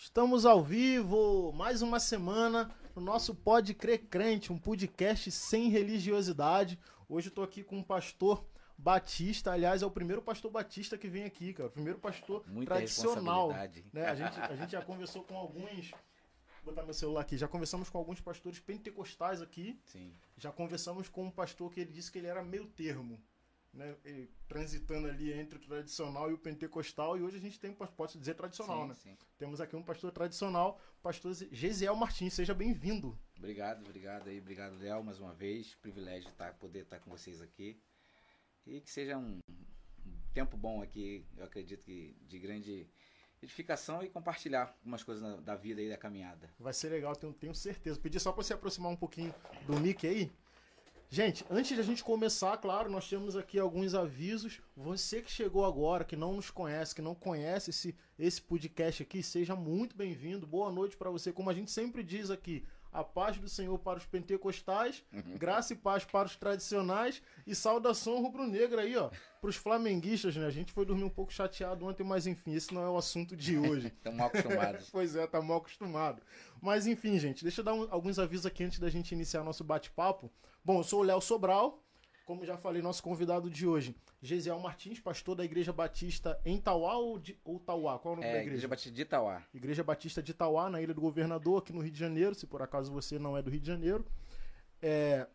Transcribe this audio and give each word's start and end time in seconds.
Estamos 0.00 0.46
ao 0.46 0.62
vivo, 0.62 1.52
mais 1.52 1.82
uma 1.82 1.98
semana 1.98 2.70
no 2.94 3.02
nosso 3.02 3.34
Pode 3.34 3.74
Crer 3.74 4.06
Crente, 4.06 4.52
um 4.52 4.56
podcast 4.56 5.28
sem 5.32 5.70
religiosidade. 5.70 6.78
Hoje 7.08 7.30
eu 7.30 7.34
tô 7.34 7.42
aqui 7.42 7.64
com 7.64 7.80
o 7.80 7.84
pastor 7.84 8.46
Batista, 8.78 9.50
aliás, 9.50 9.82
é 9.82 9.86
o 9.86 9.90
primeiro 9.90 10.22
pastor 10.22 10.52
Batista 10.52 10.96
que 10.96 11.08
vem 11.08 11.24
aqui, 11.24 11.52
cara. 11.52 11.68
O 11.68 11.72
primeiro 11.72 11.98
pastor 11.98 12.44
Muita 12.46 12.76
tradicional. 12.76 13.52
Né? 13.92 14.06
A, 14.06 14.14
gente, 14.14 14.38
a 14.38 14.54
gente 14.54 14.70
já 14.70 14.82
conversou 14.82 15.24
com 15.24 15.36
alguns. 15.36 15.90
Vou 16.62 16.72
botar 16.72 16.84
meu 16.84 16.94
celular 16.94 17.22
aqui. 17.22 17.36
Já 17.36 17.48
conversamos 17.48 17.90
com 17.90 17.98
alguns 17.98 18.20
pastores 18.20 18.60
pentecostais 18.60 19.42
aqui. 19.42 19.80
Sim. 19.84 20.14
Já 20.36 20.52
conversamos 20.52 21.08
com 21.08 21.24
um 21.24 21.30
pastor 21.30 21.72
que 21.72 21.80
ele 21.80 21.90
disse 21.90 22.12
que 22.12 22.18
ele 22.18 22.28
era 22.28 22.44
meio 22.44 22.66
termo. 22.66 23.20
Né? 23.72 23.96
Transitando 24.48 25.06
ali 25.08 25.32
entre 25.32 25.58
o 25.58 25.60
tradicional 25.60 26.30
e 26.30 26.34
o 26.34 26.38
pentecostal. 26.38 27.16
E 27.18 27.22
hoje 27.22 27.36
a 27.36 27.40
gente 27.40 27.60
tem, 27.60 27.72
posso 27.72 28.18
dizer, 28.18 28.34
tradicional, 28.34 28.82
sim, 28.82 28.88
né? 28.88 28.94
sim. 28.94 29.16
Temos 29.36 29.60
aqui 29.60 29.76
um 29.76 29.82
pastor 29.82 30.10
tradicional, 30.10 30.80
pastor 31.02 31.34
Gesiel 31.52 31.94
Martins. 31.94 32.32
Seja 32.34 32.54
bem-vindo. 32.54 33.16
Obrigado, 33.36 33.84
obrigado 33.84 34.28
aí, 34.28 34.40
obrigado, 34.40 34.78
Léo, 34.78 35.04
mais 35.04 35.20
uma 35.20 35.32
vez. 35.34 35.74
Privilégio 35.76 36.28
estar, 36.28 36.54
poder 36.54 36.80
estar 36.82 36.98
com 36.98 37.10
vocês 37.10 37.40
aqui. 37.40 37.80
E 38.66 38.80
que 38.80 38.90
seja 38.90 39.16
um, 39.16 39.38
um 39.48 40.14
tempo 40.34 40.56
bom 40.56 40.82
aqui, 40.82 41.24
eu 41.36 41.44
acredito 41.44 41.84
que 41.84 42.16
de 42.22 42.38
grande 42.38 42.86
edificação 43.40 44.02
e 44.02 44.08
compartilhar 44.08 44.74
algumas 44.80 45.02
coisas 45.04 45.22
na- 45.22 45.36
da 45.36 45.54
vida 45.54 45.80
e 45.80 45.88
da 45.88 45.96
caminhada. 45.96 46.50
Vai 46.58 46.72
ser 46.72 46.88
legal, 46.88 47.14
tenho, 47.14 47.32
tenho 47.32 47.54
certeza. 47.54 48.00
Pedir 48.00 48.18
só 48.18 48.32
para 48.32 48.42
você 48.42 48.52
aproximar 48.54 48.90
um 48.90 48.96
pouquinho 48.96 49.32
do 49.66 49.78
mic 49.78 50.04
aí. 50.06 50.32
Gente, 51.10 51.42
antes 51.48 51.74
de 51.74 51.80
a 51.80 51.84
gente 51.84 52.04
começar, 52.04 52.54
claro, 52.58 52.90
nós 52.90 53.08
temos 53.08 53.34
aqui 53.34 53.58
alguns 53.58 53.94
avisos. 53.94 54.60
Você 54.76 55.22
que 55.22 55.30
chegou 55.30 55.64
agora, 55.64 56.04
que 56.04 56.14
não 56.14 56.34
nos 56.34 56.50
conhece, 56.50 56.94
que 56.94 57.00
não 57.00 57.14
conhece 57.14 57.70
esse, 57.70 57.96
esse 58.18 58.42
podcast 58.42 59.02
aqui, 59.02 59.22
seja 59.22 59.56
muito 59.56 59.96
bem-vindo. 59.96 60.46
Boa 60.46 60.70
noite 60.70 60.98
para 60.98 61.08
você. 61.08 61.32
Como 61.32 61.48
a 61.48 61.54
gente 61.54 61.70
sempre 61.70 62.02
diz 62.02 62.30
aqui, 62.30 62.62
a 62.92 63.04
paz 63.04 63.36
do 63.38 63.48
Senhor 63.48 63.78
para 63.78 63.98
os 63.98 64.06
pentecostais, 64.06 65.04
graça 65.36 65.72
e 65.72 65.76
paz 65.76 66.04
para 66.04 66.26
os 66.26 66.36
tradicionais 66.36 67.22
e 67.46 67.54
saudação 67.54 68.20
rubro-negra 68.22 68.82
aí, 68.82 68.96
ó, 68.96 69.10
para 69.40 69.50
os 69.50 69.56
flamenguistas, 69.56 70.34
né? 70.36 70.46
A 70.46 70.50
gente 70.50 70.72
foi 70.72 70.84
dormir 70.84 71.04
um 71.04 71.10
pouco 71.10 71.32
chateado 71.32 71.86
ontem, 71.86 72.02
mas 72.04 72.26
enfim, 72.26 72.54
esse 72.54 72.72
não 72.74 72.82
é 72.82 72.88
o 72.90 72.96
assunto 72.96 73.36
de 73.36 73.58
hoje. 73.58 73.88
Estamos 73.88 74.18
mal 74.18 74.28
acostumados. 74.28 74.88
Pois 74.92 75.14
é, 75.16 75.26
tá 75.26 75.40
mal 75.40 75.58
acostumado. 75.58 76.22
Mas 76.60 76.86
enfim, 76.86 77.18
gente, 77.18 77.42
deixa 77.42 77.60
eu 77.60 77.64
dar 77.64 77.74
um- 77.74 77.86
alguns 77.90 78.18
avisos 78.18 78.46
aqui 78.46 78.64
antes 78.64 78.78
da 78.78 78.88
gente 78.88 79.12
iniciar 79.12 79.44
nosso 79.44 79.62
bate-papo. 79.62 80.30
Bom, 80.64 80.80
eu 80.80 80.84
sou 80.84 81.00
o 81.00 81.04
Léo 81.04 81.20
Sobral, 81.20 81.82
como 82.28 82.44
já 82.44 82.58
falei, 82.58 82.82
nosso 82.82 83.02
convidado 83.02 83.48
de 83.48 83.66
hoje, 83.66 83.96
Gesiel 84.20 84.60
Martins, 84.60 85.00
pastor 85.00 85.34
da 85.34 85.42
Igreja 85.46 85.72
Batista 85.72 86.38
em 86.44 86.60
Tauá 86.60 86.94
ou, 86.98 87.18
de, 87.18 87.40
ou 87.42 87.58
Tauá? 87.58 87.98
Qual 87.98 88.12
é 88.12 88.18
o 88.18 88.20
nome 88.20 88.28
É, 88.28 88.32
da 88.32 88.38
Igreja 88.40 88.50
igreja? 88.50 88.68
Batista 88.68 88.90
de 88.90 89.00
Itauá. 89.00 89.42
Igreja 89.54 89.82
Batista 89.82 90.22
de 90.22 90.34
Tauá, 90.34 90.68
na 90.68 90.82
Ilha 90.82 90.92
do 90.92 91.00
Governador, 91.00 91.62
aqui 91.62 91.72
no 91.72 91.80
Rio 91.80 91.90
de 91.90 91.98
Janeiro, 91.98 92.34
se 92.34 92.46
por 92.46 92.60
acaso 92.60 92.92
você 92.92 93.18
não 93.18 93.34
é 93.34 93.40
do 93.40 93.48
Rio 93.48 93.60
de 93.60 93.66
Janeiro. 93.66 94.04
É, 94.82 95.26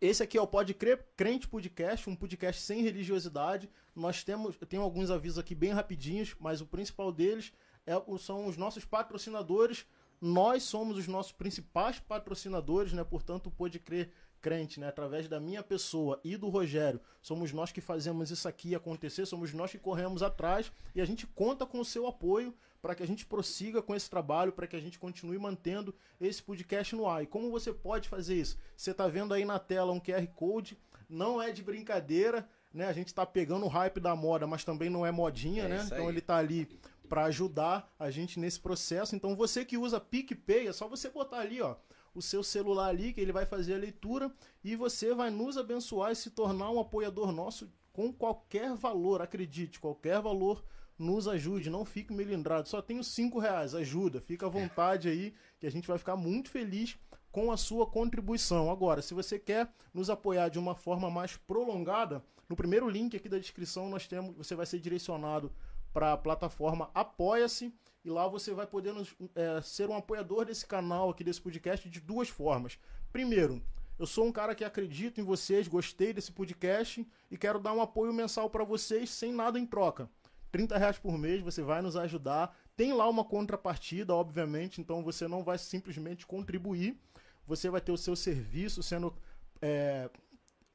esse 0.00 0.22
aqui 0.22 0.38
é 0.38 0.40
o 0.40 0.46
Pode 0.46 0.74
Crer 0.74 1.04
Crente 1.16 1.48
Podcast, 1.48 2.08
um 2.08 2.14
podcast 2.14 2.62
sem 2.62 2.82
religiosidade. 2.82 3.68
Nós 3.92 4.22
temos, 4.22 4.54
eu 4.60 4.66
tenho 4.68 4.82
alguns 4.82 5.10
avisos 5.10 5.40
aqui 5.40 5.56
bem 5.56 5.72
rapidinhos, 5.72 6.36
mas 6.38 6.60
o 6.60 6.66
principal 6.66 7.10
deles 7.10 7.52
é, 7.84 7.94
são 8.20 8.46
os 8.46 8.56
nossos 8.56 8.84
patrocinadores. 8.84 9.84
Nós 10.20 10.62
somos 10.62 10.96
os 10.98 11.08
nossos 11.08 11.32
principais 11.32 11.98
patrocinadores, 11.98 12.92
né? 12.92 13.02
Portanto, 13.02 13.48
o 13.48 13.50
Pode 13.50 13.80
Crer 13.80 14.12
Crente, 14.42 14.80
né? 14.80 14.88
Através 14.88 15.28
da 15.28 15.38
minha 15.38 15.62
pessoa 15.62 16.20
e 16.24 16.36
do 16.36 16.48
Rogério, 16.48 17.00
somos 17.22 17.52
nós 17.52 17.70
que 17.70 17.80
fazemos 17.80 18.30
isso 18.32 18.48
aqui 18.48 18.74
acontecer, 18.74 19.24
somos 19.24 19.54
nós 19.54 19.70
que 19.70 19.78
corremos 19.78 20.22
atrás 20.22 20.72
e 20.94 21.00
a 21.00 21.04
gente 21.04 21.26
conta 21.28 21.64
com 21.64 21.78
o 21.78 21.84
seu 21.84 22.08
apoio 22.08 22.52
para 22.82 22.96
que 22.96 23.02
a 23.04 23.06
gente 23.06 23.24
prossiga 23.24 23.80
com 23.80 23.94
esse 23.94 24.10
trabalho, 24.10 24.52
para 24.52 24.66
que 24.66 24.74
a 24.74 24.80
gente 24.80 24.98
continue 24.98 25.38
mantendo 25.38 25.94
esse 26.20 26.42
podcast 26.42 26.96
no 26.96 27.08
ar. 27.08 27.22
E 27.22 27.26
como 27.26 27.52
você 27.52 27.72
pode 27.72 28.08
fazer 28.08 28.34
isso? 28.34 28.58
Você 28.76 28.90
está 28.90 29.06
vendo 29.06 29.32
aí 29.32 29.44
na 29.44 29.60
tela 29.60 29.92
um 29.92 30.00
QR 30.00 30.26
Code, 30.34 30.76
não 31.08 31.40
é 31.40 31.52
de 31.52 31.62
brincadeira, 31.62 32.48
né? 32.74 32.86
A 32.86 32.92
gente 32.92 33.06
está 33.08 33.24
pegando 33.24 33.66
o 33.66 33.68
hype 33.68 34.00
da 34.00 34.16
moda, 34.16 34.48
mas 34.48 34.64
também 34.64 34.90
não 34.90 35.06
é 35.06 35.12
modinha, 35.12 35.64
É 35.64 35.68
né? 35.68 35.82
Então 35.86 36.08
ele 36.08 36.18
está 36.18 36.36
ali 36.38 36.68
para 37.08 37.24
ajudar 37.24 37.94
a 37.98 38.10
gente 38.10 38.40
nesse 38.40 38.58
processo. 38.58 39.14
Então 39.14 39.36
você 39.36 39.64
que 39.64 39.78
usa 39.78 40.00
PicPay, 40.00 40.66
é 40.66 40.72
só 40.72 40.88
você 40.88 41.08
botar 41.08 41.38
ali, 41.38 41.60
ó, 41.60 41.76
o 42.14 42.20
seu 42.22 42.42
celular 42.42 42.88
ali 42.88 43.12
que 43.12 43.20
ele 43.20 43.32
vai 43.32 43.46
fazer 43.46 43.74
a 43.74 43.78
leitura 43.78 44.32
e 44.62 44.76
você 44.76 45.14
vai 45.14 45.30
nos 45.30 45.56
abençoar 45.56 46.12
e 46.12 46.16
se 46.16 46.30
tornar 46.30 46.70
um 46.70 46.80
apoiador 46.80 47.32
nosso 47.32 47.70
com 47.92 48.12
qualquer 48.12 48.74
valor, 48.74 49.20
acredite, 49.20 49.80
qualquer 49.80 50.20
valor 50.20 50.64
nos 50.98 51.26
ajude, 51.26 51.68
não 51.68 51.84
fique 51.84 52.12
melindrado. 52.12 52.68
Só 52.68 52.80
tenho 52.80 53.02
cinco 53.02 53.38
reais, 53.38 53.74
ajuda, 53.74 54.20
fica 54.20 54.46
à 54.46 54.48
vontade 54.48 55.08
aí, 55.08 55.34
que 55.58 55.66
a 55.66 55.70
gente 55.70 55.88
vai 55.88 55.98
ficar 55.98 56.16
muito 56.16 56.50
feliz 56.50 56.96
com 57.30 57.50
a 57.50 57.56
sua 57.56 57.86
contribuição. 57.86 58.70
Agora, 58.70 59.02
se 59.02 59.14
você 59.14 59.38
quer 59.38 59.72
nos 59.92 60.10
apoiar 60.10 60.48
de 60.48 60.58
uma 60.58 60.74
forma 60.74 61.10
mais 61.10 61.36
prolongada, 61.36 62.24
no 62.48 62.56
primeiro 62.56 62.88
link 62.88 63.16
aqui 63.16 63.28
da 63.28 63.38
descrição 63.38 63.88
nós 63.88 64.06
temos, 64.06 64.36
você 64.36 64.54
vai 64.54 64.66
ser 64.66 64.78
direcionado 64.78 65.50
para 65.92 66.12
a 66.12 66.16
plataforma 66.16 66.90
Apoia-se 66.94 67.74
e 68.04 68.10
lá 68.10 68.26
você 68.28 68.52
vai 68.52 68.66
poder 68.66 68.92
nos- 68.92 69.14
é, 69.34 69.60
ser 69.62 69.88
um 69.88 69.96
apoiador 69.96 70.44
desse 70.44 70.66
canal 70.66 71.10
aqui 71.10 71.22
desse 71.22 71.40
podcast 71.40 71.88
de 71.88 72.00
duas 72.00 72.28
formas. 72.28 72.78
Primeiro, 73.12 73.62
eu 73.98 74.06
sou 74.06 74.26
um 74.26 74.32
cara 74.32 74.54
que 74.54 74.64
acredito 74.64 75.20
em 75.20 75.24
vocês, 75.24 75.68
gostei 75.68 76.12
desse 76.12 76.32
podcast 76.32 77.06
e 77.30 77.36
quero 77.38 77.60
dar 77.60 77.72
um 77.72 77.80
apoio 77.80 78.12
mensal 78.12 78.50
para 78.50 78.64
vocês 78.64 79.10
sem 79.10 79.32
nada 79.32 79.58
em 79.58 79.66
troca. 79.66 80.08
30 80.50 80.76
reais 80.76 80.98
por 80.98 81.16
mês, 81.16 81.40
você 81.40 81.62
vai 81.62 81.80
nos 81.80 81.96
ajudar. 81.96 82.54
Tem 82.76 82.92
lá 82.92 83.08
uma 83.08 83.24
contrapartida, 83.24 84.14
obviamente, 84.14 84.80
então 84.80 85.02
você 85.02 85.26
não 85.28 85.42
vai 85.42 85.56
simplesmente 85.58 86.26
contribuir. 86.26 86.98
Você 87.46 87.70
vai 87.70 87.80
ter 87.80 87.92
o 87.92 87.96
seu 87.96 88.14
serviço 88.16 88.82
sendo. 88.82 89.14
é, 89.60 90.10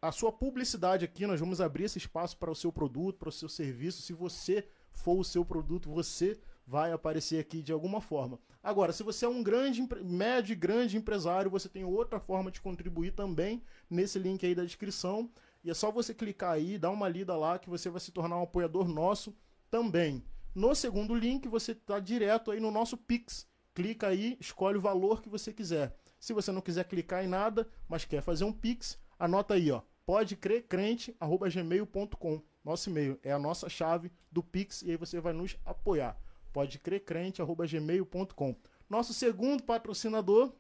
a 0.02 0.12
sua 0.12 0.32
publicidade 0.32 1.04
aqui, 1.04 1.26
nós 1.26 1.40
vamos 1.40 1.59
abrir 1.59 1.86
esse 1.86 1.98
espaço 1.98 2.38
para 2.38 2.52
o 2.52 2.56
seu 2.56 2.72
produto, 2.72 3.18
para 3.18 3.30
o 3.30 3.32
seu 3.32 3.50
serviço. 3.50 4.02
Se 4.02 4.14
você 4.14 4.68
for 4.94 5.18
o 5.20 5.24
seu 5.24 5.44
produto, 5.44 5.90
você 5.90 6.40
vai 6.67 6.91
aparecer 6.91 7.39
aqui 7.39 7.63
de 7.63 7.72
alguma 7.72 8.01
forma. 8.01 8.38
Agora, 8.61 8.91
se 8.91 9.01
você 9.01 9.25
é 9.25 9.29
um 9.29 9.41
grande, 9.41 9.81
médio 10.03 10.51
e 10.51 10.55
grande 10.55 10.97
empresário, 10.97 11.50
você 11.50 11.69
tem 11.69 11.85
outra 11.85 12.19
forma 12.19 12.51
de 12.51 12.59
contribuir 12.59 13.11
também 13.11 13.63
nesse 13.89 14.19
link 14.19 14.45
aí 14.45 14.53
da 14.53 14.66
descrição. 14.66 15.31
E 15.63 15.72
é 15.72 15.73
só 15.73 15.89
você 15.89 16.13
clicar 16.13 16.51
aí, 16.51 16.78
dar 16.78 16.91
uma 16.91 17.07
lida 17.07 17.35
lá, 17.38 17.57
que 17.57 17.69
você 17.69 17.89
vai 17.89 18.01
se 18.01 18.11
tornar 18.11 18.38
um 18.38 18.44
apoiador 18.44 18.89
nosso 18.89 19.33
também. 19.72 20.22
No 20.53 20.75
segundo 20.75 21.16
link, 21.16 21.47
você 21.47 21.72
está 21.72 22.00
direto 22.00 22.51
aí 22.51 22.59
no 22.59 22.69
nosso 22.69 22.97
Pix. 22.97 23.47
Clica 23.73 24.07
aí, 24.07 24.35
escolhe 24.39 24.78
o 24.78 24.81
valor 24.81 25.22
que 25.22 25.29
você 25.29 25.53
quiser. 25.53 25.95
Se 26.19 26.34
você 26.34 26.51
não 26.51 26.61
quiser 26.61 26.84
clicar 26.84 27.23
em 27.23 27.28
nada, 27.28 27.69
mas 27.88 28.03
quer 28.03 28.22
fazer 28.22 28.44
um 28.44 28.51
Pix, 28.51 28.97
anota 29.17 29.53
aí, 29.53 29.72
ó. 29.72 29.81
Pode. 30.05 30.38
Nosso 32.63 32.89
e-mail 32.89 33.19
é 33.23 33.31
a 33.31 33.39
nossa 33.39 33.69
chave 33.69 34.11
do 34.31 34.44
Pix 34.44 34.81
e 34.81 34.91
aí 34.91 34.97
você 34.97 35.22
vai 35.22 35.31
nos 35.31 35.57
apoiar. 35.63 36.17
Pode 36.57 36.79
crer 36.79 37.01
crente@gmail.com. 37.01 38.56
Nosso 38.90 39.13
segundo 39.13 39.62
patrocinador, 39.62 40.51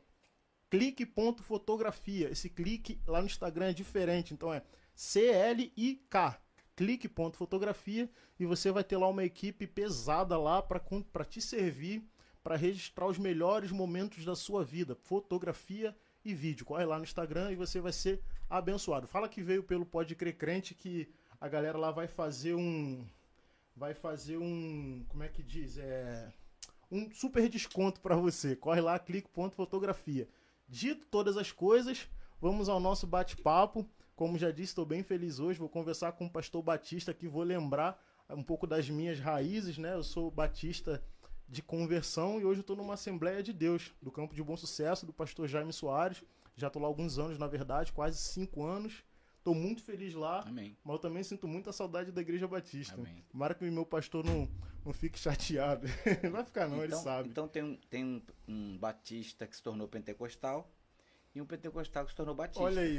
clique.fotografia. 0.69 2.29
Esse 2.29 2.51
clique 2.51 3.01
lá 3.07 3.19
no 3.19 3.25
Instagram 3.25 3.69
é 3.69 3.73
diferente, 3.73 4.31
então 4.31 4.53
é 4.53 4.61
C-L-I-K. 4.93 6.39
Clique.fotografia 6.75 8.07
e 8.39 8.45
você 8.45 8.69
vai 8.69 8.83
ter 8.83 8.95
lá 8.95 9.07
uma 9.07 9.23
equipe 9.23 9.65
pesada 9.65 10.37
lá 10.37 10.61
para 10.61 11.25
te 11.25 11.41
servir, 11.41 12.07
para 12.43 12.55
registrar 12.55 13.07
os 13.07 13.17
melhores 13.17 13.71
momentos 13.71 14.23
da 14.23 14.35
sua 14.35 14.63
vida, 14.63 14.93
fotografia 14.93 15.97
e 16.23 16.31
vídeo. 16.31 16.63
Corre 16.63 16.85
lá 16.85 16.99
no 16.99 17.05
Instagram 17.05 17.51
e 17.51 17.55
você 17.55 17.81
vai 17.81 17.91
ser 17.91 18.21
abençoado. 18.47 19.07
Fala 19.07 19.27
que 19.27 19.41
veio 19.41 19.63
pelo 19.63 19.83
Pode 19.83 20.13
Crer 20.13 20.37
Crente 20.37 20.75
que 20.75 21.09
a 21.41 21.47
galera 21.47 21.75
lá 21.75 21.89
vai 21.89 22.07
fazer 22.07 22.53
um 22.53 23.03
vai 23.77 23.93
fazer 23.93 24.37
um, 24.37 25.05
como 25.07 25.23
é 25.23 25.27
que 25.27 25.43
diz? 25.43 25.77
É 25.77 26.33
um 26.91 27.11
super 27.11 27.47
desconto 27.47 28.01
para 28.01 28.15
você. 28.15 28.55
Corre 28.55 28.81
lá, 28.81 28.97
clique.fotografia. 28.97 30.27
Dito 30.67 31.05
todas 31.05 31.37
as 31.37 31.51
coisas, 31.51 32.09
vamos 32.41 32.67
ao 32.67 32.79
nosso 32.79 33.05
bate-papo. 33.05 33.87
Como 34.15 34.37
já 34.37 34.49
disse, 34.49 34.71
estou 34.71 34.85
bem 34.85 35.03
feliz 35.03 35.39
hoje. 35.39 35.59
Vou 35.59 35.69
conversar 35.69 36.13
com 36.13 36.25
o 36.25 36.29
pastor 36.29 36.63
Batista 36.63 37.11
aqui, 37.11 37.27
vou 37.27 37.43
lembrar 37.43 38.03
um 38.29 38.43
pouco 38.43 38.65
das 38.65 38.89
minhas 38.89 39.19
raízes, 39.19 39.77
né? 39.77 39.93
Eu 39.93 40.03
sou 40.03 40.31
batista 40.31 41.01
de 41.47 41.61
conversão 41.61 42.41
e 42.41 42.45
hoje 42.45 42.61
estou 42.61 42.75
numa 42.75 42.95
Assembleia 42.95 43.41
de 43.41 43.53
Deus, 43.53 43.93
do 44.01 44.11
Campo 44.11 44.35
de 44.35 44.43
Bom 44.43 44.57
Sucesso, 44.57 45.05
do 45.05 45.13
pastor 45.13 45.47
Jaime 45.47 45.71
Soares. 45.71 46.23
Já 46.55 46.67
estou 46.67 46.81
lá 46.81 46.87
alguns 46.87 47.19
anos, 47.19 47.37
na 47.37 47.47
verdade, 47.47 47.93
quase 47.93 48.17
cinco 48.17 48.65
anos. 48.65 49.03
Estou 49.47 49.55
muito 49.55 49.81
feliz 49.81 50.13
lá, 50.13 50.41
Amém. 50.45 50.75
mas 50.83 50.95
eu 50.95 50.99
também 50.99 51.23
sinto 51.23 51.47
muita 51.47 51.71
saudade 51.71 52.11
da 52.11 52.19
Igreja 52.19 52.45
Batista. 52.45 52.95
Amém. 52.95 53.23
Tomara 53.29 53.55
que 53.55 53.63
o 53.63 53.71
meu 53.71 53.85
pastor 53.85 54.25
não, 54.25 54.45
não 54.83 54.91
fique 54.91 55.17
chateado. 55.17 55.87
não 56.21 56.31
vai 56.35 56.43
ficar 56.43 56.67
não, 56.67 56.79
ele 56.79 56.87
então, 56.87 57.01
sabe. 57.01 57.29
então 57.29 57.47
tem, 57.47 57.63
um, 57.63 57.77
tem 57.89 58.03
um, 58.03 58.21
um 58.45 58.77
batista 58.77 59.47
que 59.47 59.55
se 59.55 59.63
tornou 59.63 59.87
pentecostal 59.87 60.69
e 61.33 61.39
um 61.39 61.45
pentecostal 61.45 62.03
que 62.03 62.11
se 62.11 62.17
tornou 62.17 62.35
batista. 62.35 62.61
Olha 62.61 62.81
aí. 62.81 62.97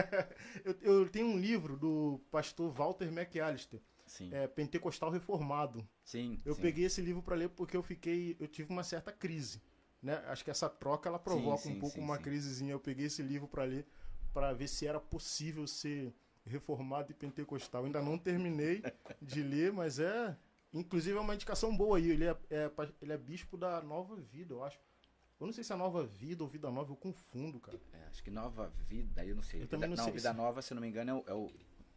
eu, 0.64 0.74
eu 0.80 1.10
tenho 1.10 1.26
um 1.26 1.38
livro 1.38 1.76
do 1.76 2.18
pastor 2.30 2.72
Walter 2.72 3.08
McAllister. 3.08 3.82
Sim. 4.06 4.32
É, 4.32 4.46
Pentecostal 4.46 5.10
Reformado. 5.10 5.86
Sim. 6.02 6.40
Eu 6.46 6.54
sim. 6.54 6.62
peguei 6.62 6.86
esse 6.86 7.02
livro 7.02 7.22
para 7.22 7.36
ler 7.36 7.50
porque 7.50 7.76
eu 7.76 7.82
fiquei, 7.82 8.38
eu 8.40 8.48
tive 8.48 8.72
uma 8.72 8.84
certa 8.84 9.12
crise, 9.12 9.60
né? 10.00 10.16
Acho 10.28 10.42
que 10.44 10.50
essa 10.50 10.70
troca 10.70 11.10
ela 11.10 11.18
provoca 11.18 11.64
Sim, 11.64 11.76
um 11.76 11.78
pouco 11.78 12.00
uma 12.00 12.16
crisezinha. 12.16 12.72
Eu 12.72 12.80
peguei 12.80 13.04
esse 13.04 13.22
livro 13.22 13.46
para 13.46 13.64
ler 13.64 13.86
para 14.34 14.52
ver 14.52 14.68
se 14.68 14.86
era 14.86 14.98
possível 15.00 15.66
ser 15.66 16.12
reformado 16.44 17.10
e 17.10 17.14
pentecostal. 17.14 17.84
Ainda 17.84 18.02
não 18.02 18.18
terminei 18.18 18.82
de 19.22 19.42
ler, 19.42 19.72
mas 19.72 19.98
é, 20.00 20.36
inclusive 20.72 21.16
é 21.16 21.20
uma 21.20 21.34
indicação 21.34 21.74
boa 21.74 21.96
aí. 21.96 22.10
Ele 22.10 22.24
é, 22.26 22.36
é 22.50 22.70
ele 23.00 23.12
é 23.12 23.16
bispo 23.16 23.56
da 23.56 23.80
Nova 23.80 24.16
Vida, 24.16 24.52
eu 24.52 24.62
acho. 24.64 24.78
Eu 25.40 25.46
não 25.46 25.52
sei 25.52 25.64
se 25.64 25.72
é 25.72 25.76
Nova 25.76 26.04
Vida 26.04 26.42
ou 26.42 26.48
Vida 26.48 26.70
Nova, 26.70 26.92
eu 26.92 26.96
confundo, 26.96 27.60
cara. 27.60 27.80
É, 27.92 28.06
acho 28.08 28.22
que 28.22 28.30
Nova 28.30 28.68
Vida, 28.88 29.22
aí 29.22 29.28
eu 29.28 29.36
não 29.36 29.42
sei. 29.42 29.62
Eu 29.62 29.68
também 29.68 29.88
Vida- 29.88 29.96
não 29.96 30.04
sei 30.04 30.12
Vida 30.12 30.30
se- 30.30 30.36
Nova, 30.36 30.62
se 30.62 30.74
não 30.74 30.82
me 30.82 30.88
engano, 30.88 31.10
é 31.10 31.14
o. 31.14 31.24
É 31.28 31.34
o, 31.34 31.50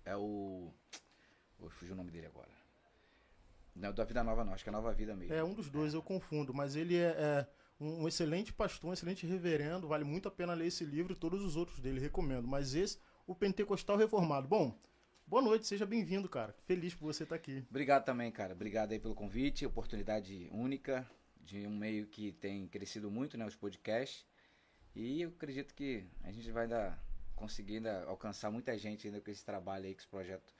é 0.05 0.15
o 0.15 0.73
vou 1.59 1.69
fugir 1.69 1.91
o 1.91 1.95
nome 1.95 2.11
dele 2.11 2.27
agora. 2.27 2.49
Não, 3.75 3.93
da 3.93 4.03
Vida 4.05 4.23
Nova 4.23 4.43
não, 4.43 4.53
acho 4.53 4.63
que 4.63 4.69
é 4.69 4.71
Nova 4.71 4.91
Vida 4.93 5.15
mesmo. 5.15 5.33
É 5.33 5.43
um 5.43 5.53
dos 5.53 5.69
dois, 5.69 5.93
eu 5.93 6.01
confundo, 6.01 6.53
mas 6.53 6.75
ele 6.75 6.95
é, 6.97 7.09
é 7.09 7.47
um, 7.79 8.07
excelente 8.07 8.51
pastor, 8.51 8.89
um 8.89 8.93
excelente 8.93 9.25
reverendo, 9.25 9.87
vale 9.87 10.03
muito 10.03 10.27
a 10.27 10.31
pena 10.31 10.53
ler 10.53 10.67
esse 10.67 10.83
livro 10.83 11.13
e 11.13 11.15
todos 11.15 11.41
os 11.43 11.55
outros 11.55 11.79
dele, 11.79 11.99
recomendo. 11.99 12.47
Mas 12.47 12.73
esse, 12.73 12.99
o 13.25 13.35
Pentecostal 13.35 13.97
Reformado. 13.97 14.47
Bom, 14.47 14.77
boa 15.25 15.41
noite, 15.41 15.67
seja 15.67 15.85
bem-vindo, 15.85 16.27
cara. 16.27 16.55
Feliz 16.65 16.93
por 16.93 17.05
você 17.05 17.23
estar 17.23 17.35
aqui. 17.35 17.65
Obrigado 17.69 18.05
também, 18.05 18.31
cara. 18.31 18.53
Obrigado 18.53 18.91
aí 18.91 18.99
pelo 18.99 19.15
convite, 19.15 19.65
oportunidade 19.65 20.49
única 20.51 21.09
de 21.39 21.65
um 21.67 21.77
meio 21.77 22.07
que 22.07 22.31
tem 22.33 22.67
crescido 22.67 23.09
muito, 23.09 23.37
né, 23.37 23.45
os 23.45 23.55
podcasts. 23.55 24.25
E 24.95 25.21
eu 25.21 25.29
acredito 25.29 25.73
que 25.73 26.03
a 26.23 26.31
gente 26.31 26.51
vai 26.51 26.63
ainda 26.63 26.97
conseguir 27.35 27.75
ainda 27.75 28.03
alcançar 28.05 28.51
muita 28.51 28.77
gente 28.77 29.07
ainda 29.07 29.21
com 29.21 29.29
esse 29.29 29.45
trabalho 29.45 29.85
aí, 29.85 29.93
com 29.93 29.99
esse 29.99 30.07
projeto 30.07 30.53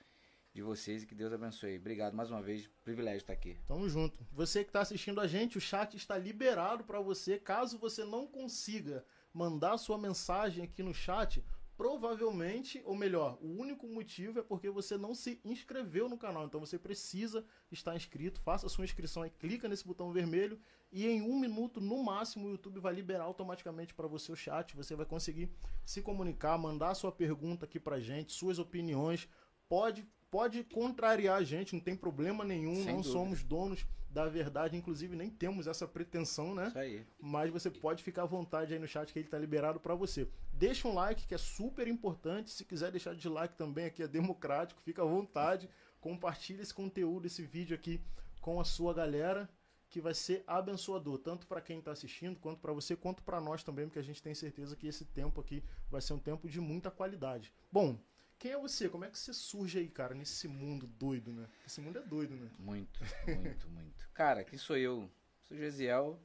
de 0.54 0.62
vocês 0.62 1.02
e 1.02 1.06
que 1.06 1.14
Deus 1.14 1.32
abençoe. 1.32 1.76
Obrigado 1.76 2.14
mais 2.14 2.30
uma 2.30 2.42
vez, 2.42 2.68
privilégio 2.82 3.18
estar 3.18 3.32
aqui. 3.32 3.56
Tamo 3.66 3.88
junto. 3.88 4.26
Você 4.32 4.64
que 4.64 4.70
está 4.70 4.80
assistindo 4.80 5.20
a 5.20 5.26
gente, 5.26 5.58
o 5.58 5.60
chat 5.60 5.96
está 5.96 6.16
liberado 6.18 6.84
para 6.84 7.00
você. 7.00 7.38
Caso 7.38 7.78
você 7.78 8.04
não 8.04 8.26
consiga 8.26 9.04
mandar 9.32 9.78
sua 9.78 9.98
mensagem 9.98 10.64
aqui 10.64 10.82
no 10.82 10.94
chat, 10.94 11.44
provavelmente, 11.76 12.82
ou 12.84 12.96
melhor, 12.96 13.38
o 13.40 13.46
único 13.46 13.86
motivo 13.86 14.40
é 14.40 14.42
porque 14.42 14.68
você 14.68 14.98
não 14.98 15.14
se 15.14 15.40
inscreveu 15.44 16.08
no 16.08 16.18
canal. 16.18 16.44
Então 16.44 16.58
você 16.58 16.76
precisa 16.76 17.44
estar 17.70 17.94
inscrito. 17.94 18.40
Faça 18.40 18.66
a 18.66 18.68
sua 18.68 18.84
inscrição 18.84 19.22
aí, 19.22 19.30
clica 19.30 19.68
nesse 19.68 19.86
botão 19.86 20.12
vermelho 20.12 20.58
e 20.90 21.06
em 21.06 21.22
um 21.22 21.38
minuto 21.38 21.80
no 21.80 22.02
máximo 22.02 22.48
o 22.48 22.50
YouTube 22.50 22.80
vai 22.80 22.92
liberar 22.92 23.24
automaticamente 23.24 23.94
para 23.94 24.08
você 24.08 24.32
o 24.32 24.36
chat. 24.36 24.74
Você 24.74 24.96
vai 24.96 25.06
conseguir 25.06 25.52
se 25.84 26.02
comunicar, 26.02 26.58
mandar 26.58 26.94
sua 26.94 27.12
pergunta 27.12 27.64
aqui 27.64 27.78
pra 27.78 28.00
gente, 28.00 28.32
suas 28.32 28.58
opiniões. 28.58 29.28
Pode 29.68 30.04
pode 30.30 30.64
contrariar 30.64 31.38
a 31.38 31.44
gente, 31.44 31.74
não 31.74 31.80
tem 31.80 31.96
problema 31.96 32.44
nenhum. 32.44 32.76
Sem 32.76 32.86
não 32.86 32.96
dúvida. 32.96 33.12
somos 33.12 33.42
donos 33.42 33.86
da 34.10 34.26
verdade, 34.26 34.76
inclusive 34.76 35.14
nem 35.14 35.30
temos 35.30 35.66
essa 35.66 35.86
pretensão, 35.86 36.54
né? 36.54 36.68
Isso 36.68 36.78
aí. 36.78 37.06
Mas 37.20 37.50
você 37.50 37.70
pode 37.70 38.02
ficar 38.02 38.22
à 38.22 38.26
vontade 38.26 38.72
aí 38.72 38.78
no 38.78 38.88
chat 38.88 39.12
que 39.12 39.18
ele 39.18 39.28
tá 39.28 39.38
liberado 39.38 39.78
para 39.78 39.94
você. 39.94 40.28
Deixa 40.52 40.88
um 40.88 40.94
like 40.94 41.26
que 41.26 41.34
é 41.34 41.38
super 41.38 41.86
importante. 41.86 42.50
Se 42.50 42.64
quiser 42.64 42.90
deixar 42.90 43.14
de 43.14 43.28
like 43.28 43.56
também 43.56 43.84
aqui 43.84 44.02
é 44.02 44.08
democrático, 44.08 44.80
fica 44.80 45.02
à 45.02 45.06
vontade. 45.06 45.68
Compartilha 46.00 46.62
esse 46.62 46.72
conteúdo, 46.72 47.26
esse 47.26 47.42
vídeo 47.42 47.74
aqui 47.74 48.00
com 48.40 48.60
a 48.60 48.64
sua 48.64 48.94
galera, 48.94 49.48
que 49.90 50.00
vai 50.00 50.14
ser 50.14 50.44
abençoador, 50.46 51.18
tanto 51.18 51.46
para 51.46 51.60
quem 51.60 51.80
tá 51.80 51.92
assistindo, 51.92 52.38
quanto 52.38 52.60
para 52.60 52.72
você, 52.72 52.94
quanto 52.94 53.22
para 53.22 53.40
nós 53.40 53.62
também, 53.62 53.86
porque 53.86 53.98
a 53.98 54.02
gente 54.02 54.22
tem 54.22 54.34
certeza 54.34 54.76
que 54.76 54.86
esse 54.86 55.04
tempo 55.04 55.40
aqui 55.40 55.62
vai 55.90 56.00
ser 56.00 56.12
um 56.12 56.18
tempo 56.18 56.48
de 56.48 56.60
muita 56.60 56.90
qualidade. 56.90 57.52
Bom, 57.70 57.98
quem 58.38 58.52
é 58.52 58.58
você? 58.58 58.88
Como 58.88 59.04
é 59.04 59.10
que 59.10 59.18
você 59.18 59.32
surge 59.32 59.78
aí, 59.78 59.88
cara, 59.88 60.14
nesse 60.14 60.46
mundo 60.46 60.86
doido, 60.86 61.32
né? 61.32 61.48
Esse 61.66 61.80
mundo 61.80 61.98
é 61.98 62.02
doido, 62.02 62.36
né? 62.36 62.48
Muito, 62.58 63.00
muito, 63.26 63.68
muito. 63.68 64.08
Cara, 64.14 64.44
quem 64.44 64.58
sou 64.58 64.76
eu? 64.76 65.10
Sou 65.42 65.56
Gesiel. 65.56 66.20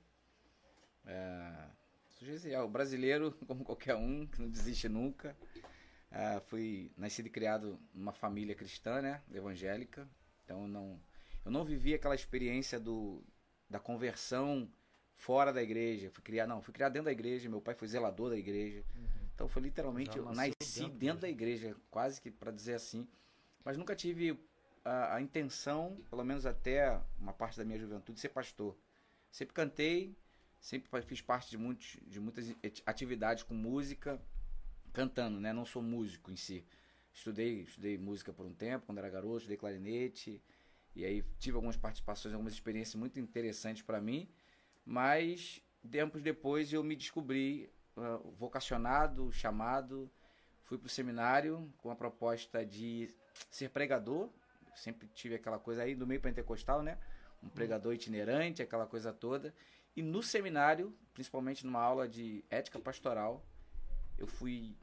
É, 1.06 1.68
sou 2.10 2.28
Gesiel, 2.28 2.70
brasileiro, 2.70 3.32
como 3.48 3.64
qualquer 3.64 3.96
um, 3.96 4.28
que 4.28 4.40
não 4.40 4.50
desiste 4.50 4.88
nunca. 4.88 5.36
É, 6.12 6.40
fui 6.42 6.92
nascido 6.96 7.26
e 7.26 7.32
criado 7.32 7.80
numa 7.92 8.14
família 8.14 8.54
cristã, 8.54 9.02
né? 9.02 9.24
Evangélica. 9.32 10.08
Então 10.44 10.62
eu 10.62 10.68
não, 10.68 11.02
eu 11.44 11.52
não 11.52 11.66
vivi 11.66 11.96
aquela 11.96 12.14
experiência 12.14 12.80
do, 12.80 13.24
da 13.68 13.80
conversão 13.80 14.72
fora 15.16 15.52
da 15.52 15.64
igreja. 15.64 16.12
Fui 16.12 16.22
criado, 16.22 16.50
não, 16.50 16.62
fui 16.62 16.74
criado 16.74 16.94
dentro 16.94 17.06
da 17.06 17.12
igreja. 17.12 17.50
Meu 17.50 17.60
pai 17.60 17.74
foi 17.74 17.88
zelador 17.88 18.30
da 18.30 18.38
igreja. 18.38 18.84
Então 19.34 19.48
foi 19.48 19.62
literalmente, 19.62 20.18
eu 20.18 20.32
nasci 20.32 20.54
dentro 20.82 20.98
dentro, 20.98 21.22
da 21.22 21.30
igreja, 21.30 21.76
quase 21.90 22.22
que 22.22 22.30
para 22.30 22.52
dizer 22.52 22.76
assim. 22.76 23.08
Mas 23.64 23.78
nunca 23.78 23.96
tive 23.96 24.38
a, 24.84 25.16
a 25.16 25.22
intenção, 25.22 25.98
pelo 26.10 26.24
menos 26.24 26.46
até 26.46 27.00
uma 27.20 27.34
parte 27.34 27.58
da 27.58 27.66
minha 27.66 27.80
juventude, 27.80 28.16
de 28.16 28.22
ser 28.22 28.30
pastor. 28.30 28.78
Sempre 29.32 29.54
cantei, 29.54 30.16
sempre 30.60 31.02
fiz 31.02 31.22
parte 31.22 31.50
de, 31.50 31.58
muitos, 31.58 31.98
de 32.06 32.20
muitas 32.20 32.54
atividades 32.86 33.44
com 33.44 33.54
música, 33.54 34.22
cantando, 34.92 35.40
né? 35.40 35.52
Não 35.52 35.66
sou 35.66 35.82
músico 35.82 36.32
em 36.32 36.36
si. 36.36 36.64
Estudei, 37.12 37.62
estudei 37.62 37.98
música 37.98 38.32
por 38.32 38.46
um 38.46 38.54
tempo, 38.54 38.86
quando 38.86 38.98
era 39.00 39.10
garoto, 39.10 39.38
estudei 39.38 39.58
clarinete. 39.58 40.42
E 40.96 41.04
aí 41.04 41.24
tive 41.40 41.56
algumas 41.56 41.76
participações, 41.76 42.34
algumas 42.34 42.54
experiências 42.54 42.96
muito 42.96 43.20
interessantes 43.20 43.82
para 43.82 44.00
mim. 44.00 44.28
Mas 44.86 45.62
tempos 45.90 46.22
depois 46.22 46.72
eu 46.72 46.84
me 46.84 46.96
descobri 46.96 47.70
ah, 47.98 48.20
vocacionado, 48.38 49.32
chamado. 49.32 50.10
Fui 50.64 50.78
para 50.78 50.88
o 50.88 50.90
seminário 50.90 51.72
com 51.78 51.92
a 51.92 51.96
proposta 51.96 52.66
de 52.66 53.10
ser 53.52 53.70
pregador. 53.70 54.30
Sempre 54.76 55.08
tive 55.10 55.36
aquela 55.36 55.60
coisa 55.60 55.84
aí 55.84 55.94
do 55.94 56.08
meio 56.08 56.22
pentecostal, 56.22 56.82
né? 56.82 56.98
Um 57.42 57.50
pregador 57.50 57.94
itinerante, 57.94 58.62
aquela 58.62 58.88
coisa 58.88 59.14
toda. 59.14 59.54
E 59.96 60.02
no 60.02 60.24
seminário, 60.24 60.96
principalmente 61.14 61.66
numa 61.66 61.82
aula 61.82 62.08
de 62.08 62.44
ética 62.50 62.80
pastoral, 62.80 63.46
eu 64.18 64.26
fui 64.26 64.76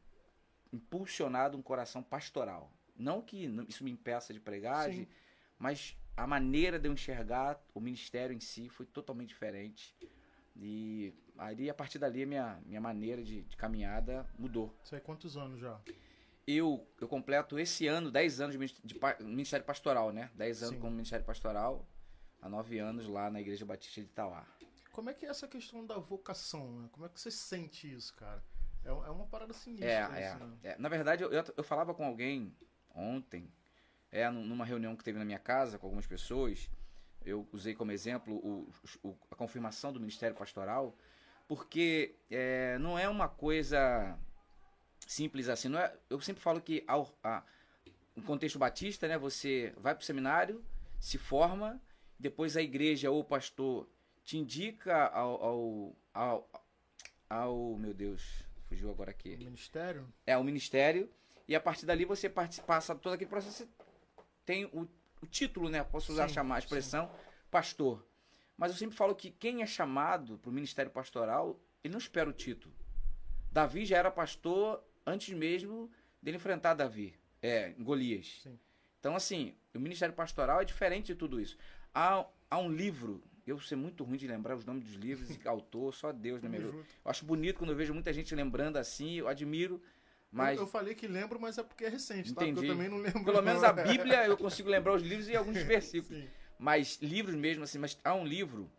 impulsionado 0.73 1.59
um 1.59 1.63
coração 1.63 2.03
pastoral. 2.03 2.73
Não 2.95 3.21
que 3.21 3.47
isso 3.67 3.83
me 3.83 3.91
impeça 3.91 4.33
de 4.33 4.39
pregar, 4.39 4.89
mas 5.59 5.97
a 6.17 6.27
maneira 6.27 6.79
de 6.79 6.89
eu 6.89 6.93
enxergar 6.93 7.61
o 7.75 7.81
ministério 7.81 8.37
em 8.37 8.41
si 8.41 8.69
foi 8.69 8.87
totalmente 8.87 9.31
diferente. 9.31 9.97
E 10.63 11.15
ali, 11.39 11.71
a 11.71 11.75
partir 11.75 11.99
dali, 11.99 12.23
a 12.23 12.27
minha, 12.27 12.61
minha 12.67 12.81
maneira 12.81 13.23
de, 13.25 13.43
de 13.43 13.57
caminhada 13.57 14.29
mudou. 14.39 14.75
Você 14.85 14.97
é 14.97 15.01
quantos 15.01 15.37
anos 15.37 15.59
já? 15.59 15.81
Eu, 16.47 16.87
eu 17.01 17.09
completo 17.09 17.59
esse 17.59 17.87
ano 17.87 18.11
10 18.11 18.41
anos 18.41 18.59
de, 18.59 18.75
de 18.85 18.95
pa- 18.95 19.17
Ministério 19.21 19.65
Pastoral, 19.65 20.13
né? 20.13 20.31
10 20.35 20.63
anos 20.63 20.75
Sim. 20.75 20.81
como 20.81 20.93
Ministério 20.93 21.25
Pastoral, 21.25 21.89
há 22.43 22.49
9 22.49 22.79
anos 22.79 23.07
lá 23.07 23.31
na 23.31 23.41
Igreja 23.41 23.65
Batista 23.65 24.01
de 24.03 24.07
Itauá. 24.09 24.47
Como 24.93 25.09
é 25.09 25.15
que 25.15 25.25
é 25.25 25.29
essa 25.31 25.47
questão 25.49 25.87
da 25.87 25.97
vocação, 25.97 26.81
né? 26.81 26.89
Como 26.93 27.07
é 27.07 27.09
que 27.09 27.19
você 27.21 27.31
sente 27.31 27.91
isso, 27.91 28.15
cara? 28.17 28.43
É, 28.85 28.89
é 28.89 28.93
uma 28.93 29.27
parada 29.27 29.53
sinistra 29.55 29.89
É, 29.89 30.23
é, 30.23 30.35
né? 30.35 30.59
é. 30.63 30.79
Na 30.79 30.89
verdade, 30.89 31.23
eu, 31.23 31.31
eu, 31.33 31.45
eu 31.57 31.65
falava 31.65 31.95
com 31.95 32.05
alguém 32.05 32.55
ontem, 32.95 33.51
é, 34.11 34.29
num- 34.29 34.45
numa 34.45 34.65
reunião 34.65 34.97
que 34.97 35.05
teve 35.05 35.19
na 35.19 35.25
minha 35.25 35.39
casa 35.39 35.79
com 35.79 35.87
algumas 35.87 36.07
pessoas. 36.07 36.69
Eu 37.25 37.47
usei 37.53 37.75
como 37.75 37.93
exemplo 37.93 38.35
o, 38.35 38.73
o- 39.03 39.17
a 39.31 39.35
confirmação 39.35 39.93
do 39.93 40.01
Ministério 40.01 40.37
Pastoral, 40.37 40.97
porque 41.47 42.15
é, 42.31 42.79
não 42.79 42.99
é 42.99 43.09
uma 43.09 43.29
coisa 43.29 44.17
simples 45.07 45.49
assim. 45.49 45.69
Não 45.69 45.79
é, 45.79 45.95
eu 46.09 46.21
sempre 46.21 46.43
falo 46.43 46.61
que 46.61 46.83
ao, 46.87 47.09
a, 47.23 47.43
no 48.17 48.23
contexto 48.23 48.59
batista, 48.59 49.07
né, 49.09 49.19
você 49.19 49.73
vai 49.77 49.95
para 49.95 50.03
o 50.03 50.05
seminário, 50.05 50.65
se 50.99 51.19
forma, 51.19 51.81
depois 52.19 52.57
a 52.57 52.63
igreja 52.63 53.11
ou 53.11 53.21
o 53.21 53.25
pastor 53.25 53.89
te 54.25 54.37
indica 54.39 55.07
ao, 55.09 55.43
ao, 55.43 55.97
ao, 56.15 56.51
ao 57.29 57.77
meu 57.77 57.93
Deus, 57.95 58.45
fugiu 58.69 58.91
agora 58.91 59.11
aqui. 59.11 59.35
O 59.35 59.39
ministério? 59.39 60.07
É 60.27 60.37
o 60.37 60.45
ministério. 60.45 61.11
E 61.49 61.55
a 61.57 61.61
partir 61.61 61.85
dali 61.85 62.05
você 62.05 62.29
participa, 62.29 62.67
passa 62.67 62.95
todo 62.95 63.15
aquele 63.15 63.29
processo. 63.29 63.65
Você 63.65 63.69
tem 64.47 64.67
o, 64.67 64.87
o 65.21 65.27
título, 65.27 65.69
né? 65.69 65.83
Posso 65.85 66.13
usar 66.13 66.29
Sim, 66.29 66.35
chamar 66.35 66.57
a 66.57 66.59
expressão 66.61 67.11
pastor. 67.51 68.07
Mas 68.57 68.73
eu 68.73 68.79
sempre 68.79 68.97
falo 68.97 69.15
que 69.15 69.31
quem 69.31 69.63
é 69.63 69.67
chamado 69.67 70.39
para 70.39 70.51
o 70.51 70.53
ministério 70.53 70.91
pastoral, 70.91 71.59
ele 71.83 71.93
não 71.93 71.99
espera 71.99 72.29
o 72.29 72.33
título. 72.33 72.75
Davi 73.51 73.85
já 73.85 73.99
era 73.99 74.11
pastor 74.11 74.83
antes 75.07 75.35
mesmo 75.35 75.91
dele 76.23 76.37
enfrentar 76.37 76.75
Davi, 76.75 77.15
é, 77.43 77.71
Golias. 77.79 78.41
Sim. 78.43 78.59
Então, 78.99 79.17
assim, 79.17 79.55
o 79.75 79.81
ministério 79.81 80.15
pastoral 80.15 80.61
é 80.61 80.65
diferente 80.65 81.07
de 81.07 81.15
tudo 81.15 81.41
isso. 81.41 81.57
Há, 81.95 82.25
há 82.51 82.59
um 82.59 82.71
livro, 82.71 83.23
eu 83.47 83.59
sou 83.59 83.79
muito 83.79 84.05
ruim 84.05 84.19
de 84.19 84.29
lembrar 84.29 84.55
os 84.55 84.65
nomes 84.65 84.85
dos 84.85 84.95
livros 84.95 85.31
e 85.35 85.41
autor, 85.49 85.95
só 85.95 86.13
Deus, 86.13 86.43
né. 86.43 86.59
Eu 86.59 86.85
acho 87.07 87.25
bonito 87.25 87.59
quando 87.59 87.71
eu 87.71 87.77
vejo 87.77 87.95
muita 87.95 88.13
gente 88.13 88.35
lembrando 88.35 88.77
assim, 88.77 89.15
eu 89.15 89.27
admiro, 89.27 89.83
mas 90.31 90.57
Eu, 90.57 90.65
eu 90.65 90.67
falei 90.67 90.95
que 90.95 91.07
lembro, 91.07 91.41
mas 91.41 91.59
é 91.59 91.63
porque 91.63 91.85
é 91.85 91.89
recente, 91.89 92.33
tá? 92.33 92.43
Entendi. 92.43 92.55
Porque 92.55 92.71
eu 92.71 92.75
também 92.75 92.89
não 92.89 92.99
lembro. 92.99 93.25
pelo 93.25 93.43
menos 93.43 93.63
não. 93.63 93.69
a 93.69 93.73
Bíblia 93.73 94.27
eu 94.27 94.37
consigo 94.37 94.69
lembrar 94.69 94.95
os 94.95 95.03
livros 95.03 95.29
e 95.29 95.37
alguns 95.37 95.59
versículos. 95.63 96.25
Mas 96.59 96.99
livros 97.01 97.35
mesmo 97.35 97.65
assim, 97.65 97.79
mas 97.79 97.99
há 98.05 98.15
um 98.15 98.25
livro, 98.25 98.71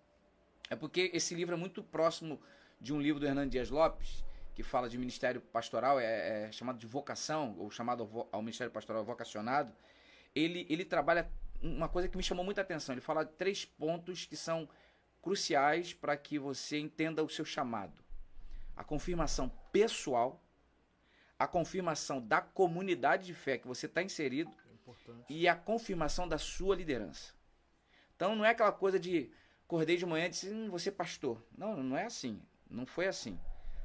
é 0.69 0.75
porque 0.75 1.11
esse 1.13 1.33
livro 1.33 1.55
é 1.55 1.57
muito 1.57 1.83
próximo 1.83 2.39
de 2.79 2.93
um 2.93 3.01
livro 3.01 3.19
do 3.19 3.25
Hernando 3.25 3.49
Dias 3.49 3.69
Lopes, 3.69 4.23
que 4.53 4.63
fala 4.63 4.89
de 4.89 4.97
ministério 4.97 5.41
pastoral, 5.41 5.99
é, 5.99 6.47
é 6.47 6.51
chamado 6.51 6.77
de 6.77 6.85
vocação, 6.85 7.55
ou 7.57 7.69
chamado 7.69 8.03
ao 8.03 8.29
ao 8.31 8.41
ministério 8.41 8.71
pastoral 8.71 9.03
vocacionado. 9.03 9.73
Ele, 10.33 10.65
ele 10.69 10.85
trabalha 10.85 11.29
uma 11.61 11.89
coisa 11.89 12.07
que 12.07 12.17
me 12.17 12.23
chamou 12.23 12.43
muita 12.43 12.61
atenção. 12.61 12.93
Ele 12.93 13.01
fala 13.01 13.23
de 13.23 13.33
três 13.33 13.65
pontos 13.65 14.25
que 14.25 14.35
são 14.35 14.67
cruciais 15.21 15.93
para 15.93 16.17
que 16.17 16.39
você 16.39 16.79
entenda 16.79 17.23
o 17.23 17.29
seu 17.29 17.45
chamado: 17.45 17.93
a 18.75 18.83
confirmação 18.83 19.49
pessoal, 19.71 20.41
a 21.43 21.47
confirmação 21.47 22.21
da 22.21 22.39
comunidade 22.39 23.25
de 23.25 23.33
fé 23.33 23.57
que 23.57 23.67
você 23.67 23.87
está 23.87 24.03
inserido 24.03 24.51
É 24.51 25.13
e 25.27 25.47
a 25.47 25.55
confirmação 25.55 26.27
da 26.27 26.37
sua 26.37 26.75
liderança. 26.75 27.33
Então 28.15 28.35
não 28.35 28.45
é 28.45 28.51
aquela 28.51 28.71
coisa 28.71 28.99
de 28.99 29.31
acordei 29.63 29.97
de 29.97 30.05
manhã 30.05 30.27
e 30.27 30.29
disse, 30.29 30.49
hum, 30.49 30.69
você 30.69 30.89
é 30.89 30.91
pastor. 30.91 31.43
Não, 31.57 31.81
não 31.81 31.97
é 31.97 32.05
assim. 32.05 32.39
Não 32.69 32.85
foi 32.85 33.07
assim. 33.07 33.39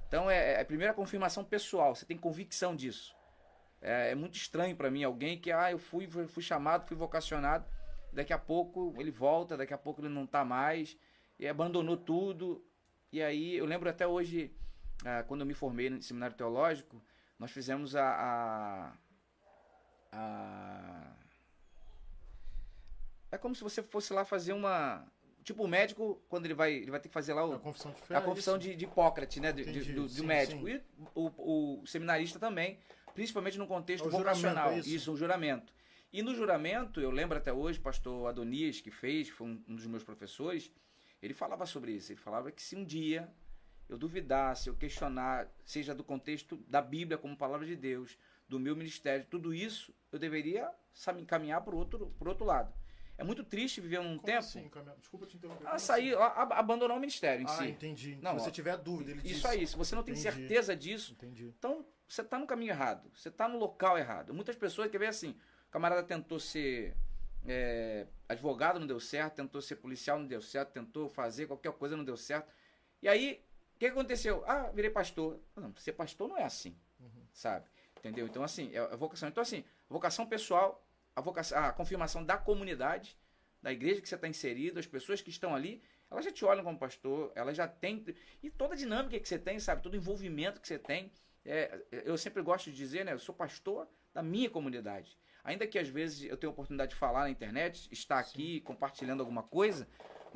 Então 0.06 0.30
é, 0.30 0.54
é 0.54 0.60
a 0.60 0.64
primeira 0.66 0.92
confirmação 0.92 1.42
pessoal, 1.42 1.94
você 1.94 2.04
tem 2.04 2.18
convicção 2.18 2.76
disso. 2.76 3.16
É, 3.80 4.10
é 4.10 4.14
muito 4.14 4.34
estranho 4.34 4.76
para 4.76 4.90
mim 4.90 5.02
alguém 5.02 5.40
que, 5.40 5.50
ah, 5.50 5.70
eu 5.70 5.78
fui, 5.78 6.06
fui, 6.06 6.26
fui 6.26 6.42
chamado, 6.42 6.86
fui 6.86 6.96
vocacionado, 6.96 7.66
daqui 8.12 8.34
a 8.34 8.38
pouco 8.38 8.94
ele 8.98 9.10
volta, 9.10 9.56
daqui 9.56 9.72
a 9.72 9.78
pouco 9.78 10.02
ele 10.02 10.10
não 10.10 10.24
está 10.24 10.44
mais, 10.44 10.94
e 11.38 11.48
abandonou 11.48 11.96
tudo. 11.96 12.62
E 13.10 13.22
aí, 13.22 13.56
eu 13.56 13.64
lembro 13.64 13.88
até 13.88 14.06
hoje, 14.06 14.54
ah, 15.06 15.22
quando 15.22 15.40
eu 15.40 15.46
me 15.46 15.54
formei 15.54 15.88
no 15.88 16.02
seminário 16.02 16.36
teológico, 16.36 17.02
nós 17.38 17.50
fizemos 17.50 17.94
a, 17.96 18.08
a, 18.10 18.92
a 20.12 21.12
é 23.30 23.38
como 23.38 23.54
se 23.54 23.62
você 23.62 23.82
fosse 23.82 24.12
lá 24.12 24.24
fazer 24.24 24.52
uma. 24.52 25.06
Tipo, 25.44 25.62
o 25.64 25.68
médico, 25.68 26.20
quando 26.28 26.44
ele 26.46 26.54
vai, 26.54 26.72
ele 26.72 26.90
vai 26.90 26.98
ter 26.98 27.08
que 27.08 27.14
fazer 27.14 27.32
lá 27.32 27.44
o, 27.44 27.52
A 27.54 27.58
confissão 27.60 27.92
de 27.92 28.00
fé. 28.02 28.14
a 28.16 28.18
é 28.18 28.20
confissão 28.20 28.56
isso? 28.56 28.68
de, 28.68 28.74
de 28.74 28.84
Hipócrates, 28.84 29.40
né? 29.40 29.52
de- 29.52 29.64
de- 29.64 29.70
Entendi. 29.70 29.92
do, 29.92 30.02
do 30.02 30.08
Sim, 30.08 30.26
médico. 30.26 30.66
sim. 30.66 30.72
E 30.74 30.82
o, 31.14 31.80
o 31.82 31.86
seminarista 31.86 32.38
também, 32.40 32.78
principalmente 33.14 33.56
no 33.56 33.66
contexto 33.66 34.08
É 34.08 34.10
juramento, 34.10 34.38
vocacional. 34.40 34.72
é 34.72 34.78
isso? 34.80 35.12
o 35.12 35.16
juramento. 35.16 35.72
E 36.12 36.20
no 36.22 36.34
juramento, 36.34 37.00
eu 37.00 37.10
lembro 37.12 37.36
até 37.38 37.52
hoje, 37.52 37.78
o 37.78 37.82
pastor 37.82 38.26
Adonias, 38.28 38.80
que 38.80 38.90
fez, 38.90 39.28
foi 39.28 39.46
um, 39.46 39.62
um 39.68 39.76
dos 39.76 39.86
meus 39.86 40.02
professores, 40.02 40.72
ele 41.22 41.34
falava 41.34 41.64
sobre 41.66 41.92
isso. 41.92 42.10
Ele 42.10 42.18
falava 42.20 42.50
que 42.50 42.60
se 42.62 42.74
um 42.74 42.84
dia 42.84 43.28
eu 43.88 43.96
duvidasse, 43.98 44.68
eu 44.68 44.74
questionar, 44.74 45.48
seja 45.64 45.94
do 45.94 46.02
contexto 46.04 46.56
da 46.68 46.80
Bíblia 46.82 47.16
como 47.18 47.36
palavra 47.36 47.66
de 47.66 47.76
Deus, 47.76 48.18
do 48.48 48.58
meu 48.60 48.76
ministério, 48.76 49.26
tudo 49.28 49.52
isso, 49.54 49.94
eu 50.12 50.18
deveria 50.18 50.70
sabe, 50.92 51.24
caminhar 51.26 51.60
para 51.62 51.74
o 51.74 51.78
outro, 51.78 52.14
pro 52.18 52.30
outro 52.30 52.44
lado. 52.44 52.72
É 53.18 53.24
muito 53.24 53.42
triste 53.44 53.80
viver 53.80 53.98
num 53.98 54.16
Como 54.16 54.20
tempo. 54.20 54.38
assim? 54.38 54.70
Desculpa 54.98 55.26
te 55.26 55.36
interromper. 55.36 55.66
Ah, 55.66 55.78
sair, 55.78 56.14
assim? 56.14 56.52
abandonar 56.52 56.96
o 56.96 57.00
ministério 57.00 57.42
em 57.42 57.46
Ah, 57.46 57.48
si. 57.48 57.64
entendi. 57.68 58.18
Não, 58.20 58.38
se 58.38 58.44
você 58.44 58.50
tiver 58.50 58.76
dúvida, 58.76 59.10
ele 59.10 59.20
Isso 59.20 59.34
disse. 59.34 59.46
aí, 59.46 59.66
se 59.66 59.76
você 59.76 59.94
não 59.94 60.02
tem 60.02 60.14
Entendi. 60.14 60.36
certeza 60.36 60.76
disso, 60.76 61.12
Entendi. 61.12 61.54
então 61.58 61.86
você 62.06 62.20
está 62.20 62.38
no 62.38 62.46
caminho 62.46 62.72
errado. 62.72 63.10
Você 63.14 63.28
está 63.28 63.48
no 63.48 63.58
local 63.58 63.96
errado. 63.96 64.34
Muitas 64.34 64.54
pessoas 64.56 64.90
quer 64.90 64.98
ver 64.98 65.06
assim, 65.06 65.30
o 65.66 65.70
camarada 65.70 66.02
tentou 66.02 66.38
ser 66.38 66.94
é, 67.46 68.06
advogado, 68.28 68.78
não 68.78 68.86
deu 68.86 69.00
certo, 69.00 69.36
tentou 69.36 69.62
ser 69.62 69.76
policial, 69.76 70.18
não 70.18 70.26
deu 70.26 70.42
certo, 70.42 70.72
tentou 70.72 71.08
fazer 71.08 71.46
qualquer 71.46 71.72
coisa, 71.72 71.96
não 71.96 72.04
deu 72.04 72.16
certo. 72.18 72.52
E 73.00 73.08
aí, 73.08 73.42
o 73.76 73.78
que 73.78 73.86
aconteceu? 73.86 74.42
Ah, 74.46 74.70
virei 74.72 74.90
pastor. 74.90 75.38
Não, 75.54 75.74
ser 75.76 75.92
pastor 75.92 76.28
não 76.28 76.38
é 76.38 76.44
assim, 76.44 76.74
sabe? 77.30 77.66
Entendeu? 77.98 78.26
Então, 78.26 78.42
assim, 78.42 78.74
é 78.74 78.78
a 78.78 78.96
vocação. 78.96 79.28
Então, 79.28 79.42
assim, 79.42 79.64
vocação 79.86 80.24
pessoal, 80.24 80.82
a, 81.14 81.20
vocação, 81.20 81.58
a 81.58 81.72
confirmação 81.72 82.24
da 82.24 82.38
comunidade, 82.38 83.18
da 83.62 83.70
igreja 83.70 84.00
que 84.00 84.08
você 84.08 84.14
está 84.14 84.26
inserido, 84.26 84.80
as 84.80 84.86
pessoas 84.86 85.20
que 85.20 85.28
estão 85.28 85.54
ali, 85.54 85.82
elas 86.10 86.24
já 86.24 86.32
te 86.32 86.42
olham 86.42 86.64
como 86.64 86.78
pastor, 86.78 87.30
elas 87.34 87.54
já 87.54 87.68
têm. 87.68 88.02
E 88.42 88.50
toda 88.50 88.72
a 88.72 88.76
dinâmica 88.76 89.20
que 89.20 89.28
você 89.28 89.38
tem, 89.38 89.60
sabe? 89.60 89.82
Todo 89.82 89.92
o 89.92 89.98
envolvimento 89.98 90.58
que 90.58 90.68
você 90.68 90.78
tem. 90.78 91.12
É, 91.44 91.78
eu 91.90 92.16
sempre 92.16 92.42
gosto 92.42 92.70
de 92.70 92.76
dizer, 92.76 93.04
né? 93.04 93.12
Eu 93.12 93.18
sou 93.18 93.34
pastor 93.34 93.86
da 94.14 94.22
minha 94.22 94.48
comunidade. 94.48 95.18
Ainda 95.44 95.66
que 95.66 95.78
às 95.78 95.88
vezes 95.88 96.22
eu 96.30 96.36
tenha 96.38 96.48
a 96.48 96.52
oportunidade 96.52 96.92
de 96.92 96.96
falar 96.96 97.20
na 97.20 97.30
internet, 97.30 97.88
estar 97.92 98.18
aqui 98.18 98.62
compartilhando 98.62 99.20
alguma 99.20 99.42
coisa, 99.42 99.86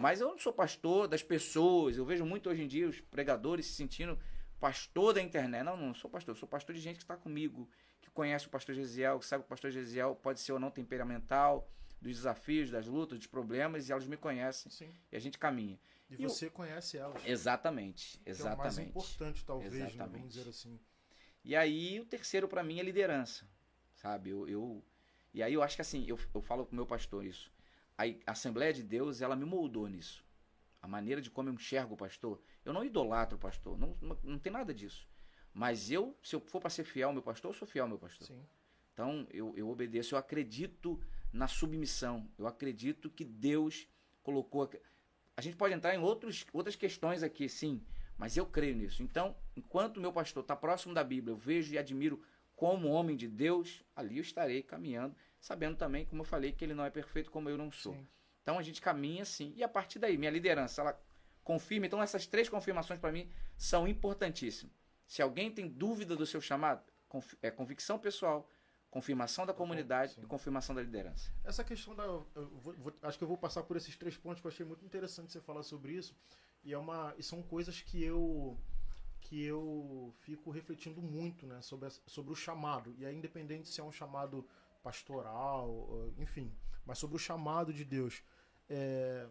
mas 0.00 0.20
eu 0.20 0.28
não 0.28 0.38
sou 0.38 0.52
pastor 0.52 1.06
das 1.06 1.22
pessoas. 1.22 1.96
Eu 1.96 2.04
vejo 2.04 2.24
muito 2.24 2.48
hoje 2.48 2.62
em 2.62 2.66
dia 2.66 2.88
os 2.88 3.00
pregadores 3.00 3.66
se 3.66 3.72
sentindo 3.74 4.18
pastor 4.58 5.14
da 5.14 5.22
internet. 5.22 5.62
Não, 5.62 5.76
não 5.76 5.94
sou 5.94 6.10
pastor. 6.10 6.34
Eu 6.34 6.38
sou 6.38 6.48
pastor 6.48 6.74
de 6.74 6.80
gente 6.80 6.96
que 6.96 7.02
está 7.04 7.16
comigo, 7.16 7.68
que 8.00 8.10
conhece 8.10 8.46
o 8.46 8.50
pastor 8.50 8.74
Gesiel, 8.74 9.18
que 9.18 9.26
sabe 9.26 9.42
que 9.44 9.46
o 9.46 9.50
pastor 9.50 9.70
Gesiel 9.70 10.14
pode 10.16 10.40
ser 10.40 10.52
ou 10.52 10.58
não 10.60 10.70
temperamental, 10.70 11.68
dos 12.00 12.16
desafios, 12.16 12.70
das 12.70 12.86
lutas, 12.86 13.18
dos 13.18 13.26
problemas, 13.26 13.88
e 13.88 13.92
elas 13.92 14.06
me 14.06 14.16
conhecem 14.16 14.70
Sim. 14.72 14.90
e 15.12 15.16
a 15.16 15.20
gente 15.20 15.38
caminha. 15.38 15.78
E, 16.10 16.14
E 16.14 16.16
você 16.26 16.48
conhece 16.48 16.96
elas. 16.96 17.22
Exatamente, 17.26 18.18
Que 18.24 18.30
é 18.30 18.34
o 18.34 18.36
mais 18.38 18.40
exatamente. 18.40 18.88
importante, 18.88 19.44
talvez, 19.44 19.72
né? 19.74 19.80
Exatamente. 19.86 20.12
vamos 20.16 20.34
dizer 20.34 20.48
assim. 20.48 20.80
E 21.44 21.54
aí 21.54 22.00
o 22.00 22.06
terceiro 22.06 22.48
para 22.48 22.62
mim 22.62 22.80
é 22.80 22.82
liderança, 22.82 23.46
sabe? 23.96 24.30
Eu, 24.30 24.48
eu- 24.48 24.82
e 25.34 25.42
aí 25.42 25.52
eu 25.54 25.62
acho 25.62 25.76
que 25.76 25.82
assim, 25.82 26.04
eu, 26.08 26.18
eu 26.34 26.40
falo 26.40 26.64
com 26.66 26.72
o 26.72 26.74
meu 26.74 26.86
pastor 26.86 27.24
isso. 27.24 27.52
A, 28.00 28.30
a 28.30 28.32
Assembleia 28.32 28.72
de 28.72 28.82
Deus, 28.82 29.20
ela 29.20 29.36
me 29.36 29.44
moldou 29.44 29.86
nisso. 29.88 30.24
A 30.80 30.88
maneira 30.88 31.20
de 31.20 31.30
como 31.30 31.48
eu 31.48 31.52
enxergo 31.54 31.94
o 31.94 31.96
pastor. 31.96 32.40
Eu 32.64 32.72
não 32.72 32.84
idolatro 32.84 33.36
o 33.36 33.40
pastor, 33.40 33.78
não, 33.78 33.96
não, 34.00 34.18
não 34.22 34.38
tem 34.38 34.52
nada 34.52 34.72
disso. 34.72 35.06
Mas 35.52 35.90
eu, 35.90 36.16
se 36.22 36.34
eu 36.34 36.40
for 36.40 36.60
para 36.60 36.70
ser 36.70 36.84
fiel 36.84 37.08
ao 37.08 37.12
meu 37.12 37.22
pastor, 37.22 37.50
eu 37.50 37.58
sou 37.58 37.66
fiel 37.68 37.84
ao 37.84 37.88
meu 37.88 37.98
pastor. 37.98 38.26
Sim. 38.26 38.40
Então 38.92 39.26
eu, 39.30 39.52
eu 39.56 39.68
obedeço, 39.68 40.14
eu 40.14 40.18
acredito 40.18 40.98
na 41.32 41.46
submissão. 41.48 42.28
Eu 42.38 42.46
acredito 42.46 43.10
que 43.10 43.24
Deus 43.24 43.86
colocou. 44.22 44.62
aqui- 44.62 44.80
A 45.36 45.42
gente 45.42 45.56
pode 45.56 45.74
entrar 45.74 45.94
em 45.94 45.98
outros, 45.98 46.46
outras 46.52 46.76
questões 46.76 47.22
aqui, 47.22 47.48
sim, 47.48 47.82
mas 48.16 48.36
eu 48.36 48.46
creio 48.46 48.76
nisso. 48.76 49.02
Então, 49.02 49.36
enquanto 49.56 49.96
o 49.96 50.00
meu 50.00 50.12
pastor 50.12 50.42
está 50.42 50.54
próximo 50.56 50.94
da 50.94 51.02
Bíblia, 51.04 51.32
eu 51.32 51.36
vejo 51.36 51.72
e 51.74 51.78
admiro 51.78 52.22
como 52.56 52.88
homem 52.88 53.16
de 53.16 53.26
Deus, 53.26 53.82
ali 53.96 54.18
eu 54.18 54.22
estarei 54.22 54.62
caminhando, 54.62 55.14
sabendo 55.40 55.76
também, 55.76 56.04
como 56.04 56.22
eu 56.22 56.26
falei, 56.26 56.52
que 56.52 56.64
ele 56.64 56.74
não 56.74 56.84
é 56.84 56.90
perfeito 56.90 57.30
como 57.30 57.48
eu 57.48 57.56
não 57.56 57.70
sou. 57.70 57.94
Sim. 57.94 58.06
Então 58.42 58.58
a 58.58 58.62
gente 58.62 58.80
caminha 58.80 59.22
assim. 59.22 59.52
E 59.56 59.62
a 59.62 59.68
partir 59.68 59.98
daí, 59.98 60.16
minha 60.18 60.30
liderança, 60.30 60.80
ela 60.80 61.00
confirma. 61.42 61.86
Então 61.86 62.02
essas 62.02 62.26
três 62.26 62.48
confirmações 62.48 63.00
para 63.00 63.12
mim 63.12 63.30
são 63.56 63.88
importantíssimas. 63.88 64.74
Se 65.06 65.22
alguém 65.22 65.50
tem 65.50 65.68
dúvida 65.68 66.14
do 66.14 66.24
seu 66.26 66.40
chamado, 66.40 66.82
é 67.42 67.50
convicção 67.50 67.98
pessoal, 67.98 68.48
confirmação 68.90 69.44
da 69.44 69.52
comunidade 69.52 70.14
sim. 70.14 70.22
e 70.22 70.26
confirmação 70.26 70.74
da 70.74 70.82
liderança. 70.82 71.32
Essa 71.44 71.64
questão 71.64 71.94
da. 71.94 72.04
eu 72.04 72.26
vou- 72.34 72.74
vou- 72.74 72.94
acho 73.02 73.18
que 73.18 73.24
eu 73.24 73.28
vou 73.28 73.38
passar 73.38 73.62
por 73.64 73.76
esses 73.76 73.96
três 73.96 74.16
pontos 74.16 74.40
que 74.40 74.46
eu 74.46 74.50
achei 74.50 74.64
muito 74.64 74.84
interessante 74.84 75.32
você 75.32 75.40
falar 75.40 75.62
sobre 75.62 75.92
isso. 75.92 76.14
E, 76.62 76.72
é 76.72 76.78
uma, 76.78 77.14
e 77.16 77.22
são 77.22 77.42
coisas 77.42 77.80
que 77.80 78.02
eu 78.02 78.58
que 79.22 79.44
eu 79.44 80.12
fico 80.20 80.50
refletindo 80.50 81.00
muito 81.02 81.46
né, 81.46 81.60
sobre, 81.60 81.88
sobre 82.06 82.32
o 82.32 82.34
chamado. 82.34 82.94
E 82.96 83.04
é 83.04 83.12
independente 83.12 83.68
se 83.68 83.78
é 83.80 83.84
um 83.84 83.92
chamado 83.92 84.46
pastoral, 84.82 86.12
enfim, 86.18 86.54
mas 86.84 86.98
sobre 86.98 87.16
o 87.16 87.18
chamado 87.18 87.72
de 87.72 87.84
Deus. 87.84 88.22
É, 88.68 89.28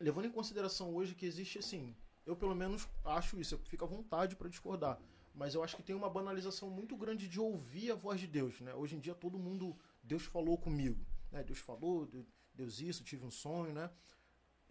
levando 0.00 0.26
em 0.26 0.30
consideração 0.30 0.94
hoje 0.94 1.14
que 1.14 1.26
existe 1.26 1.58
assim, 1.58 1.94
eu 2.24 2.36
pelo 2.36 2.54
menos 2.54 2.86
acho 3.04 3.38
isso, 3.40 3.54
eu 3.54 3.58
fico 3.58 3.84
à 3.84 3.88
vontade 3.88 4.36
para 4.36 4.48
discordar. 4.48 5.00
Mas 5.34 5.54
eu 5.54 5.62
acho 5.62 5.76
que 5.76 5.82
tem 5.82 5.94
uma 5.94 6.10
banalização 6.10 6.68
muito 6.68 6.96
grande 6.96 7.28
de 7.28 7.38
ouvir 7.40 7.92
a 7.92 7.94
voz 7.94 8.18
de 8.20 8.26
Deus, 8.26 8.60
né? 8.60 8.74
Hoje 8.74 8.96
em 8.96 9.00
dia 9.00 9.14
todo 9.14 9.38
mundo, 9.38 9.76
Deus 10.02 10.24
falou 10.24 10.58
comigo, 10.58 11.04
né? 11.30 11.44
Deus 11.44 11.58
falou, 11.58 12.06
de- 12.06 12.26
Deus 12.54 12.80
isso, 12.80 13.04
tive 13.04 13.24
um 13.24 13.30
sonho, 13.30 13.72
né? 13.72 13.88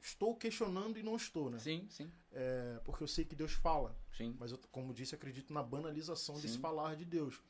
Estou 0.01 0.35
questionando 0.35 0.99
e 0.99 1.03
não 1.03 1.15
estou, 1.15 1.49
né? 1.49 1.57
Sim, 1.59 1.87
sim, 1.89 2.11
É, 2.31 2.79
porque 2.83 3.01
eu 3.03 3.07
sei 3.07 3.23
que 3.25 3.35
Deus 3.35 3.53
fala, 3.53 3.97
sim. 4.15 4.35
mas 4.39 4.51
eu, 4.51 4.57
como 4.71 4.93
disse, 4.93 5.15
acredito 5.15 5.51
na 5.53 5.63
banalização 5.63 6.35
desse 6.35 6.55
Sim. 6.55 6.59
falar 6.59 6.95
de 6.95 7.05
Deus. 7.05 7.41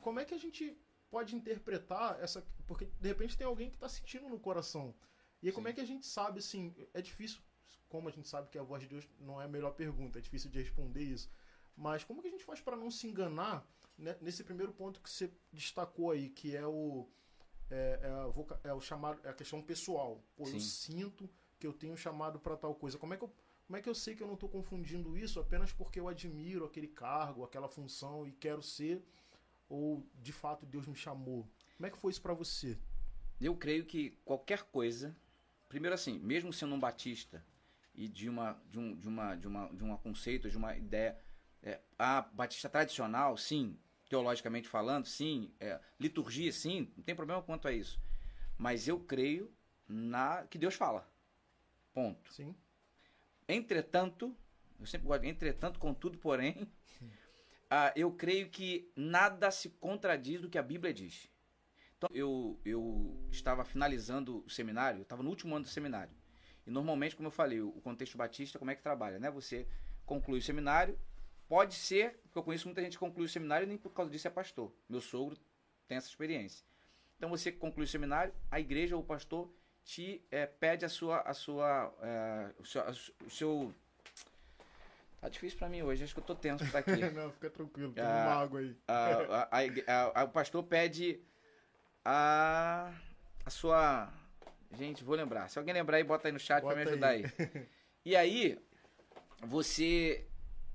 Como 0.00 0.18
é 0.18 0.24
que 0.24 0.32
a 0.34 0.38
gente 0.38 0.76
pode 1.10 1.34
interpretar 1.34 2.18
essa. 2.20 2.44
Porque 2.66 2.86
de 3.00 3.08
repente 3.08 3.36
tem 3.36 3.46
alguém 3.46 3.68
que 3.70 3.76
está 3.76 3.88
sentindo 3.88 4.28
no 4.28 4.38
coração. 4.38 4.94
E 5.42 5.48
aí, 5.48 5.52
como 5.52 5.68
é 5.68 5.72
que 5.72 5.80
a 5.80 5.84
gente 5.86 6.06
sabe, 6.06 6.38
assim. 6.38 6.74
É 6.94 7.00
difícil, 7.02 7.40
como 7.88 8.08
a 8.08 8.12
gente 8.12 8.28
sabe 8.28 8.48
que 8.48 8.58
a 8.58 8.62
voz 8.62 8.82
de 8.82 8.88
Deus 8.88 9.08
não 9.18 9.40
é 9.40 9.44
a 9.44 9.48
melhor 9.48 9.72
pergunta, 9.72 10.18
é 10.18 10.22
difícil 10.22 10.50
de 10.50 10.60
responder 10.60 11.02
isso. 11.02 11.30
Mas 11.76 12.04
como 12.04 12.20
que 12.22 12.28
a 12.28 12.30
gente 12.30 12.44
faz 12.44 12.60
para 12.60 12.76
não 12.76 12.90
se 12.90 13.06
enganar 13.06 13.66
né, 13.96 14.16
nesse 14.20 14.44
primeiro 14.44 14.72
ponto 14.72 15.00
que 15.00 15.10
você 15.10 15.30
destacou 15.52 16.10
aí, 16.10 16.28
que 16.30 16.54
é 16.56 16.66
o. 16.66 17.08
É, 17.70 18.00
é 18.02 18.08
a 18.10 18.26
voca- 18.26 18.60
é 18.64 18.72
o 18.74 18.80
chamado, 18.80 19.20
é 19.24 19.30
a 19.30 19.34
questão 19.34 19.62
pessoal. 19.62 20.22
Pô, 20.36 20.44
eu 20.44 20.60
sinto 20.60 21.30
que 21.58 21.66
eu 21.66 21.72
tenho 21.72 21.96
chamado 21.96 22.38
para 22.40 22.56
tal 22.56 22.74
coisa. 22.74 22.98
Como 22.98 23.14
é 23.14 23.16
que 23.16 23.24
eu 23.24 23.32
como 23.66 23.76
é 23.76 23.80
que 23.82 23.88
eu 23.88 23.94
sei 23.94 24.16
que 24.16 24.22
eu 24.22 24.26
não 24.26 24.34
estou 24.34 24.48
confundindo 24.48 25.16
isso 25.16 25.38
apenas 25.38 25.72
porque 25.72 26.00
eu 26.00 26.08
admiro 26.08 26.64
aquele 26.64 26.88
cargo, 26.88 27.44
aquela 27.44 27.68
função 27.68 28.26
e 28.26 28.32
quero 28.32 28.60
ser, 28.60 29.00
ou 29.70 30.06
de 30.20 30.32
fato 30.32 30.66
Deus 30.66 30.86
me 30.86 30.94
chamou? 30.94 31.48
Como 31.76 31.86
é 31.86 31.90
que 31.90 31.96
foi 31.96 32.10
isso 32.10 32.20
para 32.20 32.34
você? 32.34 32.78
Eu 33.40 33.56
creio 33.56 33.86
que 33.86 34.10
qualquer 34.22 34.64
coisa, 34.64 35.16
primeiro 35.66 35.94
assim, 35.94 36.18
mesmo 36.18 36.52
sendo 36.52 36.74
um 36.74 36.80
batista 36.80 37.42
e 37.94 38.06
de 38.06 38.28
uma 38.28 38.60
de 38.68 38.78
um 38.78 38.94
de 38.94 39.08
uma 39.08 39.34
de 39.36 39.46
uma 39.46 39.68
de 39.68 39.82
um 39.82 39.96
conceito, 39.96 40.50
de 40.50 40.58
uma 40.58 40.76
ideia, 40.76 41.18
é, 41.62 41.80
a 41.98 42.20
batista 42.20 42.68
tradicional, 42.68 43.36
sim, 43.38 43.78
teologicamente 44.10 44.68
falando, 44.68 45.06
sim, 45.06 45.54
é, 45.58 45.80
liturgia, 45.98 46.52
sim, 46.52 46.92
não 46.94 47.02
tem 47.02 47.14
problema 47.14 47.40
quanto 47.42 47.66
a 47.66 47.72
isso. 47.72 47.98
Mas 48.58 48.86
eu 48.86 49.00
creio 49.00 49.50
na 49.88 50.46
que 50.46 50.58
Deus 50.58 50.74
fala. 50.74 51.10
Ponto. 51.94 52.32
Sim, 52.32 52.54
Entretanto, 53.48 54.36
eu 54.78 54.86
sempre 54.86 55.08
gosto 55.08 55.24
entretanto, 55.24 55.78
contudo, 55.80 56.16
porém, 56.18 56.70
ah, 57.70 57.92
eu 57.94 58.10
creio 58.10 58.50
que 58.50 58.90
nada 58.96 59.50
se 59.50 59.70
contradiz 59.70 60.40
do 60.40 60.50
que 60.50 60.58
a 60.58 60.62
Bíblia 60.62 60.92
diz. 60.92 61.30
Então, 61.96 62.08
eu, 62.12 62.58
eu 62.64 63.16
estava 63.30 63.64
finalizando 63.64 64.42
o 64.44 64.50
seminário, 64.50 65.02
estava 65.02 65.22
no 65.22 65.30
último 65.30 65.54
ano 65.54 65.64
do 65.64 65.70
seminário. 65.70 66.12
E 66.66 66.70
normalmente, 66.70 67.14
como 67.14 67.28
eu 67.28 67.32
falei, 67.32 67.60
o 67.60 67.80
contexto 67.80 68.18
batista, 68.18 68.58
como 68.58 68.70
é 68.70 68.74
que 68.74 68.82
trabalha, 68.82 69.20
né? 69.20 69.30
Você 69.30 69.68
conclui 70.04 70.40
o 70.40 70.42
seminário, 70.42 70.98
pode 71.48 71.74
ser, 71.74 72.18
porque 72.22 72.38
eu 72.38 72.42
conheço 72.42 72.66
muita 72.66 72.82
gente 72.82 72.92
que 72.92 72.98
conclui 72.98 73.26
o 73.26 73.28
seminário 73.28 73.64
e 73.66 73.68
nem 73.68 73.78
por 73.78 73.90
causa 73.90 74.10
disso 74.10 74.26
é 74.26 74.30
pastor. 74.30 74.74
Meu 74.88 75.00
sogro 75.00 75.38
tem 75.86 75.96
essa 75.96 76.08
experiência. 76.08 76.66
Então 77.16 77.30
você 77.30 77.52
conclui 77.52 77.84
o 77.84 77.88
seminário, 77.88 78.34
a 78.50 78.58
igreja 78.58 78.96
ou 78.96 79.02
o 79.02 79.04
pastor 79.04 79.52
te 79.84 80.24
é, 80.30 80.46
pede 80.46 80.84
a 80.84 80.88
sua, 80.88 81.20
a 81.20 81.34
sua, 81.34 81.94
é, 82.02 82.54
o, 82.58 82.64
seu, 82.64 82.82
o 83.26 83.30
seu 83.30 83.74
Tá 85.20 85.28
difícil 85.28 85.58
pra 85.58 85.68
mim 85.68 85.82
hoje, 85.82 86.02
acho 86.02 86.14
que 86.14 86.20
eu 86.20 86.24
tô 86.24 86.34
tenso 86.34 86.64
pra 86.70 86.80
aqui. 86.80 86.92
Não, 87.12 87.30
fica 87.32 87.50
tranquilo, 87.50 87.92
tem 87.92 88.02
ah, 88.02 88.06
uma 88.06 88.42
água 88.42 88.60
aí. 88.60 88.76
A, 88.88 89.58
a, 89.86 90.20
a, 90.20 90.24
o 90.24 90.28
pastor 90.28 90.62
pede 90.62 91.20
a, 92.04 92.90
a 93.44 93.50
sua. 93.50 94.10
Gente, 94.72 95.04
vou 95.04 95.14
lembrar. 95.14 95.48
Se 95.48 95.58
alguém 95.58 95.74
lembrar 95.74 95.98
aí, 95.98 96.04
bota 96.04 96.28
aí 96.28 96.32
no 96.32 96.38
chat 96.38 96.62
bota 96.62 96.74
pra 96.74 96.84
me 96.84 96.90
ajudar 96.90 97.08
aí. 97.08 97.24
aí. 97.38 97.66
E 98.02 98.16
aí, 98.16 98.58
você 99.42 100.26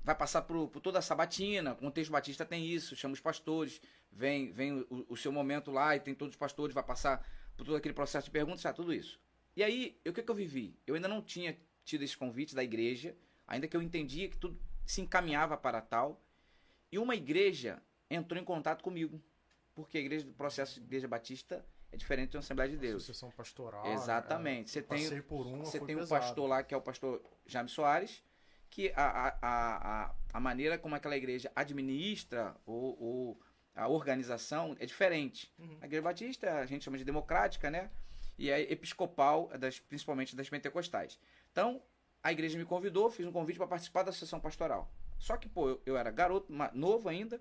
vai 0.03 0.13
passar 0.13 0.43
por, 0.43 0.67
por 0.67 0.79
toda 0.79 0.99
a 0.99 1.01
sabatina. 1.01 1.73
O 1.73 1.77
contexto 1.77 2.11
batista 2.11 2.45
tem 2.45 2.67
isso, 2.67 2.95
chama 2.95 3.15
os 3.15 3.19
pastores, 3.19 3.81
vem, 4.11 4.51
vem 4.51 4.85
o, 4.89 5.05
o, 5.09 5.17
seu 5.17 5.31
momento 5.31 5.71
lá 5.71 5.95
e 5.95 5.99
tem 5.99 6.13
todos 6.13 6.35
os 6.35 6.39
pastores, 6.39 6.75
vai 6.75 6.83
passar 6.83 7.27
por 7.57 7.65
todo 7.65 7.75
aquele 7.75 7.95
processo 7.95 8.25
de 8.25 8.31
perguntas, 8.31 8.61
tá, 8.61 8.71
tudo 8.71 8.93
isso. 8.93 9.19
E 9.55 9.63
aí, 9.63 9.99
o 10.05 10.13
que, 10.13 10.21
que 10.21 10.29
eu 10.29 10.35
vivi? 10.35 10.77
Eu 10.85 10.93
ainda 10.93 11.07
não 11.07 11.21
tinha 11.21 11.57
tido 11.83 12.03
esse 12.03 12.15
convite 12.15 12.53
da 12.53 12.63
igreja, 12.63 13.15
ainda 13.47 13.67
que 13.67 13.75
eu 13.75 13.81
entendia 13.81 14.29
que 14.29 14.37
tudo 14.37 14.59
se 14.85 15.01
encaminhava 15.01 15.57
para 15.57 15.81
tal. 15.81 16.21
E 16.91 16.99
uma 16.99 17.15
igreja 17.15 17.81
entrou 18.09 18.39
em 18.39 18.45
contato 18.45 18.83
comigo, 18.83 19.21
porque 19.73 19.97
a 19.97 20.01
igreja 20.01 20.25
do 20.25 20.33
processo 20.33 20.79
de 20.79 20.85
igreja 20.85 21.07
batista 21.07 21.65
é 21.91 21.97
diferente 21.97 22.31
de 22.31 22.37
uma 22.37 22.41
Assembleia 22.41 22.69
de 22.69 22.77
Deus. 22.77 23.03
Associação 23.03 23.31
pastoral. 23.31 23.85
Exatamente. 23.93 24.69
Você 24.69 24.81
tem, 24.81 25.21
por 25.21 25.47
uma, 25.47 25.65
você 25.65 25.79
tem 25.79 25.95
um 25.95 26.07
pastor 26.07 26.47
lá 26.47 26.63
que 26.63 26.73
é 26.73 26.77
o 26.77 26.81
pastor 26.81 27.21
Jaime 27.45 27.69
Soares, 27.69 28.23
que 28.69 28.91
a, 28.95 29.03
a, 29.03 29.37
a, 29.41 30.15
a 30.33 30.39
maneira 30.39 30.77
como 30.77 30.95
aquela 30.95 31.15
igreja 31.15 31.51
administra 31.55 32.55
ou, 32.65 33.01
ou 33.01 33.41
a 33.73 33.87
organização 33.87 34.75
é 34.79 34.85
diferente. 34.85 35.53
Uhum. 35.57 35.77
A 35.81 35.85
igreja 35.85 36.01
batista 36.01 36.59
a 36.59 36.65
gente 36.65 36.83
chama 36.83 36.97
de 36.97 37.03
democrática, 37.03 37.69
né? 37.69 37.89
E 38.37 38.49
é 38.49 38.61
episcopal, 38.71 39.47
das, 39.57 39.79
principalmente 39.79 40.35
das 40.35 40.49
pentecostais. 40.49 41.17
Então, 41.51 41.81
a 42.25 42.31
igreja 42.31 42.57
me 42.57 42.65
convidou, 42.65 43.07
fiz 43.07 43.23
um 43.23 43.31
convite 43.31 43.57
para 43.57 43.67
participar 43.67 44.01
da 44.01 44.11
sessão 44.11 44.39
pastoral. 44.39 44.91
Só 45.19 45.37
que, 45.37 45.47
pô, 45.47 45.69
eu, 45.69 45.81
eu 45.85 45.95
era 45.95 46.09
garoto, 46.09 46.51
novo 46.73 47.07
ainda, 47.07 47.39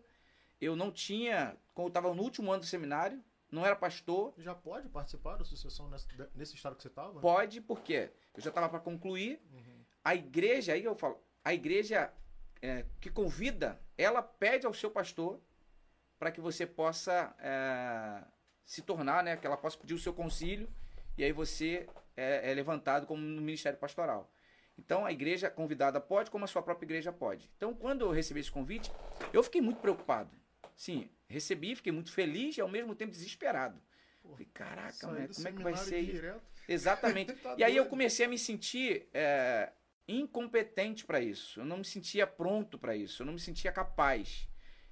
eu 0.60 0.76
não 0.76 0.92
tinha, 0.92 1.56
quando 1.72 1.86
eu 1.86 1.88
estava 1.88 2.12
no 2.12 2.22
último 2.22 2.52
ano 2.52 2.60
do 2.60 2.66
seminário, 2.66 3.18
não 3.50 3.64
era 3.64 3.74
pastor. 3.74 4.34
Já 4.36 4.54
pode 4.54 4.90
participar 4.90 5.36
da 5.36 5.44
sucessão 5.44 5.88
nesse, 5.88 6.06
nesse 6.34 6.54
estado 6.54 6.76
que 6.76 6.82
você 6.82 6.88
estava? 6.88 7.18
Pode, 7.18 7.62
porque 7.62 8.10
eu 8.36 8.42
já 8.42 8.50
estava 8.50 8.68
para 8.68 8.78
concluir. 8.78 9.40
Uhum. 9.54 9.84
A 10.04 10.14
igreja, 10.14 10.74
aí 10.74 10.84
eu 10.84 10.94
falo, 10.94 11.18
a 11.42 11.54
igreja 11.54 12.12
é, 12.60 12.84
que 13.00 13.08
convida, 13.08 13.80
ela 13.96 14.20
pede 14.20 14.66
ao 14.66 14.74
seu 14.74 14.90
pastor 14.90 15.40
para 16.18 16.30
que 16.30 16.42
você 16.42 16.66
possa 16.66 17.34
é, 17.38 18.22
se 18.66 18.82
tornar, 18.82 19.24
né, 19.24 19.34
que 19.38 19.46
ela 19.46 19.56
possa 19.56 19.78
pedir 19.78 19.94
o 19.94 19.98
seu 19.98 20.12
concílio 20.12 20.68
e 21.16 21.24
aí 21.24 21.32
você 21.32 21.88
é, 22.14 22.50
é 22.50 22.54
levantado 22.54 23.06
como 23.06 23.22
no 23.22 23.40
ministério 23.40 23.78
pastoral. 23.78 24.30
Então 24.78 25.04
a 25.06 25.12
igreja 25.12 25.50
convidada 25.50 26.00
pode, 26.00 26.30
como 26.30 26.44
a 26.44 26.48
sua 26.48 26.62
própria 26.62 26.86
igreja 26.86 27.12
pode. 27.12 27.50
Então 27.56 27.74
quando 27.74 28.02
eu 28.02 28.10
recebi 28.10 28.40
esse 28.40 28.50
convite, 28.50 28.90
eu 29.32 29.42
fiquei 29.42 29.60
muito 29.60 29.80
preocupado. 29.80 30.30
Sim, 30.76 31.08
recebi, 31.28 31.76
fiquei 31.76 31.92
muito 31.92 32.12
feliz 32.12 32.56
e 32.56 32.60
ao 32.60 32.68
mesmo 32.68 32.94
tempo 32.94 33.12
desesperado. 33.12 33.80
Falei, 34.22 34.48
caraca, 34.52 35.06
como 35.06 35.48
é 35.48 35.52
que 35.52 35.62
vai 35.62 35.76
ser 35.76 36.00
isso? 36.00 36.40
Exatamente. 36.66 37.32
tá 37.42 37.54
e 37.58 37.64
aí 37.64 37.76
eu 37.76 37.86
comecei 37.86 38.24
a 38.24 38.28
me 38.28 38.38
sentir 38.38 39.06
é, 39.12 39.70
incompetente 40.08 41.04
para 41.04 41.20
isso. 41.20 41.60
Eu 41.60 41.64
não 41.64 41.78
me 41.78 41.84
sentia 41.84 42.26
pronto 42.26 42.78
para 42.78 42.96
isso. 42.96 43.22
Eu 43.22 43.26
não 43.26 43.34
me 43.34 43.40
sentia 43.40 43.70
capaz. 43.70 44.48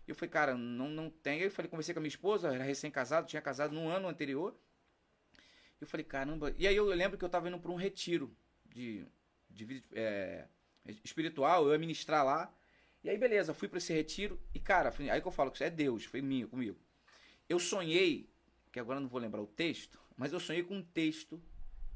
Eu 0.06 0.14
falei, 0.14 0.30
cara, 0.30 0.54
não, 0.54 0.88
não 0.88 1.08
tem. 1.08 1.40
Eu 1.40 1.50
falei, 1.50 1.71
conversei 1.71 1.95
com 1.95 2.00
a 2.00 2.02
minha 2.02 2.08
esposa, 2.08 2.52
era 2.52 2.62
recém-casado, 2.62 3.26
tinha 3.26 3.40
casado 3.40 3.73
no 3.73 3.88
ano 3.88 4.08
anterior. 4.08 4.54
Eu 5.80 5.86
falei, 5.86 6.04
caramba. 6.04 6.54
E 6.58 6.66
aí 6.66 6.76
eu 6.76 6.84
lembro 6.86 7.16
que 7.16 7.25
eu 7.25 7.26
estava 7.28 7.49
indo 7.49 7.58
para 7.58 7.73
um 7.73 7.76
retiro 7.76 8.36
de 8.66 9.06
de 9.52 9.82
é, 9.93 10.47
espiritual, 11.04 11.67
eu 11.67 11.73
ia 11.73 11.78
ministrar 11.78 12.25
lá. 12.25 12.52
E 13.04 13.10
aí, 13.10 13.19
beleza, 13.19 13.52
fui 13.52 13.69
para 13.69 13.78
esse 13.78 13.93
retiro 13.93 14.41
e, 14.54 14.60
cara, 14.60 14.93
aí 15.10 15.21
que 15.21 15.26
eu 15.26 15.32
falo 15.32 15.50
que 15.50 15.56
isso 15.56 15.65
é 15.65 15.71
Deus, 15.71 16.04
foi 16.04 16.23
minha, 16.23 16.47
comigo. 16.47 16.78
Eu 17.49 17.58
sonhei, 17.58 18.30
que 18.71 18.78
agora 18.78 19.00
não 19.00 19.08
vou 19.08 19.21
lembrar 19.21 19.43
o 19.43 19.47
texto, 19.47 19.99
mas 20.17 20.32
eu 20.32 20.41
sonhei 20.41 20.62
com 20.62 20.76
um 20.76 20.82
texto. 20.82 21.43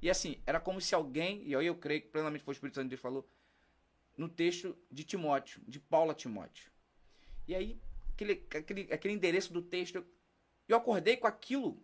E 0.02 0.10
assim, 0.10 0.40
era 0.44 0.60
como 0.60 0.80
se 0.80 0.94
alguém, 0.94 1.42
e 1.46 1.54
aí 1.54 1.66
eu 1.66 1.76
creio 1.76 2.02
que 2.02 2.08
plenamente 2.08 2.44
foi 2.44 2.52
o 2.52 2.56
Espírito 2.56 2.74
Santo 2.74 2.90
de 2.90 2.96
falou, 2.96 3.28
no 4.16 4.28
texto 4.28 4.76
de 4.90 5.04
Timóteo, 5.04 5.60
de 5.66 5.78
Paulo 5.78 6.10
a 6.10 6.14
Timóteo. 6.14 6.70
E 7.46 7.54
aí, 7.54 7.80
aquele, 8.12 8.44
aquele, 8.54 8.92
aquele 8.92 9.14
endereço 9.14 9.52
do 9.52 9.62
texto, 9.62 9.96
eu, 9.96 10.06
eu 10.68 10.76
acordei 10.76 11.16
com 11.16 11.26
aquilo 11.26 11.82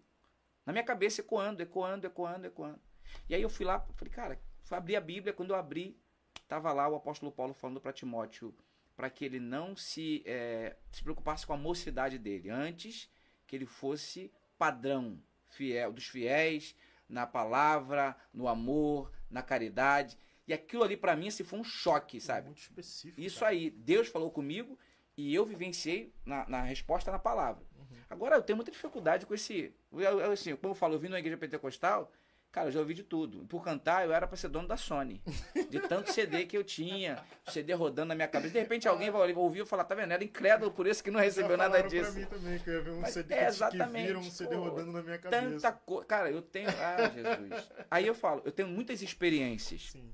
na 0.66 0.72
minha 0.72 0.84
cabeça 0.84 1.20
ecoando, 1.20 1.62
ecoando, 1.62 2.06
ecoando, 2.06 2.46
ecoando. 2.46 2.80
E 3.28 3.34
aí 3.34 3.42
eu 3.42 3.50
fui 3.50 3.64
lá, 3.64 3.80
falei, 3.94 4.12
cara, 4.12 4.40
Fui 4.62 4.76
abrir 4.76 4.96
a 4.96 5.00
Bíblia, 5.00 5.32
quando 5.32 5.50
eu 5.50 5.56
abri, 5.56 5.96
estava 6.42 6.72
lá 6.72 6.88
o 6.88 6.94
apóstolo 6.94 7.32
Paulo 7.32 7.54
falando 7.54 7.80
para 7.80 7.92
Timóteo 7.92 8.54
para 8.96 9.10
que 9.10 9.24
ele 9.24 9.40
não 9.40 9.74
se, 9.74 10.22
é, 10.26 10.76
se 10.90 11.02
preocupasse 11.02 11.46
com 11.46 11.52
a 11.52 11.56
mocidade 11.56 12.18
dele, 12.18 12.50
antes 12.50 13.10
que 13.46 13.56
ele 13.56 13.66
fosse 13.66 14.30
padrão 14.58 15.20
fiel 15.48 15.92
dos 15.92 16.06
fiéis 16.06 16.76
na 17.08 17.26
palavra, 17.26 18.16
no 18.32 18.48
amor, 18.48 19.12
na 19.30 19.42
caridade. 19.42 20.16
E 20.46 20.52
aquilo 20.52 20.82
ali 20.82 20.96
para 20.96 21.16
mim 21.16 21.30
se 21.30 21.42
assim, 21.42 21.50
foi 21.50 21.58
um 21.58 21.64
choque, 21.64 22.20
sabe? 22.20 22.46
Muito 22.46 22.62
específico. 22.62 23.20
Isso 23.20 23.40
cara. 23.40 23.52
aí, 23.52 23.70
Deus 23.70 24.08
falou 24.08 24.30
comigo 24.30 24.78
e 25.16 25.34
eu 25.34 25.44
vivenciei 25.44 26.12
na, 26.24 26.48
na 26.48 26.62
resposta 26.62 27.10
na 27.10 27.18
palavra. 27.18 27.64
Uhum. 27.76 27.96
Agora 28.08 28.36
eu 28.36 28.42
tenho 28.42 28.56
muita 28.56 28.70
dificuldade 28.70 29.26
com 29.26 29.34
esse, 29.34 29.74
eu, 29.92 30.30
assim, 30.30 30.56
como 30.56 30.72
eu 30.72 30.76
falo, 30.76 30.94
eu 30.94 30.98
vim 30.98 31.08
numa 31.08 31.18
igreja 31.18 31.36
pentecostal, 31.36 32.10
Cara, 32.52 32.68
eu 32.68 32.72
já 32.72 32.80
ouvi 32.80 32.92
de 32.92 33.02
tudo. 33.02 33.46
Por 33.46 33.64
cantar, 33.64 34.04
eu 34.04 34.12
era 34.12 34.26
pra 34.26 34.36
ser 34.36 34.48
dono 34.48 34.68
da 34.68 34.76
Sony. 34.76 35.22
De 35.70 35.80
tanto 35.80 36.12
CD 36.12 36.44
que 36.44 36.54
eu 36.54 36.62
tinha, 36.62 37.24
CD 37.48 37.72
rodando 37.72 38.08
na 38.08 38.14
minha 38.14 38.28
cabeça. 38.28 38.52
De 38.52 38.60
repente 38.60 38.86
alguém 38.86 39.10
vai 39.10 39.32
ouvir 39.32 39.62
e 39.62 39.66
falar, 39.66 39.84
tá 39.84 39.94
vendo? 39.94 40.12
Era 40.12 40.22
incrédulo 40.22 40.70
por 40.70 40.86
isso 40.86 41.02
que 41.02 41.10
não 41.10 41.18
recebeu 41.18 41.56
nada 41.56 41.82
disso. 41.82 42.12
pra 42.12 42.20
mim 42.20 42.26
também, 42.26 42.58
que 42.58 42.68
eu 42.68 42.74
ia 42.74 42.80
ver 42.82 42.90
um 42.90 43.00
Mas 43.00 43.14
CD 43.14 43.34
é, 43.34 43.46
exatamente, 43.46 44.02
que 44.02 44.06
viram 44.06 44.20
um 44.20 44.30
CD 44.30 44.54
pô, 44.54 44.60
rodando 44.64 44.92
na 44.92 45.02
minha 45.02 45.16
cabeça. 45.16 45.50
Tanta 45.50 45.72
coisa. 45.72 46.04
Cara, 46.04 46.30
eu 46.30 46.42
tenho. 46.42 46.68
Ah, 46.68 47.08
Jesus. 47.08 47.70
Aí 47.90 48.06
eu 48.06 48.14
falo, 48.14 48.42
eu 48.44 48.52
tenho 48.52 48.68
muitas 48.68 49.00
experiências. 49.00 49.90
Sim. 49.90 50.12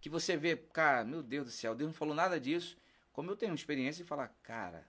Que 0.00 0.08
você 0.08 0.36
vê, 0.36 0.56
cara, 0.56 1.04
meu 1.04 1.24
Deus 1.24 1.46
do 1.46 1.50
céu, 1.50 1.74
Deus 1.74 1.88
não 1.88 1.94
falou 1.94 2.14
nada 2.14 2.38
disso. 2.38 2.78
Como 3.12 3.28
eu 3.28 3.36
tenho 3.36 3.52
experiência 3.52 4.04
de 4.04 4.08
falar, 4.08 4.28
cara, 4.44 4.86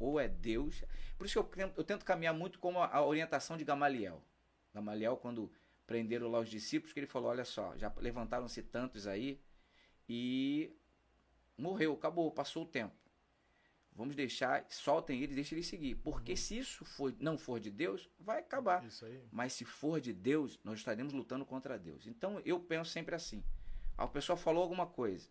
ou 0.00 0.18
é 0.18 0.26
Deus. 0.26 0.82
Por 1.16 1.26
isso 1.26 1.34
que 1.34 1.38
eu 1.38 1.44
tento, 1.44 1.78
eu 1.78 1.84
tento 1.84 2.04
caminhar 2.04 2.34
muito 2.34 2.58
com 2.58 2.82
a 2.82 3.04
orientação 3.04 3.56
de 3.56 3.64
Gamaliel. 3.64 4.20
Gamaliel, 4.74 5.16
quando 5.16 5.50
prenderam 5.86 6.30
lá 6.30 6.40
os 6.40 6.48
discípulos, 6.48 6.92
que 6.92 7.00
ele 7.00 7.06
falou: 7.06 7.30
Olha 7.30 7.44
só, 7.44 7.76
já 7.76 7.92
levantaram-se 7.96 8.62
tantos 8.62 9.06
aí 9.06 9.40
e 10.08 10.76
morreu, 11.56 11.94
acabou, 11.94 12.30
passou 12.30 12.64
o 12.64 12.66
tempo. 12.66 12.94
Vamos 13.96 14.16
deixar, 14.16 14.66
soltem 14.68 15.22
ele, 15.22 15.36
deixem 15.36 15.56
ele 15.56 15.64
seguir. 15.64 15.94
Porque 15.94 16.32
uhum. 16.32 16.36
se 16.36 16.58
isso 16.58 16.84
for, 16.84 17.14
não 17.20 17.38
for 17.38 17.60
de 17.60 17.70
Deus, 17.70 18.10
vai 18.18 18.40
acabar. 18.40 18.82
Mas 19.30 19.52
se 19.52 19.64
for 19.64 20.00
de 20.00 20.12
Deus, 20.12 20.58
nós 20.64 20.80
estaremos 20.80 21.12
lutando 21.12 21.46
contra 21.46 21.78
Deus. 21.78 22.06
Então 22.06 22.40
eu 22.44 22.58
penso 22.58 22.90
sempre 22.90 23.14
assim: 23.14 23.44
a 23.96 24.08
pessoa 24.08 24.36
falou 24.36 24.62
alguma 24.62 24.86
coisa, 24.86 25.30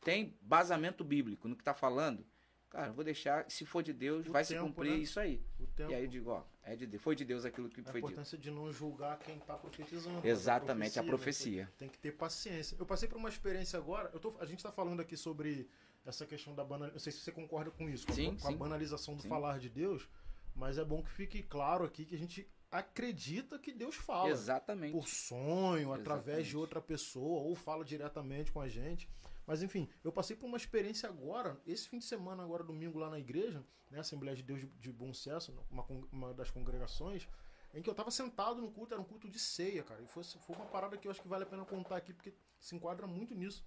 tem 0.00 0.36
basamento 0.40 1.04
bíblico 1.04 1.46
no 1.46 1.54
que 1.54 1.62
está 1.62 1.72
falando, 1.72 2.26
Cara, 2.72 2.90
vou 2.90 3.04
deixar, 3.04 3.44
se 3.50 3.66
for 3.66 3.82
de 3.82 3.92
Deus, 3.92 4.26
o 4.26 4.32
vai 4.32 4.42
tempo, 4.42 4.60
se 4.62 4.66
cumprir 4.66 4.92
né? 4.92 4.96
isso 4.96 5.20
aí. 5.20 5.44
E 5.90 5.94
aí 5.94 6.04
eu 6.04 6.08
digo, 6.08 6.30
ó, 6.30 6.42
é 6.64 6.76
de 6.76 6.86
Deus, 6.86 7.02
foi 7.02 7.16
de 7.16 7.24
Deus 7.24 7.44
aquilo 7.44 7.68
que 7.68 7.80
a 7.80 7.84
foi 7.84 7.94
dito. 7.94 8.06
A 8.06 8.10
importância 8.10 8.38
de 8.38 8.50
não 8.50 8.72
julgar 8.72 9.18
quem 9.18 9.36
está 9.36 9.56
profetizando. 9.56 10.26
Exatamente, 10.26 10.98
a 10.98 11.02
profecia. 11.02 11.64
A 11.64 11.66
profecia. 11.66 11.78
Tem 11.78 11.88
que 11.88 11.98
ter 11.98 12.12
paciência. 12.12 12.76
Eu 12.78 12.86
passei 12.86 13.08
por 13.08 13.18
uma 13.18 13.28
experiência 13.28 13.78
agora, 13.78 14.10
eu 14.12 14.20
tô, 14.20 14.34
a 14.38 14.46
gente 14.46 14.58
está 14.58 14.70
falando 14.70 15.00
aqui 15.00 15.16
sobre 15.16 15.68
essa 16.04 16.26
questão 16.26 16.54
da 16.54 16.64
banalização, 16.64 16.94
não 16.94 17.00
sei 17.00 17.12
se 17.12 17.20
você 17.20 17.32
concorda 17.32 17.70
com 17.70 17.88
isso, 17.88 18.06
com, 18.06 18.12
sim, 18.12 18.28
a, 18.28 18.30
com 18.32 18.48
sim. 18.48 18.54
a 18.54 18.56
banalização 18.56 19.14
do 19.14 19.22
sim. 19.22 19.28
falar 19.28 19.58
de 19.58 19.68
Deus, 19.68 20.08
mas 20.54 20.78
é 20.78 20.84
bom 20.84 21.02
que 21.02 21.10
fique 21.10 21.42
claro 21.42 21.84
aqui 21.84 22.04
que 22.04 22.14
a 22.14 22.18
gente 22.18 22.48
acredita 22.70 23.58
que 23.58 23.72
Deus 23.72 23.96
fala. 23.96 24.30
Exatamente. 24.30 24.92
Por 24.92 25.06
sonho, 25.06 25.92
Exatamente. 25.92 26.00
através 26.00 26.46
de 26.46 26.56
outra 26.56 26.80
pessoa, 26.80 27.42
ou 27.42 27.54
fala 27.54 27.84
diretamente 27.84 28.50
com 28.50 28.60
a 28.60 28.68
gente. 28.68 29.08
Mas 29.46 29.62
enfim, 29.62 29.88
eu 30.04 30.12
passei 30.12 30.36
por 30.36 30.46
uma 30.46 30.56
experiência 30.56 31.08
agora, 31.08 31.60
esse 31.66 31.88
fim 31.88 31.98
de 31.98 32.04
semana, 32.04 32.42
agora 32.42 32.62
domingo, 32.62 32.98
lá 32.98 33.10
na 33.10 33.18
igreja, 33.18 33.64
né, 33.90 34.00
Assembleia 34.00 34.36
de 34.36 34.42
Deus 34.42 34.60
de, 34.60 34.66
de 34.66 34.92
Bom 34.92 35.12
Sucesso, 35.12 35.54
uma, 35.70 35.84
uma 36.12 36.34
das 36.34 36.50
congregações, 36.50 37.28
em 37.74 37.82
que 37.82 37.88
eu 37.88 37.92
estava 37.92 38.10
sentado 38.10 38.60
no 38.60 38.70
culto, 38.70 38.94
era 38.94 39.00
um 39.00 39.04
culto 39.04 39.28
de 39.28 39.38
ceia, 39.38 39.82
cara. 39.82 40.02
E 40.02 40.06
foi, 40.06 40.22
foi 40.22 40.56
uma 40.56 40.66
parada 40.66 40.96
que 40.96 41.08
eu 41.08 41.10
acho 41.10 41.22
que 41.22 41.28
vale 41.28 41.44
a 41.44 41.46
pena 41.46 41.64
contar 41.64 41.96
aqui, 41.96 42.12
porque 42.12 42.34
se 42.60 42.76
enquadra 42.76 43.06
muito 43.06 43.34
nisso. 43.34 43.64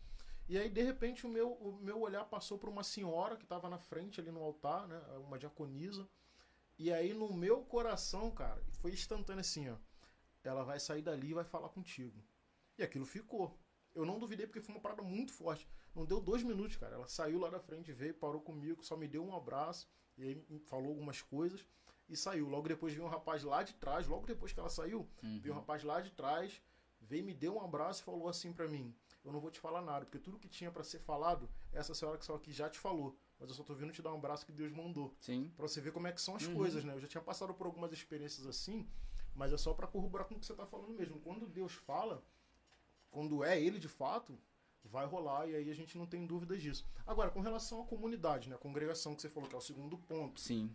E 0.47 0.57
aí, 0.59 0.69
de 0.69 0.81
repente, 0.83 1.25
o 1.25 1.29
meu, 1.29 1.53
o 1.53 1.73
meu 1.81 1.99
olhar 1.99 2.23
passou 2.25 2.57
por 2.57 2.69
uma 2.69 2.83
senhora 2.83 3.35
que 3.35 3.43
estava 3.43 3.67
na 3.67 3.79
frente 3.79 4.21
ali 4.21 4.31
no 4.31 4.43
altar, 4.43 4.88
né, 4.88 5.01
uma 5.17 5.39
diaconisa. 5.39 6.07
E 6.77 6.91
aí 6.91 7.13
no 7.13 7.33
meu 7.33 7.63
coração, 7.63 8.29
cara, 8.29 8.61
foi 8.73 8.91
instantâneo 8.91 9.41
assim, 9.41 9.69
ó. 9.69 9.77
Ela 10.43 10.63
vai 10.63 10.79
sair 10.79 11.01
dali 11.01 11.29
e 11.29 11.33
vai 11.33 11.43
falar 11.43 11.69
contigo. 11.69 12.23
E 12.77 12.83
aquilo 12.83 13.05
ficou. 13.05 13.57
Eu 13.95 14.05
não 14.05 14.19
duvidei 14.19 14.45
porque 14.45 14.60
foi 14.62 14.75
uma 14.75 14.81
parada 14.81 15.01
muito 15.01 15.31
forte. 15.31 15.67
Não 15.95 16.05
deu 16.05 16.19
dois 16.19 16.43
minutos, 16.43 16.75
cara. 16.75 16.95
Ela 16.95 17.08
saiu 17.08 17.39
lá 17.39 17.49
da 17.49 17.60
frente, 17.60 17.91
veio, 17.93 18.13
parou 18.13 18.41
comigo, 18.41 18.84
só 18.84 18.97
me 18.97 19.08
deu 19.08 19.23
um 19.25 19.34
abraço 19.36 19.88
e 20.17 20.23
aí 20.23 20.60
falou 20.67 20.89
algumas 20.89 21.21
coisas 21.21 21.65
e 22.10 22.15
saiu. 22.17 22.47
Logo 22.49 22.67
depois 22.67 22.93
veio 22.93 23.05
um 23.05 23.10
rapaz 23.10 23.43
lá 23.43 23.63
de 23.63 23.73
trás, 23.75 24.05
logo 24.08 24.27
depois 24.27 24.51
que 24.51 24.60
ela 24.60 24.69
saiu, 24.69 25.10
Uhum. 25.23 25.39
veio 25.39 25.53
um 25.53 25.58
rapaz 25.58 25.84
lá 25.84 26.01
de 26.01 26.12
trás, 26.12 26.62
veio, 26.99 27.23
me 27.23 27.34
deu 27.34 27.55
um 27.55 27.62
abraço 27.62 28.01
e 28.01 28.05
falou 28.05 28.27
assim 28.27 28.51
pra 28.51 28.67
mim: 28.67 28.93
Eu 29.23 29.31
não 29.31 29.39
vou 29.39 29.49
te 29.49 29.60
falar 29.60 29.81
nada, 29.81 30.05
porque 30.05 30.19
tudo 30.19 30.38
que 30.38 30.47
tinha 30.49 30.69
pra 30.71 30.84
ser 30.84 30.99
falado, 30.99 31.49
essa 31.71 31.95
senhora 31.95 32.17
que 32.17 32.25
saiu 32.25 32.36
aqui 32.38 32.51
já 32.51 32.69
te 32.69 32.77
falou. 32.77 33.17
Mas 33.39 33.49
eu 33.49 33.55
só 33.55 33.63
tô 33.63 33.73
vindo 33.73 33.91
te 33.91 34.01
dar 34.01 34.13
um 34.13 34.17
abraço 34.17 34.45
que 34.45 34.51
Deus 34.51 34.71
mandou. 34.71 35.15
Sim. 35.19 35.51
Pra 35.58 35.67
você 35.67 35.81
ver 35.81 35.91
como 35.91 36.08
é 36.08 36.12
que 36.12 36.21
são 36.21 36.36
as 36.36 36.45
Uhum. 36.45 36.53
coisas, 36.53 36.84
né? 36.86 36.93
Eu 36.93 36.99
já 36.99 37.08
tinha 37.08 37.21
passado 37.23 37.53
por 37.53 37.65
algumas 37.65 37.91
experiências 37.91 38.45
assim, 38.45 38.88
mas 39.34 39.51
é 39.51 39.58
só 39.58 39.73
pra 39.73 39.88
corroborar 39.88 40.27
com 40.27 40.36
o 40.36 40.39
que 40.39 40.45
você 40.45 40.53
tá 40.53 40.65
falando 40.65 40.93
mesmo. 40.93 41.19
Quando 41.21 41.47
Deus 41.47 41.73
fala, 41.73 42.23
quando 43.15 43.45
é 43.45 43.58
Ele 43.58 43.80
de 43.80 43.88
fato, 43.88 44.38
vai 44.84 45.06
rolar 45.06 45.47
e 45.47 45.56
aí 45.56 45.69
a 45.69 45.73
gente 45.73 45.97
não 45.97 46.06
tem 46.06 46.25
dúvidas 46.25 46.62
disso. 46.62 46.86
Agora, 47.08 47.32
com 47.32 47.39
relação 47.39 47.82
à 47.82 47.86
comunidade, 47.86 48.49
né? 48.49 48.56
A 48.56 48.60
congregação 48.60 49.15
que 49.15 49.21
você 49.21 49.30
falou 49.30 49.47
que 49.47 49.56
é 49.56 49.58
o 49.58 49.62
segundo 49.62 49.97
ponto 49.97 50.41
Sim. 50.41 50.69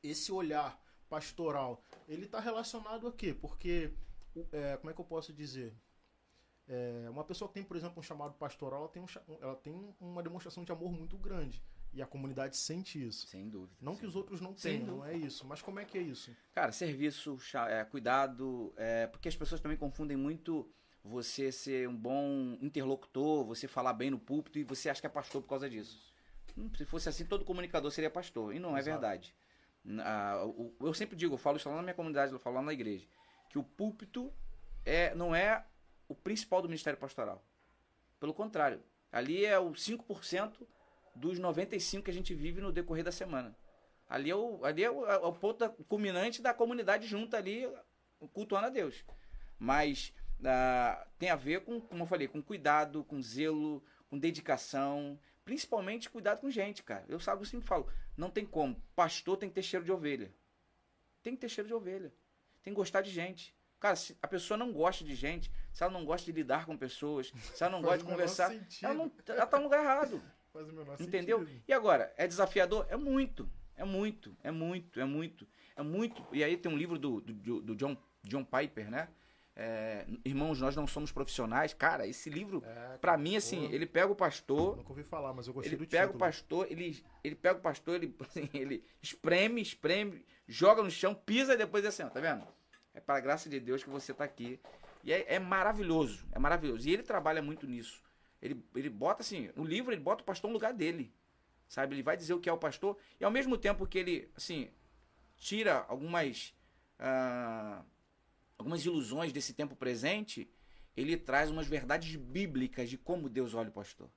esse 0.00 0.30
olhar 0.30 0.80
pastoral, 1.08 1.82
ele 2.08 2.26
está 2.26 2.38
relacionado 2.38 3.08
a 3.08 3.12
quê? 3.12 3.34
Porque, 3.34 3.92
é, 4.52 4.76
como 4.76 4.90
é 4.90 4.94
que 4.94 5.00
eu 5.00 5.04
posso 5.04 5.32
dizer? 5.32 5.74
É, 6.68 7.08
uma 7.10 7.24
pessoa 7.24 7.48
que 7.48 7.54
tem, 7.54 7.64
por 7.64 7.76
exemplo, 7.76 7.98
um 7.98 8.02
chamado 8.02 8.34
pastoral, 8.34 8.82
ela 8.82 8.88
tem, 8.88 9.02
um 9.02 9.06
ela 9.40 9.56
tem 9.56 9.94
uma 10.00 10.22
demonstração 10.22 10.64
de 10.64 10.70
amor 10.70 10.92
muito 10.92 11.18
grande. 11.18 11.60
E 11.92 12.00
a 12.00 12.06
comunidade 12.06 12.56
sente 12.56 13.04
isso. 13.04 13.26
Sem 13.26 13.48
dúvida. 13.48 13.76
Não 13.80 13.94
sem 13.94 14.02
que 14.02 14.06
os 14.06 14.14
outros 14.14 14.40
não 14.40 14.54
tenham, 14.54 14.86
não 14.86 15.04
é 15.04 15.16
isso. 15.16 15.44
Mas 15.44 15.60
como 15.60 15.80
é 15.80 15.84
que 15.84 15.98
é 15.98 16.00
isso? 16.00 16.30
Cara, 16.52 16.70
serviço, 16.70 17.36
é, 17.68 17.84
cuidado, 17.84 18.72
é, 18.76 19.08
porque 19.08 19.28
as 19.28 19.34
pessoas 19.34 19.60
também 19.60 19.76
confundem 19.76 20.16
muito 20.16 20.72
você 21.04 21.50
ser 21.50 21.88
um 21.88 21.96
bom 21.96 22.56
interlocutor, 22.60 23.44
você 23.44 23.66
falar 23.66 23.92
bem 23.94 24.10
no 24.10 24.18
púlpito 24.18 24.58
e 24.58 24.64
você 24.64 24.90
acha 24.90 25.00
que 25.00 25.06
é 25.06 25.10
pastor 25.10 25.42
por 25.42 25.48
causa 25.48 25.68
disso. 25.68 26.12
Hum, 26.56 26.70
Se 26.76 26.84
fosse 26.84 27.08
assim, 27.08 27.24
todo 27.24 27.44
comunicador 27.44 27.90
seria 27.90 28.10
pastor. 28.10 28.54
E 28.54 28.58
não 28.58 28.76
é 28.76 28.80
Exato. 28.80 29.00
verdade. 29.00 29.34
Ah, 30.00 30.44
o- 30.44 30.74
eu 30.80 30.92
sempre 30.92 31.16
digo, 31.16 31.34
eu 31.34 31.38
falo 31.38 31.56
isso 31.56 31.68
lá 31.68 31.76
na 31.76 31.82
minha 31.82 31.94
comunidade, 31.94 32.32
eu 32.32 32.38
falo 32.38 32.56
lá 32.56 32.62
na 32.62 32.72
igreja, 32.72 33.06
que 33.48 33.58
o 33.58 33.62
púlpito 33.64 34.30
é, 34.84 35.14
não 35.14 35.34
é 35.34 35.64
o 36.08 36.14
principal 36.14 36.60
do 36.60 36.68
ministério 36.68 36.98
pastoral. 36.98 37.42
Pelo 38.18 38.34
contrário, 38.34 38.82
ali 39.10 39.44
é 39.46 39.58
o 39.58 39.74
5% 39.74 40.66
dos 41.14 41.38
95% 41.38 42.02
que 42.04 42.10
a 42.10 42.14
gente 42.14 42.34
vive 42.34 42.60
no 42.60 42.70
decorrer 42.72 43.04
da 43.04 43.12
semana. 43.12 43.56
Ali 44.08 44.28
é 44.30 44.36
o, 44.36 44.62
ali 44.64 44.82
é 44.84 44.90
o, 44.90 45.06
é 45.06 45.16
o 45.18 45.32
ponto 45.32 45.68
culminante 45.88 46.42
da 46.42 46.52
comunidade 46.52 47.06
junta 47.06 47.36
ali, 47.38 47.66
cultuando 48.34 48.66
a 48.66 48.70
Deus. 48.70 49.04
Mas 49.58 50.12
ah, 50.44 51.06
tem 51.18 51.30
a 51.30 51.36
ver 51.36 51.62
com, 51.62 51.80
como 51.80 52.02
eu 52.02 52.06
falei, 52.06 52.28
com 52.28 52.42
cuidado, 52.42 53.04
com 53.04 53.20
zelo, 53.22 53.82
com 54.08 54.18
dedicação, 54.18 55.18
principalmente 55.44 56.10
cuidado 56.10 56.40
com 56.40 56.50
gente, 56.50 56.82
cara. 56.82 57.04
Eu 57.08 57.20
sabe, 57.20 57.42
eu 57.42 57.46
sempre 57.46 57.66
falo, 57.66 57.86
não 58.16 58.30
tem 58.30 58.44
como. 58.44 58.80
Pastor 58.94 59.36
tem 59.36 59.48
que 59.48 59.54
ter 59.54 59.62
cheiro 59.62 59.84
de 59.84 59.92
ovelha. 59.92 60.32
Tem 61.22 61.34
que 61.34 61.40
ter 61.40 61.48
cheiro 61.48 61.68
de 61.68 61.74
ovelha. 61.74 62.12
Tem 62.62 62.72
que 62.72 62.76
gostar 62.78 63.00
de 63.00 63.10
gente. 63.10 63.54
Cara, 63.78 63.96
se 63.96 64.16
a 64.22 64.28
pessoa 64.28 64.58
não 64.58 64.72
gosta 64.72 65.02
de 65.02 65.14
gente, 65.14 65.50
se 65.72 65.82
ela 65.82 65.92
não 65.92 66.04
gosta 66.04 66.26
de 66.26 66.32
lidar 66.32 66.66
com 66.66 66.76
pessoas, 66.76 67.32
se 67.54 67.62
ela 67.62 67.72
não 67.72 67.80
gosta 67.82 67.98
de 67.98 68.04
conversar, 68.04 68.52
ela, 68.82 68.94
não, 68.94 69.10
ela 69.26 69.46
tá 69.46 69.56
no 69.56 69.64
lugar 69.64 69.82
errado. 69.82 70.22
Faz 70.52 70.68
o 70.68 70.72
menor 70.72 71.00
Entendeu? 71.00 71.38
sentido. 71.40 71.62
E 71.66 71.72
agora, 71.72 72.12
é 72.16 72.26
desafiador? 72.26 72.84
É 72.90 72.96
muito. 72.96 73.48
É 73.76 73.84
muito, 73.84 74.36
é 74.42 74.50
muito, 74.50 75.00
é 75.00 75.04
muito. 75.04 75.48
É 75.74 75.82
muito. 75.82 76.26
E 76.32 76.44
aí 76.44 76.56
tem 76.56 76.70
um 76.70 76.76
livro 76.76 76.98
do, 76.98 77.20
do, 77.20 77.62
do 77.62 77.76
John, 77.76 77.96
John 78.22 78.44
Piper, 78.44 78.90
né? 78.90 79.08
É, 79.62 80.06
Irmãos, 80.24 80.58
nós 80.58 80.74
não 80.74 80.86
somos 80.86 81.12
profissionais. 81.12 81.74
Cara, 81.74 82.06
esse 82.06 82.30
livro, 82.30 82.64
É, 82.64 82.96
pra 82.96 83.18
mim, 83.18 83.36
assim, 83.36 83.68
pô, 83.68 83.74
ele 83.74 83.84
pega 83.84 84.10
o 84.10 84.16
pastor, 84.16 84.78
Nunca 84.78 84.88
ouvi 84.88 85.02
falar, 85.02 85.34
mas 85.34 85.46
eu 85.46 85.52
gostei 85.52 85.74
ele 85.74 85.86
pega 85.86 86.06
título. 86.06 86.16
o 86.16 86.18
pastor, 86.18 86.66
ele, 86.70 87.04
ele 87.22 87.34
pega 87.34 87.58
o 87.58 87.60
pastor, 87.60 87.96
ele, 87.96 88.16
assim, 88.24 88.48
ele 88.54 88.82
espreme, 89.02 89.60
espreme, 89.60 90.24
joga 90.48 90.82
no 90.82 90.90
chão, 90.90 91.14
pisa 91.14 91.52
e 91.52 91.56
depois 91.58 91.82
diz 91.84 91.92
assim, 91.92 92.04
ó, 92.04 92.08
tá 92.08 92.20
vendo? 92.20 92.46
É 92.94 93.00
para 93.00 93.20
graça 93.20 93.50
de 93.50 93.60
Deus 93.60 93.84
que 93.84 93.90
você 93.90 94.14
tá 94.14 94.24
aqui. 94.24 94.58
E 95.04 95.12
é, 95.12 95.34
é 95.34 95.38
maravilhoso, 95.38 96.26
é 96.32 96.38
maravilhoso. 96.38 96.88
E 96.88 96.94
ele 96.94 97.02
trabalha 97.02 97.42
muito 97.42 97.66
nisso. 97.66 98.02
Ele, 98.40 98.64
ele 98.74 98.88
bota 98.88 99.22
assim, 99.22 99.50
no 99.54 99.62
livro 99.62 99.92
ele 99.92 100.00
bota 100.00 100.22
o 100.22 100.26
pastor 100.26 100.48
no 100.48 100.54
lugar 100.54 100.72
dele. 100.72 101.12
Sabe? 101.68 101.94
Ele 101.94 102.02
vai 102.02 102.16
dizer 102.16 102.32
o 102.32 102.40
que 102.40 102.48
é 102.48 102.52
o 102.52 102.58
pastor. 102.58 102.96
E 103.20 103.24
ao 103.24 103.30
mesmo 103.30 103.58
tempo 103.58 103.86
que 103.86 103.98
ele, 103.98 104.30
assim, 104.34 104.70
tira 105.36 105.84
algumas. 105.86 106.54
ah, 106.98 107.82
algumas 108.60 108.84
ilusões 108.84 109.32
desse 109.32 109.52
tempo 109.54 109.74
presente, 109.74 110.48
ele 110.96 111.16
traz 111.16 111.50
umas 111.50 111.66
verdades 111.66 112.14
bíblicas 112.16 112.88
de 112.90 112.98
como 112.98 113.28
Deus 113.28 113.54
olha 113.54 113.70
o 113.70 113.72
pastor. 113.72 114.08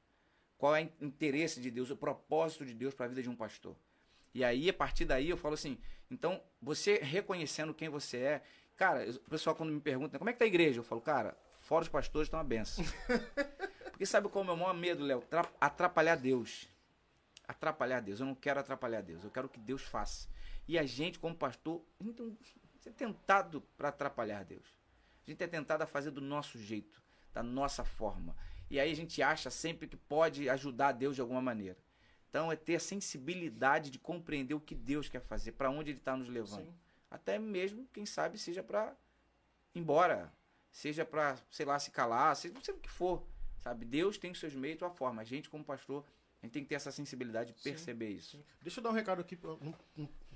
Qual 0.58 0.75
é 0.75 0.89
o 1.01 1.06
interesse 1.06 1.60
de 1.60 1.71
Deus, 1.71 1.89
o 1.89 1.97
propósito 1.97 2.65
de 2.65 2.73
Deus 2.73 2.93
para 2.93 3.06
a 3.06 3.10
vida 3.10 3.21
de 3.21 3.29
um 3.29 3.36
pastor. 3.36 3.75
E 4.34 4.43
aí, 4.43 4.69
a 4.69 4.73
partir 4.73 5.06
daí, 5.06 5.29
eu 5.29 5.38
falo 5.38 5.53
assim: 5.56 5.77
então, 6.10 6.41
você 6.62 6.95
reconhecendo 6.97 7.73
quem 7.73 7.89
você 7.89 8.17
é. 8.17 8.43
Cara, 8.75 9.10
o 9.10 9.29
pessoal 9.29 9.56
quando 9.56 9.71
me 9.71 9.79
pergunta 9.79 10.17
como 10.17 10.29
é 10.29 10.34
que 10.34 10.39
tá 10.39 10.45
a 10.45 10.47
igreja, 10.47 10.79
eu 10.79 10.84
falo, 10.84 10.99
cara, 11.01 11.38
fora 11.62 11.84
os 11.84 11.89
pastores 11.89 12.27
estão 12.27 12.39
uma 12.39 12.43
benção. 12.43 12.84
Porque 13.91 14.06
sabe 14.06 14.27
qual 14.29 14.41
é 14.43 14.45
o 14.45 14.47
meu 14.47 14.58
maior 14.58 14.73
medo, 14.73 15.03
Léo? 15.03 15.21
Tra- 15.21 15.51
Atrapalhar 15.62 16.15
Deus. 16.15 16.67
Atrapalhar 17.47 17.99
Deus. 18.01 18.19
Eu 18.19 18.25
não 18.25 18.34
quero 18.36 18.60
atrapalhar 18.60 19.01
Deus. 19.01 19.23
Eu 19.23 19.29
quero 19.29 19.47
que 19.47 19.60
Deus 19.60 19.84
faça. 19.84 20.27
E 20.67 20.79
a 20.79 20.84
gente, 20.86 21.19
como 21.19 21.36
pastor, 21.36 21.86
a 22.01 22.62
não- 22.85 22.91
é 22.91 22.95
tentado 22.95 23.61
para 23.77 23.89
atrapalhar 23.89 24.43
Deus. 24.43 24.65
A 25.25 25.29
gente 25.29 25.43
é 25.43 25.47
tentado 25.47 25.83
a 25.83 25.87
fazer 25.87 26.11
do 26.11 26.21
nosso 26.21 26.57
jeito, 26.57 27.01
da 27.33 27.41
nossa 27.41 27.83
forma. 27.83 28.35
E 28.69 28.79
aí 28.79 28.91
a 28.91 28.95
gente 28.95 29.21
acha 29.21 29.49
sempre 29.49 29.87
que 29.87 29.95
pode 29.95 30.49
ajudar 30.49 30.91
Deus 30.91 31.15
de 31.15 31.21
alguma 31.21 31.41
maneira. 31.41 31.77
Então 32.29 32.51
é 32.51 32.55
ter 32.55 32.75
a 32.75 32.79
sensibilidade 32.79 33.91
de 33.91 33.99
compreender 33.99 34.53
o 34.55 34.59
que 34.59 34.73
Deus 34.73 35.07
quer 35.07 35.21
fazer, 35.21 35.51
para 35.53 35.69
onde 35.69 35.91
Ele 35.91 35.99
está 35.99 36.17
nos 36.17 36.27
levando. 36.27 36.65
Sim. 36.65 36.73
Até 37.09 37.37
mesmo, 37.37 37.87
quem 37.93 38.05
sabe, 38.05 38.39
seja 38.39 38.63
para 38.63 38.95
ir 39.75 39.79
embora, 39.79 40.33
seja 40.71 41.05
para, 41.05 41.37
sei 41.51 41.65
lá, 41.65 41.77
se 41.77 41.91
calar, 41.91 42.35
seja, 42.35 42.55
sei 42.63 42.73
o 42.73 42.79
que 42.79 42.89
for. 42.89 43.23
Sabe? 43.61 43.85
Deus 43.85 44.17
tem 44.17 44.31
os 44.31 44.39
seus 44.39 44.53
meios, 44.55 44.77
a 44.77 44.79
sua 44.79 44.89
forma. 44.89 45.21
A 45.21 45.25
gente, 45.25 45.49
como 45.49 45.63
pastor, 45.63 46.03
a 46.41 46.45
gente 46.45 46.53
tem 46.53 46.63
que 46.63 46.69
ter 46.69 46.75
essa 46.75 46.91
sensibilidade 46.91 47.53
de 47.53 47.61
Sim, 47.61 47.69
perceber 47.69 48.09
isso. 48.09 48.37
Sim. 48.37 48.43
Deixa 48.61 48.79
eu 48.79 48.83
dar 48.83 48.89
um 48.89 48.93
recado 48.93 49.21
aqui, 49.21 49.37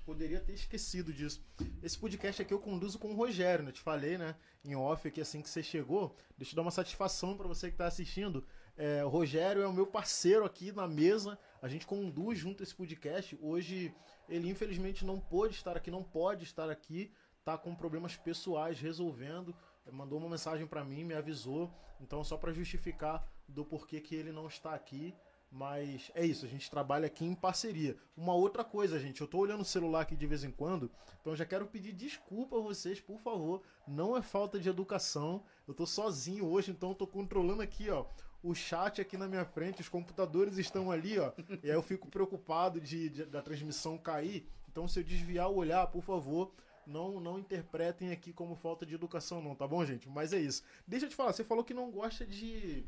poderia 0.07 0.39
ter 0.39 0.53
esquecido 0.53 1.11
disso. 1.11 1.45
Esse 1.83 1.99
podcast 1.99 2.41
aqui 2.41 2.53
eu 2.53 2.59
conduzo 2.59 2.97
com 2.97 3.11
o 3.11 3.13
Rogério, 3.13 3.65
né? 3.65 3.73
Te 3.73 3.81
falei, 3.81 4.17
né? 4.17 4.37
Em 4.63 4.73
off 4.73 5.05
aqui 5.05 5.19
assim 5.19 5.41
que 5.41 5.49
você 5.49 5.61
chegou. 5.61 6.15
Deixa 6.37 6.53
eu 6.53 6.55
dar 6.55 6.61
uma 6.61 6.71
satisfação 6.71 7.35
para 7.35 7.45
você 7.45 7.67
que 7.67 7.73
está 7.73 7.87
assistindo. 7.87 8.47
É, 8.77 9.03
o 9.03 9.09
Rogério 9.09 9.61
é 9.61 9.67
o 9.67 9.73
meu 9.73 9.85
parceiro 9.85 10.45
aqui 10.45 10.71
na 10.71 10.87
mesa. 10.87 11.37
A 11.61 11.67
gente 11.67 11.85
conduz 11.85 12.39
junto 12.39 12.63
esse 12.63 12.73
podcast. 12.73 13.37
Hoje 13.41 13.93
ele 14.29 14.49
infelizmente 14.49 15.03
não 15.03 15.19
pôde 15.19 15.55
estar 15.55 15.75
aqui, 15.75 15.91
não 15.91 16.03
pode 16.03 16.45
estar 16.45 16.69
aqui. 16.69 17.11
Tá 17.43 17.57
com 17.57 17.75
problemas 17.75 18.15
pessoais 18.15 18.79
resolvendo. 18.79 19.53
Mandou 19.91 20.19
uma 20.19 20.29
mensagem 20.29 20.65
para 20.65 20.85
mim, 20.85 21.03
me 21.03 21.15
avisou. 21.15 21.69
Então 21.99 22.23
só 22.23 22.37
para 22.37 22.53
justificar 22.53 23.27
do 23.45 23.65
porquê 23.65 23.99
que 23.99 24.15
ele 24.15 24.31
não 24.31 24.47
está 24.47 24.73
aqui. 24.73 25.13
Mas 25.51 26.11
é 26.13 26.25
isso, 26.25 26.45
a 26.45 26.49
gente 26.49 26.69
trabalha 26.69 27.07
aqui 27.07 27.25
em 27.25 27.33
parceria. 27.33 27.95
Uma 28.15 28.33
outra 28.33 28.63
coisa, 28.63 28.99
gente, 28.99 29.21
eu 29.21 29.27
tô 29.27 29.37
olhando 29.39 29.61
o 29.61 29.65
celular 29.65 30.01
aqui 30.01 30.15
de 30.15 30.27
vez 30.27 30.43
em 30.43 30.51
quando, 30.51 30.91
então 31.21 31.35
já 31.35 31.45
quero 31.45 31.65
pedir 31.65 31.93
desculpa 31.93 32.57
a 32.57 32.61
vocês, 32.61 32.99
por 32.99 33.19
favor. 33.19 33.61
Não 33.87 34.15
é 34.15 34.21
falta 34.21 34.59
de 34.59 34.67
educação. 34.69 35.43
Eu 35.67 35.73
tô 35.73 35.85
sozinho 35.85 36.45
hoje, 36.45 36.71
então 36.71 36.89
eu 36.89 36.95
tô 36.95 37.07
controlando 37.07 37.61
aqui, 37.61 37.89
ó, 37.89 38.05
o 38.43 38.53
chat 38.53 38.99
aqui 39.01 39.17
na 39.17 39.27
minha 39.27 39.45
frente, 39.45 39.81
os 39.81 39.89
computadores 39.89 40.57
estão 40.57 40.91
ali, 40.91 41.17
ó. 41.17 41.31
e 41.63 41.69
aí 41.69 41.75
eu 41.75 41.81
fico 41.81 42.07
preocupado 42.09 42.79
de, 42.81 43.09
de- 43.09 43.25
da 43.25 43.41
transmissão 43.41 43.97
cair. 43.97 44.45
Então 44.69 44.85
se 44.87 44.99
eu 44.99 45.03
desviar 45.03 45.49
o 45.49 45.55
olhar, 45.55 45.87
por 45.87 46.03
favor, 46.03 46.51
não 46.85 47.19
não 47.21 47.39
interpretem 47.39 48.11
aqui 48.11 48.31
como 48.33 48.53
falta 48.55 48.85
de 48.85 48.93
educação 48.95 49.41
não, 49.41 49.55
tá 49.55 49.65
bom, 49.67 49.83
gente? 49.85 50.07
Mas 50.09 50.33
é 50.33 50.39
isso. 50.39 50.61
Deixa 50.85 51.05
eu 51.05 51.09
te 51.09 51.15
falar, 51.15 51.31
você 51.33 51.43
falou 51.43 51.63
que 51.63 51.73
não 51.73 51.89
gosta 51.89 52.25
de 52.25 52.85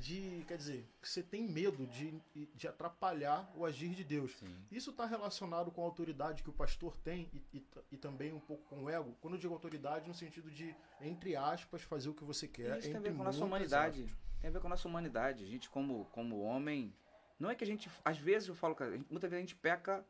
de, 0.00 0.42
quer 0.48 0.56
dizer, 0.56 0.88
que 1.00 1.08
você 1.08 1.22
tem 1.22 1.46
medo 1.46 1.86
de, 1.86 2.20
de 2.54 2.66
atrapalhar 2.66 3.52
o 3.54 3.66
agir 3.66 3.90
de 3.90 4.02
Deus. 4.02 4.34
Sim. 4.38 4.56
Isso 4.70 4.90
está 4.90 5.04
relacionado 5.04 5.70
com 5.70 5.82
a 5.82 5.84
autoridade 5.84 6.42
que 6.42 6.48
o 6.48 6.52
pastor 6.52 6.96
tem 6.96 7.28
e, 7.32 7.58
e, 7.58 7.66
e 7.92 7.96
também 7.98 8.32
um 8.32 8.40
pouco 8.40 8.64
com 8.64 8.84
o 8.84 8.90
ego? 8.90 9.14
Quando 9.20 9.34
eu 9.34 9.40
digo 9.40 9.52
autoridade, 9.52 10.08
no 10.08 10.14
sentido 10.14 10.50
de, 10.50 10.74
entre 11.02 11.36
aspas, 11.36 11.82
fazer 11.82 12.08
o 12.08 12.14
que 12.14 12.24
você 12.24 12.48
quer. 12.48 12.78
Isso 12.78 12.88
tem 12.88 12.96
a 12.96 13.00
ver 13.00 13.14
com 13.14 13.20
a 13.20 13.26
nossa 13.26 13.44
humanidade. 13.44 14.04
aspas. 14.04 14.18
Tem 14.40 14.48
a 14.48 14.52
ver 14.52 14.60
com 14.60 14.66
a 14.66 14.70
nossa 14.70 14.88
humanidade. 14.88 15.44
A 15.44 15.46
gente, 15.46 15.68
como, 15.68 16.06
como 16.06 16.40
homem. 16.40 16.94
Não 17.38 17.50
é 17.50 17.54
que 17.54 17.62
a 17.62 17.66
gente. 17.66 17.90
Às 18.02 18.16
vezes 18.16 18.48
eu 18.48 18.54
falo, 18.54 18.74
cara, 18.74 18.98
muitas 19.10 19.30
vezes 19.30 19.34
a 19.34 19.40
gente 19.40 19.54
peca. 19.56 20.04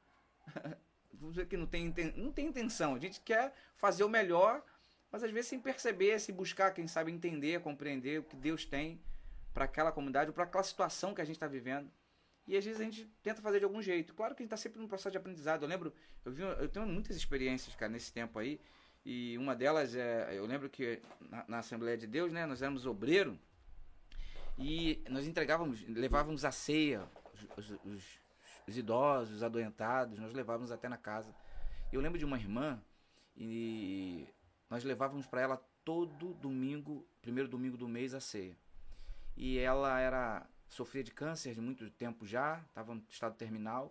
Vamos 1.12 1.34
dizer 1.34 1.48
que 1.48 1.56
não 1.56 1.66
tem, 1.66 1.92
não 2.16 2.30
tem 2.30 2.46
intenção. 2.46 2.94
A 2.94 2.98
gente 2.98 3.20
quer 3.20 3.52
fazer 3.76 4.04
o 4.04 4.08
melhor, 4.08 4.62
mas 5.10 5.24
às 5.24 5.30
vezes 5.30 5.48
sem 5.48 5.60
perceber, 5.60 6.18
sem 6.20 6.32
buscar, 6.32 6.72
quem 6.72 6.86
sabe, 6.86 7.10
entender, 7.10 7.60
compreender 7.60 8.20
o 8.20 8.22
que 8.22 8.36
Deus 8.36 8.64
tem 8.64 9.00
para 9.52 9.64
aquela 9.64 9.92
comunidade, 9.92 10.32
para 10.32 10.44
aquela 10.44 10.62
situação 10.62 11.14
que 11.14 11.20
a 11.20 11.24
gente 11.24 11.36
está 11.36 11.46
vivendo. 11.46 11.90
E 12.46 12.56
às 12.56 12.64
vezes 12.64 12.80
a 12.80 12.84
gente 12.84 13.06
tenta 13.22 13.40
fazer 13.40 13.58
de 13.58 13.64
algum 13.64 13.80
jeito. 13.80 14.14
Claro 14.14 14.34
que 14.34 14.42
a 14.42 14.44
gente 14.44 14.52
está 14.52 14.56
sempre 14.56 14.80
num 14.80 14.88
processo 14.88 15.12
de 15.12 15.18
aprendizado. 15.18 15.62
Eu 15.62 15.68
lembro, 15.68 15.92
eu, 16.24 16.32
vi, 16.32 16.42
eu 16.42 16.68
tenho 16.68 16.86
muitas 16.86 17.16
experiências, 17.16 17.74
cara, 17.76 17.92
nesse 17.92 18.12
tempo 18.12 18.38
aí. 18.38 18.60
E 19.04 19.36
uma 19.38 19.54
delas 19.54 19.94
é, 19.94 20.36
eu 20.36 20.46
lembro 20.46 20.68
que 20.68 21.00
na, 21.20 21.44
na 21.48 21.58
Assembleia 21.58 21.96
de 21.96 22.06
Deus, 22.06 22.32
né, 22.32 22.46
nós 22.46 22.60
éramos 22.60 22.86
obreiro 22.86 23.38
e 24.58 25.02
nós 25.08 25.26
entregávamos, 25.26 25.86
levávamos 25.88 26.44
a 26.44 26.52
ceia, 26.52 27.08
os, 27.56 27.70
os, 27.84 28.20
os 28.66 28.76
idosos, 28.76 29.36
os 29.36 29.42
adoentados, 29.42 30.18
nós 30.18 30.34
levávamos 30.34 30.70
até 30.70 30.88
na 30.88 30.98
casa. 30.98 31.34
Eu 31.92 32.00
lembro 32.00 32.18
de 32.18 32.24
uma 32.24 32.36
irmã 32.36 32.80
e 33.36 34.26
nós 34.68 34.84
levávamos 34.84 35.26
para 35.26 35.40
ela 35.40 35.56
todo 35.84 36.34
domingo, 36.34 37.06
primeiro 37.22 37.48
domingo 37.48 37.76
do 37.76 37.88
mês, 37.88 38.12
a 38.12 38.20
ceia. 38.20 38.56
E 39.42 39.58
ela 39.58 39.98
era 39.98 40.46
sofria 40.68 41.02
de 41.02 41.10
câncer 41.10 41.54
de 41.54 41.62
muito 41.62 41.88
tempo 41.92 42.26
já, 42.26 42.62
estava 42.68 42.94
no 42.94 43.02
estado 43.08 43.34
terminal. 43.36 43.90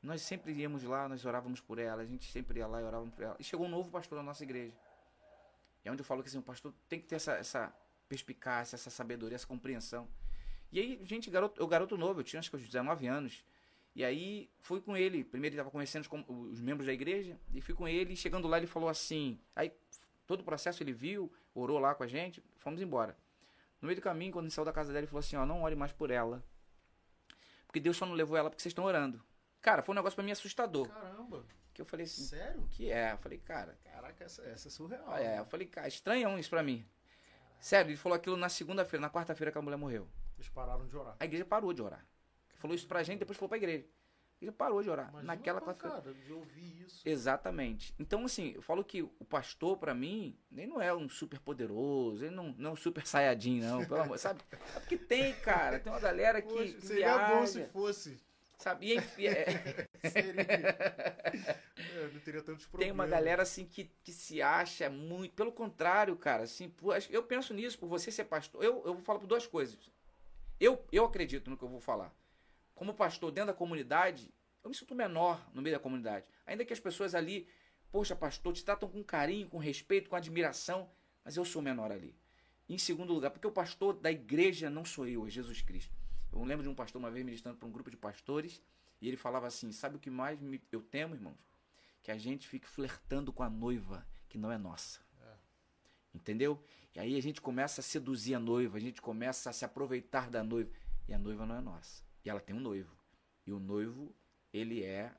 Nós 0.00 0.22
sempre 0.22 0.52
íamos 0.52 0.84
lá, 0.84 1.08
nós 1.08 1.26
orávamos 1.26 1.60
por 1.60 1.80
ela, 1.80 2.02
a 2.02 2.06
gente 2.06 2.30
sempre 2.30 2.60
ia 2.60 2.66
lá 2.68 2.80
e 2.80 2.84
orávamos 2.84 3.12
por 3.12 3.24
ela. 3.24 3.36
E 3.40 3.42
chegou 3.42 3.66
um 3.66 3.68
novo 3.68 3.90
pastor 3.90 4.16
na 4.18 4.22
nossa 4.22 4.44
igreja. 4.44 4.72
É 5.84 5.90
onde 5.90 6.00
eu 6.00 6.04
falo 6.04 6.22
que 6.22 6.28
assim, 6.28 6.38
o 6.38 6.42
pastor 6.42 6.72
tem 6.88 7.00
que 7.00 7.08
ter 7.08 7.16
essa, 7.16 7.32
essa 7.32 7.74
perspicácia, 8.08 8.76
essa 8.76 8.88
sabedoria, 8.88 9.34
essa 9.34 9.48
compreensão. 9.48 10.08
E 10.70 10.78
aí, 10.78 11.00
gente, 11.04 11.28
garoto, 11.28 11.60
eu 11.60 11.66
garoto 11.66 11.96
novo, 11.96 12.20
eu 12.20 12.24
tinha 12.24 12.38
acho 12.38 12.48
que 12.48 12.56
uns 12.56 12.62
19 12.62 13.08
anos. 13.08 13.44
E 13.96 14.04
aí 14.04 14.48
fui 14.60 14.80
com 14.80 14.96
ele. 14.96 15.24
Primeiro 15.24 15.54
ele 15.54 15.60
estava 15.60 15.72
conhecendo 15.72 16.06
os, 16.08 16.52
os, 16.52 16.60
membros 16.60 16.86
da 16.86 16.92
igreja. 16.92 17.36
E 17.52 17.60
fui 17.60 17.74
com 17.74 17.88
ele. 17.88 18.12
E 18.12 18.16
chegando 18.16 18.46
lá, 18.46 18.58
ele 18.58 18.68
falou 18.68 18.88
assim. 18.88 19.40
Aí 19.56 19.72
todo 20.24 20.42
o 20.42 20.44
processo 20.44 20.84
ele 20.84 20.92
viu, 20.92 21.32
orou 21.52 21.80
lá 21.80 21.96
com 21.96 22.04
a 22.04 22.06
gente. 22.06 22.40
Fomos 22.54 22.80
embora. 22.80 23.16
No 23.84 23.86
meio 23.86 24.00
do 24.00 24.02
caminho, 24.02 24.32
quando 24.32 24.46
ele 24.46 24.50
saiu 24.50 24.64
da 24.64 24.72
casa 24.72 24.88
dela, 24.88 25.00
ele 25.00 25.06
falou 25.06 25.20
assim: 25.20 25.36
Ó, 25.36 25.44
não 25.44 25.62
ore 25.62 25.76
mais 25.76 25.92
por 25.92 26.10
ela. 26.10 26.42
Porque 27.66 27.78
Deus 27.78 27.98
só 27.98 28.06
não 28.06 28.14
levou 28.14 28.34
ela 28.34 28.48
porque 28.48 28.62
vocês 28.62 28.70
estão 28.70 28.82
orando. 28.82 29.22
Cara, 29.60 29.82
foi 29.82 29.92
um 29.92 29.96
negócio 29.96 30.14
para 30.16 30.24
mim 30.24 30.30
assustador. 30.30 30.88
Caramba. 30.88 31.44
Que 31.74 31.82
eu 31.82 31.84
falei 31.84 32.06
assim. 32.06 32.22
Sério? 32.22 32.66
Que 32.70 32.90
é. 32.90 33.12
Eu 33.12 33.18
falei, 33.18 33.36
cara. 33.36 33.78
Caraca, 33.84 34.24
essa, 34.24 34.40
essa 34.44 34.68
é 34.68 34.70
surreal. 34.70 35.14
É, 35.18 35.38
eu 35.38 35.44
falei, 35.44 35.66
cara, 35.66 35.86
estranham 35.86 36.38
isso 36.38 36.48
pra 36.48 36.62
mim. 36.62 36.82
Sério, 37.60 37.90
ele 37.90 37.98
falou 37.98 38.16
aquilo 38.16 38.38
na 38.38 38.48
segunda-feira, 38.48 39.02
na 39.02 39.10
quarta-feira 39.10 39.52
que 39.52 39.58
a 39.58 39.60
mulher 39.60 39.76
morreu. 39.76 40.08
Eles 40.38 40.48
pararam 40.48 40.86
de 40.86 40.96
orar. 40.96 41.16
A 41.20 41.24
igreja 41.26 41.44
parou 41.44 41.74
de 41.74 41.82
orar. 41.82 42.06
Falou 42.56 42.74
isso 42.74 42.88
pra 42.88 43.02
gente, 43.02 43.18
depois 43.18 43.36
falou 43.36 43.50
pra 43.50 43.58
igreja. 43.58 43.84
Igreja 44.44 44.52
parou 44.52 44.82
de 44.82 44.90
orar. 44.90 45.08
Imagina 45.10 45.34
Naquela 45.34 45.60
de 46.26 46.32
ouvir 46.32 46.82
isso. 46.82 47.00
Exatamente. 47.04 47.94
Então, 47.98 48.24
assim, 48.24 48.52
eu 48.54 48.62
falo 48.62 48.84
que 48.84 49.02
o 49.02 49.24
pastor, 49.24 49.76
pra 49.78 49.94
mim, 49.94 50.36
ele 50.52 50.66
não 50.66 50.80
é 50.80 50.94
um 50.94 51.08
super 51.08 51.40
poderoso, 51.40 52.24
ele 52.24 52.34
não, 52.34 52.54
não 52.58 52.70
é 52.70 52.72
um 52.72 52.76
super 52.76 53.06
saiyajin, 53.06 53.60
não, 53.60 53.84
pelo 53.84 54.00
amor, 54.02 54.18
sabe? 54.18 54.40
É 54.76 54.80
porque 54.80 54.96
tem, 54.96 55.34
cara, 55.36 55.78
tem 55.80 55.92
uma 55.92 56.00
galera 56.00 56.42
que. 56.42 56.48
Poxa, 56.48 56.72
que 56.74 56.86
seria 56.86 57.04
viaja, 57.16 57.34
bom 57.34 57.46
se 57.46 57.64
fosse. 57.68 58.20
Sabe? 58.58 58.86
E, 59.18 59.26
é, 59.26 59.88
Seria. 60.10 60.42
É, 60.42 62.10
não 62.12 62.20
teria 62.20 62.42
tantos 62.42 62.66
problemas. 62.66 62.78
tem 62.78 62.92
uma 62.92 63.06
galera 63.06 63.42
assim 63.42 63.64
que, 63.66 63.90
que 64.02 64.12
se 64.12 64.40
acha 64.40 64.88
muito. 64.88 65.34
Pelo 65.34 65.52
contrário, 65.52 66.16
cara, 66.16 66.44
assim, 66.44 66.68
por- 66.68 66.96
eu 67.10 67.22
penso 67.22 67.52
nisso, 67.52 67.78
por 67.78 67.88
você 67.88 68.10
ser 68.10 68.24
pastor. 68.24 68.62
Eu, 68.62 68.82
eu 68.86 68.94
vou 68.94 69.02
falar 69.02 69.18
por 69.18 69.26
duas 69.26 69.46
coisas. 69.46 69.90
Eu, 70.60 70.82
eu 70.92 71.04
acredito 71.04 71.50
no 71.50 71.56
que 71.56 71.64
eu 71.64 71.68
vou 71.68 71.80
falar. 71.80 72.12
Como 72.74 72.94
pastor 72.94 73.30
dentro 73.30 73.48
da 73.52 73.54
comunidade, 73.56 74.32
eu 74.62 74.70
me 74.70 74.74
sinto 74.76 74.94
menor 74.94 75.48
no 75.52 75.62
meio 75.62 75.76
da 75.76 75.80
comunidade. 75.80 76.26
Ainda 76.46 76.64
que 76.64 76.72
as 76.72 76.80
pessoas 76.80 77.14
ali, 77.14 77.46
poxa, 77.92 78.16
pastor, 78.16 78.52
te 78.52 78.64
tratam 78.64 78.88
com 78.88 79.02
carinho, 79.02 79.48
com 79.48 79.58
respeito, 79.58 80.10
com 80.10 80.16
admiração, 80.16 80.90
mas 81.24 81.36
eu 81.36 81.44
sou 81.44 81.62
menor 81.62 81.92
ali. 81.92 82.14
Em 82.68 82.78
segundo 82.78 83.12
lugar, 83.12 83.30
porque 83.30 83.46
o 83.46 83.52
pastor 83.52 83.94
da 83.94 84.10
igreja 84.10 84.70
não 84.70 84.84
sou 84.84 85.06
eu, 85.06 85.26
é 85.26 85.30
Jesus 85.30 85.60
Cristo. 85.60 85.94
Eu 86.32 86.42
lembro 86.42 86.62
de 86.62 86.68
um 86.68 86.74
pastor 86.74 86.98
uma 87.00 87.10
vez 87.10 87.24
ministrando 87.24 87.58
para 87.58 87.68
um 87.68 87.72
grupo 87.72 87.90
de 87.90 87.96
pastores, 87.96 88.60
e 89.00 89.06
ele 89.08 89.16
falava 89.16 89.46
assim: 89.46 89.70
Sabe 89.70 89.96
o 89.96 89.98
que 89.98 90.10
mais 90.10 90.40
me- 90.40 90.62
eu 90.72 90.80
temo, 90.82 91.14
irmãos? 91.14 91.36
Que 92.02 92.10
a 92.10 92.16
gente 92.18 92.48
fique 92.48 92.66
flertando 92.66 93.32
com 93.32 93.42
a 93.42 93.50
noiva 93.50 94.06
que 94.28 94.36
não 94.38 94.50
é 94.50 94.58
nossa. 94.58 95.00
Entendeu? 96.12 96.62
E 96.94 97.00
aí 97.00 97.16
a 97.16 97.22
gente 97.22 97.40
começa 97.40 97.80
a 97.80 97.84
seduzir 97.84 98.34
a 98.34 98.38
noiva, 98.38 98.76
a 98.76 98.80
gente 98.80 99.00
começa 99.02 99.50
a 99.50 99.52
se 99.52 99.64
aproveitar 99.64 100.30
da 100.30 100.42
noiva. 100.44 100.70
E 101.08 101.12
a 101.14 101.18
noiva 101.18 101.44
não 101.44 101.56
é 101.56 101.60
nossa. 101.60 102.02
E 102.24 102.30
ela 102.30 102.40
tem 102.40 102.54
um 102.54 102.60
noivo. 102.60 102.94
E 103.46 103.52
o 103.52 103.58
noivo, 103.58 104.14
ele 104.52 104.82
é. 104.82 105.12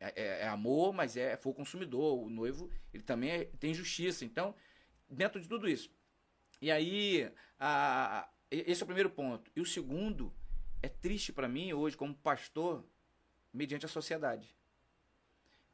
É, 0.00 0.12
é- 0.22 0.40
é 0.42 0.48
amor, 0.48 0.92
mas 0.92 1.16
é 1.16 1.36
foi 1.36 1.52
consumidor. 1.52 2.24
O 2.24 2.30
noivo, 2.30 2.70
ele 2.94 3.02
também 3.02 3.30
é- 3.30 3.44
tem 3.44 3.74
justiça. 3.74 4.24
Então, 4.24 4.54
dentro 5.08 5.40
de 5.40 5.48
tudo 5.48 5.68
isso. 5.68 5.90
E 6.62 6.70
aí, 6.70 7.30
a- 7.58 8.28
esse 8.50 8.82
é 8.82 8.84
o 8.84 8.86
primeiro 8.86 9.10
ponto. 9.10 9.50
E 9.54 9.60
o 9.60 9.66
segundo, 9.66 10.32
é 10.82 10.88
triste 10.88 11.32
para 11.32 11.48
mim 11.48 11.72
hoje, 11.72 11.96
como 11.96 12.14
pastor, 12.14 12.84
mediante 13.52 13.84
a 13.86 13.88
sociedade. 13.88 14.56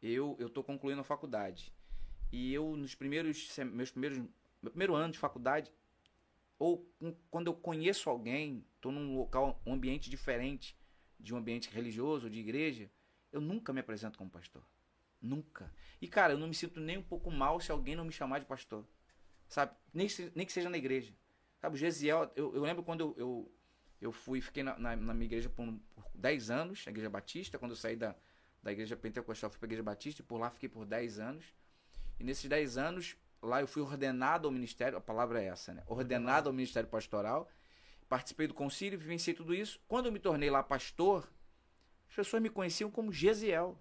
Eu 0.02 0.37
estou 0.40 0.62
concluindo 0.64 1.00
a 1.00 1.04
faculdade. 1.04 1.72
E 2.32 2.52
eu, 2.52 2.76
nos 2.76 2.94
primeiros, 2.94 3.56
meus 3.72 3.90
primeiros, 3.90 4.18
meu 4.60 4.70
primeiro 4.70 4.94
ano 4.94 5.12
de 5.12 5.18
faculdade, 5.18 5.70
ou 6.58 6.88
quando 7.30 7.48
eu 7.48 7.54
conheço 7.54 8.08
alguém, 8.08 8.64
estou 8.76 8.92
num 8.92 9.16
local, 9.16 9.60
um 9.66 9.74
ambiente 9.74 10.08
diferente 10.08 10.76
de 11.18 11.34
um 11.34 11.36
ambiente 11.36 11.70
religioso, 11.70 12.30
de 12.30 12.38
igreja, 12.38 12.90
eu 13.32 13.40
nunca 13.40 13.72
me 13.72 13.80
apresento 13.80 14.18
como 14.18 14.30
pastor. 14.30 14.62
Nunca. 15.20 15.72
E, 16.00 16.06
cara, 16.06 16.34
eu 16.34 16.38
não 16.38 16.48
me 16.48 16.54
sinto 16.54 16.78
nem 16.78 16.98
um 16.98 17.02
pouco 17.02 17.30
mal 17.30 17.58
se 17.58 17.72
alguém 17.72 17.96
não 17.96 18.04
me 18.04 18.12
chamar 18.12 18.40
de 18.40 18.46
pastor. 18.46 18.86
Sabe? 19.48 19.74
Nem, 19.92 20.06
nem 20.34 20.46
que 20.46 20.52
seja 20.52 20.68
na 20.68 20.76
igreja. 20.76 21.14
Sabe, 21.60 21.76
o 21.76 21.78
Gesiel, 21.78 22.30
eu, 22.36 22.54
eu 22.54 22.62
lembro 22.62 22.82
quando 22.82 23.00
eu, 23.00 23.14
eu, 23.16 23.54
eu 24.00 24.12
fui, 24.12 24.40
fiquei 24.40 24.62
na, 24.62 24.78
na, 24.78 24.94
na 24.94 25.14
minha 25.14 25.24
igreja 25.24 25.48
por, 25.48 25.66
por 25.94 26.04
10 26.14 26.50
anos, 26.50 26.84
na 26.84 26.90
igreja 26.90 27.08
batista, 27.08 27.58
quando 27.58 27.72
eu 27.72 27.76
saí 27.76 27.96
da, 27.96 28.14
da 28.62 28.70
igreja 28.70 28.96
pentecostal, 28.96 29.48
fui 29.50 29.58
para 29.58 29.66
a 29.66 29.68
igreja 29.68 29.82
batista, 29.82 30.20
e 30.20 30.24
por 30.24 30.38
lá 30.38 30.50
fiquei 30.50 30.68
por 30.68 30.84
10 30.84 31.18
anos. 31.18 31.44
E 32.20 32.24
nesses 32.24 32.48
10 32.48 32.76
anos, 32.76 33.16
lá 33.44 33.61
eu 33.61 33.66
fui 33.68 33.83
ordenado 33.83 34.48
ao 34.48 34.52
ministério, 34.52 34.98
a 34.98 35.00
palavra 35.00 35.42
é 35.42 35.46
essa, 35.46 35.72
né? 35.74 35.83
Ordenado 35.87 36.48
ao 36.48 36.52
ministério 36.52 36.88
pastoral. 36.88 37.48
Participei 38.09 38.46
do 38.46 38.54
concílio, 38.54 38.98
vivenciei 38.98 39.35
tudo 39.35 39.54
isso. 39.54 39.80
Quando 39.88 40.07
eu 40.07 40.12
me 40.12 40.18
tornei 40.18 40.50
lá 40.50 40.62
pastor, 40.62 41.30
as 42.09 42.14
pessoas 42.14 42.42
me 42.42 42.50
conheciam 42.50 42.90
como 42.90 43.12
Gesiel. 43.12 43.78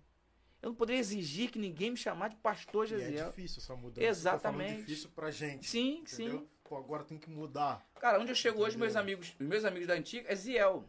Eu 0.61 0.69
não 0.69 0.75
poderia 0.75 0.99
exigir 0.99 1.51
que 1.51 1.59
ninguém 1.59 1.91
me 1.91 1.97
chamasse 1.97 2.35
de 2.35 2.41
pastor 2.41 2.89
E 2.89 2.93
é 2.93 2.97
Gesiel. 2.99 3.29
difícil 3.29 3.61
essa 3.61 3.75
mudança. 3.75 4.07
Exatamente. 4.07 4.63
Tô 4.67 4.69
falando 4.73 4.85
difícil 4.87 5.09
pra 5.13 5.31
gente. 5.31 5.69
Sim, 5.69 5.99
entendeu? 5.99 6.39
sim. 6.39 6.49
Pô, 6.63 6.77
agora 6.77 7.03
tem 7.03 7.17
que 7.17 7.29
mudar. 7.29 7.85
Cara, 7.99 8.19
onde 8.19 8.31
eu 8.31 8.35
chego 8.35 8.61
hoje, 8.63 8.77
meus 8.77 8.93
Entendeu? 8.93 9.01
amigos, 9.01 9.35
os 9.39 9.45
meus 9.45 9.65
amigos 9.65 9.87
da 9.87 9.93
antiga 9.93 10.31
é 10.31 10.35
Ziel. 10.35 10.85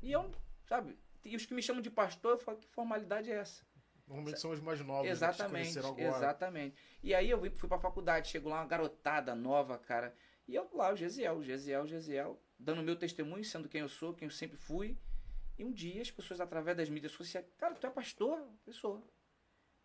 E 0.00 0.10
eu, 0.10 0.30
sabe, 0.66 0.98
e 1.22 1.36
os 1.36 1.44
que 1.44 1.52
me 1.54 1.62
chamam 1.62 1.82
de 1.82 1.90
pastor, 1.90 2.32
eu 2.32 2.38
falo, 2.38 2.56
que 2.58 2.66
formalidade 2.68 3.30
é 3.30 3.34
essa? 3.34 3.62
Normalmente 4.06 4.40
são 4.40 4.50
os 4.50 4.60
mais 4.60 4.80
novos. 4.80 5.02
né, 5.02 5.08
que 5.08 5.12
Exatamente, 5.12 5.78
agora. 5.78 6.02
exatamente. 6.02 6.76
E 7.02 7.14
aí 7.14 7.30
eu 7.30 7.38
fui, 7.52 7.68
pra 7.68 7.78
faculdade, 7.78 8.28
chegou 8.28 8.50
lá 8.50 8.60
uma 8.60 8.66
garotada 8.66 9.34
nova, 9.34 9.78
cara. 9.78 10.14
E 10.46 10.54
eu 10.54 10.68
lá, 10.72 10.92
o 10.92 10.96
Gesiel, 10.96 11.36
o 11.36 11.42
Gesiel, 11.42 11.82
o 11.82 11.86
Gesiel, 11.86 12.40
dando 12.58 12.82
meu 12.82 12.96
testemunho, 12.96 13.44
sendo 13.44 13.68
quem 13.68 13.80
eu 13.80 13.88
sou, 13.88 14.12
quem 14.12 14.26
eu 14.26 14.32
sempre 14.32 14.56
fui. 14.56 14.98
E 15.58 15.64
um 15.64 15.72
dia 15.72 16.02
as 16.02 16.10
pessoas, 16.10 16.40
através 16.40 16.76
das 16.76 16.88
mídias 16.88 17.12
sociais, 17.12 17.46
cara, 17.56 17.74
tu 17.74 17.86
é 17.86 17.90
pastor? 17.90 18.42
Eu 18.66 18.72
sou. 18.72 19.02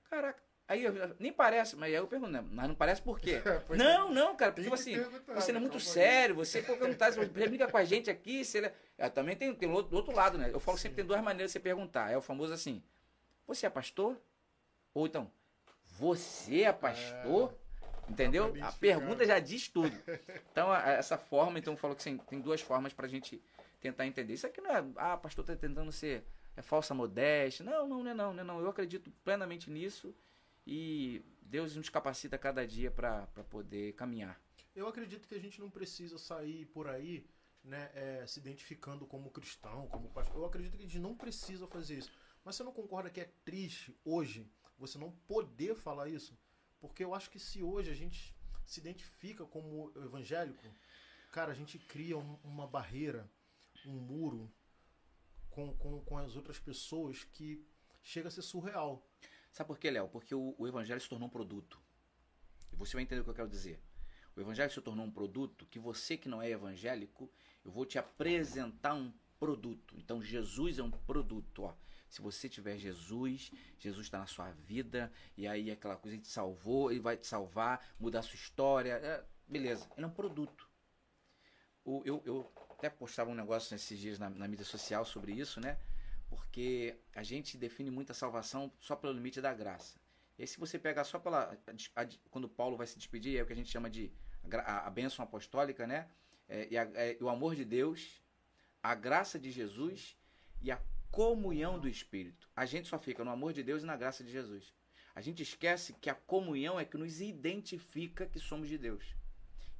Caraca. 0.10 0.41
Aí 0.67 0.84
eu, 0.84 0.93
nem 1.17 1.32
parece, 1.32 1.77
mas 1.77 1.88
aí 1.88 1.95
eu 1.95 2.08
pergunto, 2.08 2.32
né? 2.32 2.43
mas 2.51 2.67
não 2.67 2.75
parece 2.75 3.01
por 3.01 3.19
quê? 3.19 3.41
Pois 3.67 3.80
não, 3.80 4.12
não, 4.12 4.36
cara, 4.36 4.51
porque 4.51 4.67
que 4.67 4.73
assim, 4.73 4.97
você 5.34 5.53
não 5.53 5.60
é 5.60 5.62
muito 5.62 5.73
calma 5.73 5.75
aí. 5.75 5.93
sério, 5.93 6.36
você 6.36 6.62
perguntar, 6.62 7.13
você 7.13 7.23
brinca 7.47 7.71
com 7.71 7.77
a 7.77 7.86
gente 7.86 8.10
aqui, 8.10 8.41
ele... 8.53 8.69
é, 8.97 9.08
também 9.10 9.36
tem, 9.38 9.53
tem 9.56 9.69
outro, 9.69 9.91
do 9.91 9.95
outro 9.95 10.13
lado, 10.13 10.38
né? 10.38 10.49
Eu 10.51 10.60
falo 10.60 10.75
que 10.75 10.84
sempre 10.84 10.97
tem 10.97 11.06
duas 11.06 11.21
maneiras 11.21 11.51
de 11.51 11.53
você 11.53 11.60
perguntar. 11.60 12.12
É 12.12 12.17
o 12.17 12.21
famoso 12.21 12.51
assim, 12.51 12.84
você 13.48 13.66
é 13.66 13.70
pastor? 13.70 14.20
Ou 14.94 15.08
então, 15.08 15.32
você 15.98 16.62
é 16.64 16.74
pastor? 16.74 17.56
Entendeu? 18.10 18.54
pra 18.54 18.68
A 18.68 18.72
pergunta 18.72 19.26
já 19.26 19.40
diz 19.40 19.68
tudo. 19.68 19.92
Então, 20.52 20.72
a- 20.72 20.82
essa 20.90 21.18
forma, 21.20 21.60
então 21.60 21.74
eu 21.74 21.78
falo 21.78 21.94
que 21.96 22.02
assim, 22.02 22.18
tem 22.18 22.42
duas 22.42 22.62
formas 22.62 22.92
pra 22.92 23.08
gente 23.08 23.40
tentar 23.80 24.08
entender. 24.08 24.34
Isso 24.34 24.48
aqui 24.48 24.60
não 24.60 24.72
é, 24.72 24.84
ah, 24.96 25.16
pastor 25.16 25.46
tá 25.46 25.56
tentando 25.56 25.92
ser 25.92 26.24
é 26.56 26.64
falsa 26.64 26.96
modéstia. 26.96 27.64
Não, 27.64 27.88
não, 27.88 28.04
não 28.04 28.10
é 28.10 28.14
não, 28.16 28.34
não 28.34 28.42
é 28.42 28.44
não. 28.44 28.60
Eu 28.60 28.70
acredito 28.70 29.12
plenamente 29.24 29.70
nisso 29.70 30.16
e 30.66 31.22
Deus 31.44 31.76
nos 31.76 31.90
capacita 31.90 32.38
cada 32.40 32.66
dia 32.66 32.90
pra 32.90 33.28
poder 33.52 33.94
caminhar. 33.94 34.42
Eu 34.76 34.88
acredito 34.88 35.28
que 35.28 35.36
a 35.36 35.40
gente 35.40 35.60
não 35.62 35.70
precisa 35.70 36.18
sair 36.18 36.66
por 36.66 36.88
aí, 36.88 37.28
né, 37.64 37.92
é, 37.94 38.26
se 38.26 38.40
identificando 38.40 39.06
como 39.06 39.30
cristão, 39.30 39.88
como 39.88 40.10
pastor. 40.10 40.38
Eu 40.38 40.46
acredito 40.46 40.76
que 40.76 40.84
a 40.84 40.88
gente 40.88 41.00
não 41.00 41.14
precisa 41.16 41.68
fazer 41.68 42.00
isso. 42.00 42.12
Mas 42.48 42.56
você 42.56 42.64
não 42.64 42.72
concorda 42.72 43.10
que 43.10 43.20
é 43.20 43.26
triste 43.44 43.94
hoje 44.06 44.50
você 44.80 44.98
não 44.98 45.12
poder 45.28 45.76
falar 45.76 46.08
isso? 46.08 46.34
Porque 46.80 47.04
eu 47.04 47.14
acho 47.14 47.30
que 47.30 47.42
se 47.42 47.62
hoje 47.62 47.92
a 47.92 47.94
gente 47.94 48.34
se 48.66 48.80
identifica 48.80 49.46
como 49.46 49.92
evangélico, 49.98 50.64
cara, 51.30 51.52
a 51.52 51.54
gente 51.54 51.78
cria 51.78 52.18
um- 52.18 52.40
uma 52.46 52.66
barreira, 52.66 53.30
um 53.86 54.00
muro 54.00 54.50
com, 55.50 55.76
com, 55.76 56.00
com 56.06 56.18
as 56.18 56.38
outras 56.38 56.58
pessoas 56.58 57.26
que 57.26 57.68
chega 58.02 58.30
a 58.30 58.32
ser 58.32 58.44
surreal. 58.44 59.06
Sabe 59.52 59.68
por 59.68 59.78
quê, 59.78 59.92
Léo? 59.92 60.08
Porque 60.08 60.34
o, 60.34 60.56
o 60.58 60.66
evangelho 60.66 61.02
se 61.02 61.10
tornou 61.10 61.28
um 61.28 61.32
produto. 61.32 61.78
E 62.72 62.78
você 62.78 62.94
vai 62.94 63.04
entender 63.04 63.20
o 63.20 63.24
que 63.26 63.30
eu 63.30 63.36
quero 63.36 63.50
dizer. 63.50 63.78
O 64.38 64.40
evangelho 64.40 64.72
se 64.72 64.80
tornou 64.82 65.06
um 65.06 65.12
produto 65.12 65.66
que 65.66 65.80
você 65.80 66.16
que 66.16 66.30
não 66.30 66.42
é 66.42 66.50
evangélico, 66.50 67.30
eu 67.66 67.72
vou 67.72 67.86
te 67.86 68.00
apresentar 68.00 68.94
um 68.94 69.12
produto. 69.38 69.98
Então 69.98 70.22
Jesus 70.24 70.80
é 70.80 70.84
um 70.84 70.92
produto, 70.92 71.64
ó. 71.64 71.76
Se 72.10 72.22
você 72.22 72.48
tiver 72.48 72.78
Jesus, 72.78 73.52
Jesus 73.78 74.06
está 74.06 74.20
na 74.20 74.26
sua 74.26 74.52
vida, 74.52 75.12
e 75.36 75.48
aí 75.48 75.70
aquela 75.70 75.96
coisa 75.96 76.15
ele 76.15 76.24
te 76.24 76.30
salvou, 76.30 76.91
ele 76.91 77.00
vai 77.00 77.17
te 77.17 77.28
salvar, 77.28 77.86
mudar 78.00 78.20
a 78.20 78.24
sua 78.24 78.36
história. 78.36 78.93
É, 78.93 79.24
beleza, 79.48 79.88
ele 79.96 80.06
é 80.06 80.08
um 80.08 80.13
produto. 80.13 80.67
O, 81.84 82.02
eu, 82.06 82.22
eu 82.26 82.52
até 82.72 82.89
postava 82.89 83.30
um 83.30 83.36
negócio 83.36 83.74
nesses 83.74 83.98
dias 83.98 84.20
na, 84.20 84.30
na 84.30 84.48
mídia 84.48 84.65
social 84.65 85.04
sobre 85.06 85.34
isso, 85.34 85.60
né? 85.60 85.78
Porque 86.30 86.98
a 87.15 87.24
gente 87.24 87.58
define 87.58 87.89
muito 87.89 88.12
a 88.12 88.15
salvação 88.15 88.72
só 88.80 88.96
pelo 88.96 89.13
limite 89.13 89.39
da 89.39 89.54
graça. 89.54 90.00
E 90.38 90.43
aí, 90.43 90.48
se 90.48 90.60
você 90.60 90.78
pegar 90.78 91.04
só 91.04 91.17
pela. 91.17 91.58
A, 91.96 92.02
a, 92.02 92.08
quando 92.30 92.48
Paulo 92.48 92.78
vai 92.78 92.86
se 92.86 92.98
despedir, 92.98 93.38
é 93.38 93.43
o 93.43 93.46
que 93.46 93.54
a 93.54 93.56
gente 93.56 93.72
chama 93.72 93.89
de 93.89 94.12
a, 94.65 94.88
a 94.88 94.89
bênção 94.89 95.24
apostólica, 95.24 95.88
né? 95.88 96.08
É, 96.48 96.67
e 96.70 96.78
é, 96.78 97.17
o 97.20 97.30
amor 97.30 97.56
de 97.56 97.65
Deus, 97.65 98.22
a 98.82 98.93
graça 98.96 99.38
de 99.39 99.52
Jesus 99.52 100.15
e 100.62 100.72
a 100.72 100.80
comunhão 101.12 101.80
do 101.80 101.88
Espírito. 101.88 102.50
A 102.56 102.65
gente 102.65 102.88
só 102.88 102.98
fica 103.00 103.24
no 103.24 103.32
amor 103.32 103.54
de 103.54 103.63
Deus 103.63 103.84
e 103.84 103.86
na 103.86 103.96
graça 103.96 104.24
de 104.24 104.32
Jesus. 104.32 104.74
A 105.15 105.22
gente 105.22 105.41
esquece 105.41 105.93
que 105.93 106.10
a 106.10 106.15
comunhão 106.15 106.80
é 106.80 106.86
que 106.86 106.98
nos 106.98 107.22
identifica 107.22 108.26
que 108.26 108.39
somos 108.39 108.70
de 108.70 108.78
Deus. 108.78 109.15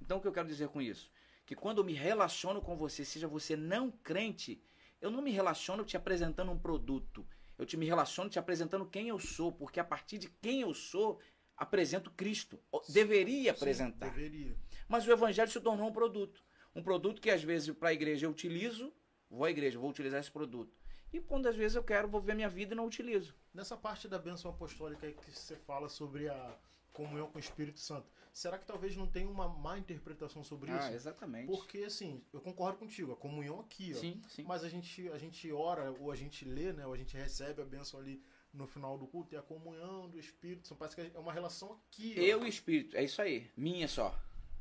Então, 0.02 0.18
o 0.18 0.22
que 0.22 0.28
eu 0.28 0.32
quero 0.32 0.48
dizer 0.48 0.70
com 0.70 0.82
isso? 0.82 1.12
Que 1.46 1.56
quando 1.56 1.78
eu 1.78 1.84
me 1.84 1.94
relaciono 1.94 2.62
com 2.62 2.76
você, 2.76 3.06
seja 3.06 3.28
você 3.28 3.56
não 3.56 3.92
crente, 3.92 4.62
eu 5.00 5.12
não 5.12 5.22
me 5.22 5.32
relaciono 5.32 5.86
te 5.86 5.96
apresentando 5.96 6.52
um 6.52 6.58
produto. 6.58 7.26
Eu 7.58 7.66
te 7.66 7.78
me 7.78 7.86
relaciono 7.86 8.30
te 8.30 8.40
apresentando 8.40 8.86
quem 8.86 9.10
eu 9.10 9.20
sou, 9.20 9.52
porque 9.52 9.80
a 9.80 9.84
partir 9.84 10.18
de 10.18 10.30
quem 10.30 10.62
eu 10.62 10.74
sou, 10.74 11.20
apresento 11.56 12.12
Cristo. 12.12 12.60
Deveria 12.90 13.52
apresentar. 13.52 14.08
Sim, 14.08 14.14
deveria. 14.14 14.58
Mas 14.88 15.08
o 15.08 15.12
evangelho 15.12 15.52
se 15.52 15.60
tornou 15.60 15.88
um 15.88 15.94
produto. 15.94 16.44
Um 16.76 16.84
produto 16.84 17.22
que 17.22 17.30
às 17.30 17.44
vezes 17.44 17.76
para 17.76 17.90
a 17.90 17.94
igreja 17.94 18.28
eu 18.28 18.32
utilizo, 18.32 18.94
vou 19.30 19.46
à 19.46 19.50
igreja, 19.50 19.80
vou 19.80 19.90
utilizar 19.90 20.20
esse 20.20 20.32
produto. 20.32 20.78
E 21.12 21.20
quando 21.20 21.48
às 21.48 21.56
vezes 21.56 21.76
eu 21.76 21.84
quero, 21.84 22.08
vou 22.08 22.22
ver 22.22 22.36
minha 22.36 22.50
vida 22.50 22.74
e 22.74 22.78
não 22.78 22.86
utilizo. 22.86 23.34
Nessa 23.54 23.78
parte 23.78 24.08
da 24.08 24.20
bênção 24.20 24.52
apostólica 24.52 25.12
que 25.12 25.32
você 25.32 25.56
fala 25.56 25.90
sobre 25.90 26.30
a 26.30 26.58
comunhão 26.92 27.30
com 27.30 27.38
o 27.38 27.40
Espírito 27.40 27.80
Santo, 27.80 28.10
será 28.34 28.58
que 28.58 28.66
talvez 28.66 28.96
não 28.96 29.08
tenha 29.08 29.30
uma 29.30 29.48
má 29.48 29.78
interpretação 29.78 30.44
sobre 30.44 30.72
ah, 30.72 30.78
isso? 30.78 30.94
exatamente. 30.94 31.48
Porque, 31.48 31.80
assim, 31.80 32.24
eu 32.34 32.42
concordo 32.42 32.78
contigo, 32.78 33.14
a 33.14 33.16
comunhão 33.16 33.60
aqui, 33.60 33.94
ó. 33.96 34.00
Sim, 34.00 34.22
sim. 34.28 34.44
Mas 34.44 34.64
a 34.64 34.70
gente, 34.70 35.08
a 35.10 35.18
gente 35.18 35.52
ora, 35.52 35.92
ou 36.00 36.12
a 36.12 36.16
gente 36.16 36.44
lê, 36.44 36.74
né? 36.74 36.86
Ou 36.86 36.94
a 36.94 36.98
gente 36.98 37.16
recebe 37.16 37.62
a 37.62 37.66
bênção 37.66 38.00
ali 38.00 38.22
no 38.54 38.66
final 38.68 38.98
do 38.98 39.08
culto, 39.08 39.34
e 39.34 39.38
a 39.38 39.42
comunhão 39.42 40.10
do 40.10 40.20
Espírito 40.20 40.68
Santo. 40.68 40.80
Parece 40.80 40.96
que 40.96 41.16
é 41.16 41.20
uma 41.20 41.32
relação 41.32 41.74
aqui. 41.74 42.16
Ó. 42.18 42.22
Eu 42.22 42.42
e 42.42 42.46
o 42.46 42.48
Espírito, 42.48 42.98
é 42.98 43.04
isso 43.04 43.22
aí. 43.22 43.50
Minha 43.56 43.88
só. 43.88 44.18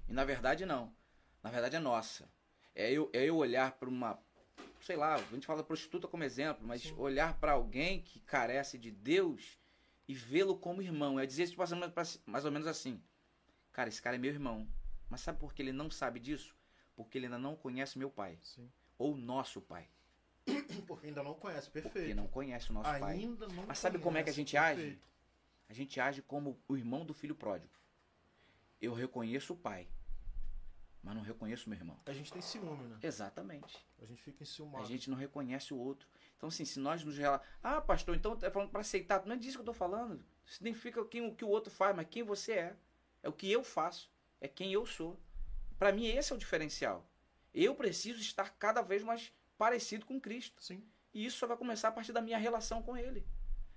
E 0.08 0.12
na 0.12 0.24
verdade 0.24 0.64
não. 0.66 0.94
Na 1.42 1.50
verdade 1.50 1.76
é 1.76 1.80
nossa. 1.80 2.28
É 2.74 2.90
eu, 2.90 3.10
é 3.12 3.24
eu 3.24 3.36
olhar 3.36 3.72
para 3.72 3.88
uma. 3.88 4.18
Sei 4.80 4.96
lá, 4.96 5.14
a 5.14 5.18
gente 5.18 5.46
fala 5.46 5.62
prostituta 5.64 6.06
como 6.06 6.22
exemplo, 6.24 6.66
mas 6.66 6.82
sim. 6.82 6.94
olhar 6.96 7.38
para 7.38 7.52
alguém 7.52 8.02
que 8.02 8.20
carece 8.20 8.78
de 8.78 8.90
Deus 8.90 9.58
e 10.06 10.14
vê-lo 10.14 10.56
como 10.56 10.82
irmão. 10.82 11.18
É 11.18 11.26
dizer 11.26 11.48
tipo, 11.48 11.62
mais 12.26 12.44
ou 12.44 12.50
menos 12.52 12.66
assim: 12.66 13.02
Cara, 13.72 13.88
esse 13.88 14.00
cara 14.00 14.16
é 14.16 14.18
meu 14.18 14.30
irmão. 14.30 14.66
Mas 15.08 15.20
sabe 15.20 15.38
por 15.38 15.52
que 15.52 15.62
ele 15.62 15.72
não 15.72 15.90
sabe 15.90 16.18
disso? 16.18 16.56
Porque 16.94 17.18
ele 17.18 17.26
ainda 17.26 17.38
não 17.38 17.54
conhece 17.54 17.98
meu 17.98 18.10
pai. 18.10 18.38
Sim. 18.42 18.70
Ou 18.98 19.16
nosso 19.16 19.60
pai. 19.60 19.88
Porque 20.86 21.08
ainda 21.08 21.22
não 21.22 21.34
conhece, 21.34 21.70
perfeito. 21.70 21.92
Porque 21.92 22.14
não 22.14 22.26
conhece 22.26 22.70
o 22.70 22.72
nosso 22.72 22.88
ainda 22.88 23.00
pai. 23.06 23.18
Não 23.18 23.66
Mas 23.66 23.78
sabe 23.78 23.94
conhece, 23.94 24.04
como 24.04 24.18
é 24.18 24.22
que 24.22 24.30
a 24.30 24.32
gente 24.32 24.56
perfeito. 24.56 24.80
age? 24.80 24.98
A 25.68 25.72
gente 25.74 26.00
age 26.00 26.22
como 26.22 26.58
o 26.68 26.76
irmão 26.76 27.04
do 27.04 27.12
filho 27.12 27.34
pródigo. 27.34 27.72
Eu 28.80 28.94
reconheço 28.94 29.52
o 29.52 29.56
pai, 29.56 29.86
mas 31.06 31.14
não 31.14 31.22
reconheço 31.22 31.70
meu 31.70 31.78
irmão. 31.78 31.96
A 32.04 32.12
gente 32.12 32.32
tem 32.32 32.42
ciúme, 32.42 32.82
né? 32.88 32.98
Exatamente. 33.00 33.86
A 34.02 34.04
gente 34.04 34.20
fica 34.20 34.38
A 34.40 34.42
enciumado. 34.42 34.84
gente 34.86 35.08
não 35.08 35.16
reconhece 35.16 35.72
o 35.72 35.78
outro. 35.78 36.08
Então, 36.36 36.48
assim, 36.48 36.64
se 36.64 36.80
nós 36.80 37.04
nos 37.04 37.16
relacionamos. 37.16 37.56
Ah, 37.62 37.80
pastor, 37.80 38.16
então 38.16 38.34
tá 38.36 38.50
falando 38.50 38.70
para 38.70 38.80
aceitar. 38.80 39.24
Não 39.24 39.36
é 39.36 39.38
disso 39.38 39.56
que 39.56 39.60
eu 39.60 39.66
tô 39.66 39.72
falando. 39.72 40.26
Significa 40.44 41.04
quem, 41.04 41.24
o 41.24 41.32
que 41.32 41.44
o 41.44 41.48
outro 41.48 41.72
faz, 41.72 41.94
mas 41.94 42.08
quem 42.10 42.24
você 42.24 42.54
é. 42.54 42.76
É 43.22 43.28
o 43.28 43.32
que 43.32 43.50
eu 43.50 43.62
faço. 43.62 44.10
É 44.40 44.48
quem 44.48 44.72
eu 44.72 44.84
sou. 44.84 45.16
Para 45.78 45.92
mim, 45.92 46.06
esse 46.06 46.32
é 46.32 46.34
o 46.34 46.38
diferencial. 46.38 47.08
Eu 47.54 47.76
preciso 47.76 48.20
estar 48.20 48.50
cada 48.58 48.82
vez 48.82 49.04
mais 49.04 49.32
parecido 49.56 50.04
com 50.06 50.20
Cristo. 50.20 50.60
Sim. 50.60 50.82
E 51.14 51.24
isso 51.24 51.38
só 51.38 51.46
vai 51.46 51.56
começar 51.56 51.86
a 51.88 51.92
partir 51.92 52.12
da 52.12 52.20
minha 52.20 52.36
relação 52.36 52.82
com 52.82 52.96
Ele. 52.96 53.24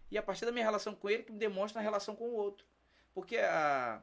E 0.09 0.17
a 0.17 0.23
partir 0.23 0.45
da 0.45 0.51
minha 0.51 0.65
relação 0.65 0.95
com 0.95 1.07
Ele 1.07 1.21
que 1.21 1.31
me 1.31 1.37
demonstra 1.37 1.79
a 1.79 1.83
relação 1.83 2.15
com 2.15 2.27
o 2.27 2.33
outro. 2.33 2.65
Porque 3.13 3.37
a, 3.37 4.01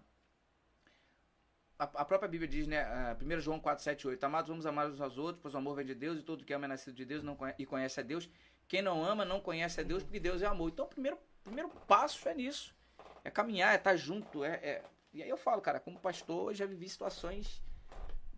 a, 1.79 1.85
a 1.85 2.05
própria 2.05 2.29
Bíblia 2.29 2.49
diz, 2.49 2.67
né? 2.67 2.83
a 2.83 3.17
1 3.21 3.41
João 3.41 3.61
4, 3.61 3.85
7, 3.85 4.09
8. 4.09 4.25
Amados, 4.25 4.49
vamos 4.49 4.67
amar 4.67 4.91
uns 4.91 5.01
aos 5.01 5.19
outros, 5.19 5.41
pois 5.43 5.55
o 5.55 5.59
amor 5.59 5.77
vem 5.77 5.87
de 5.87 5.95
Deus 5.95 6.19
e 6.19 6.23
todo 6.23 6.45
que 6.45 6.53
ama 6.53 6.65
é 6.65 6.69
nascido 6.69 6.95
de 6.95 7.05
Deus 7.05 7.23
não 7.23 7.37
conhece, 7.37 7.63
e 7.63 7.67
conhece 7.67 8.01
a 8.01 8.03
Deus. 8.03 8.29
Quem 8.67 8.83
não 8.83 9.05
ama 9.05 9.25
não 9.25 9.41
conhece 9.41 9.81
a 9.81 9.85
Deus 9.85 10.03
porque 10.03 10.19
Deus 10.19 10.43
é 10.43 10.47
amor. 10.47 10.71
Então 10.71 10.87
o 10.87 10.89
primeiro, 10.89 11.19
primeiro 11.45 11.69
passo 11.87 12.29
é 12.29 12.35
nisso. 12.35 12.75
É 13.23 13.31
caminhar, 13.31 13.75
é 13.75 13.77
estar 13.77 13.97
junto. 13.97 14.43
É, 14.43 14.55
é... 14.55 14.85
E 15.13 15.23
aí 15.23 15.29
eu 15.29 15.37
falo, 15.37 15.61
cara, 15.61 15.79
como 15.79 15.99
pastor, 15.99 16.51
eu 16.51 16.55
já 16.55 16.67
vivi 16.67 16.89
situações 16.89 17.63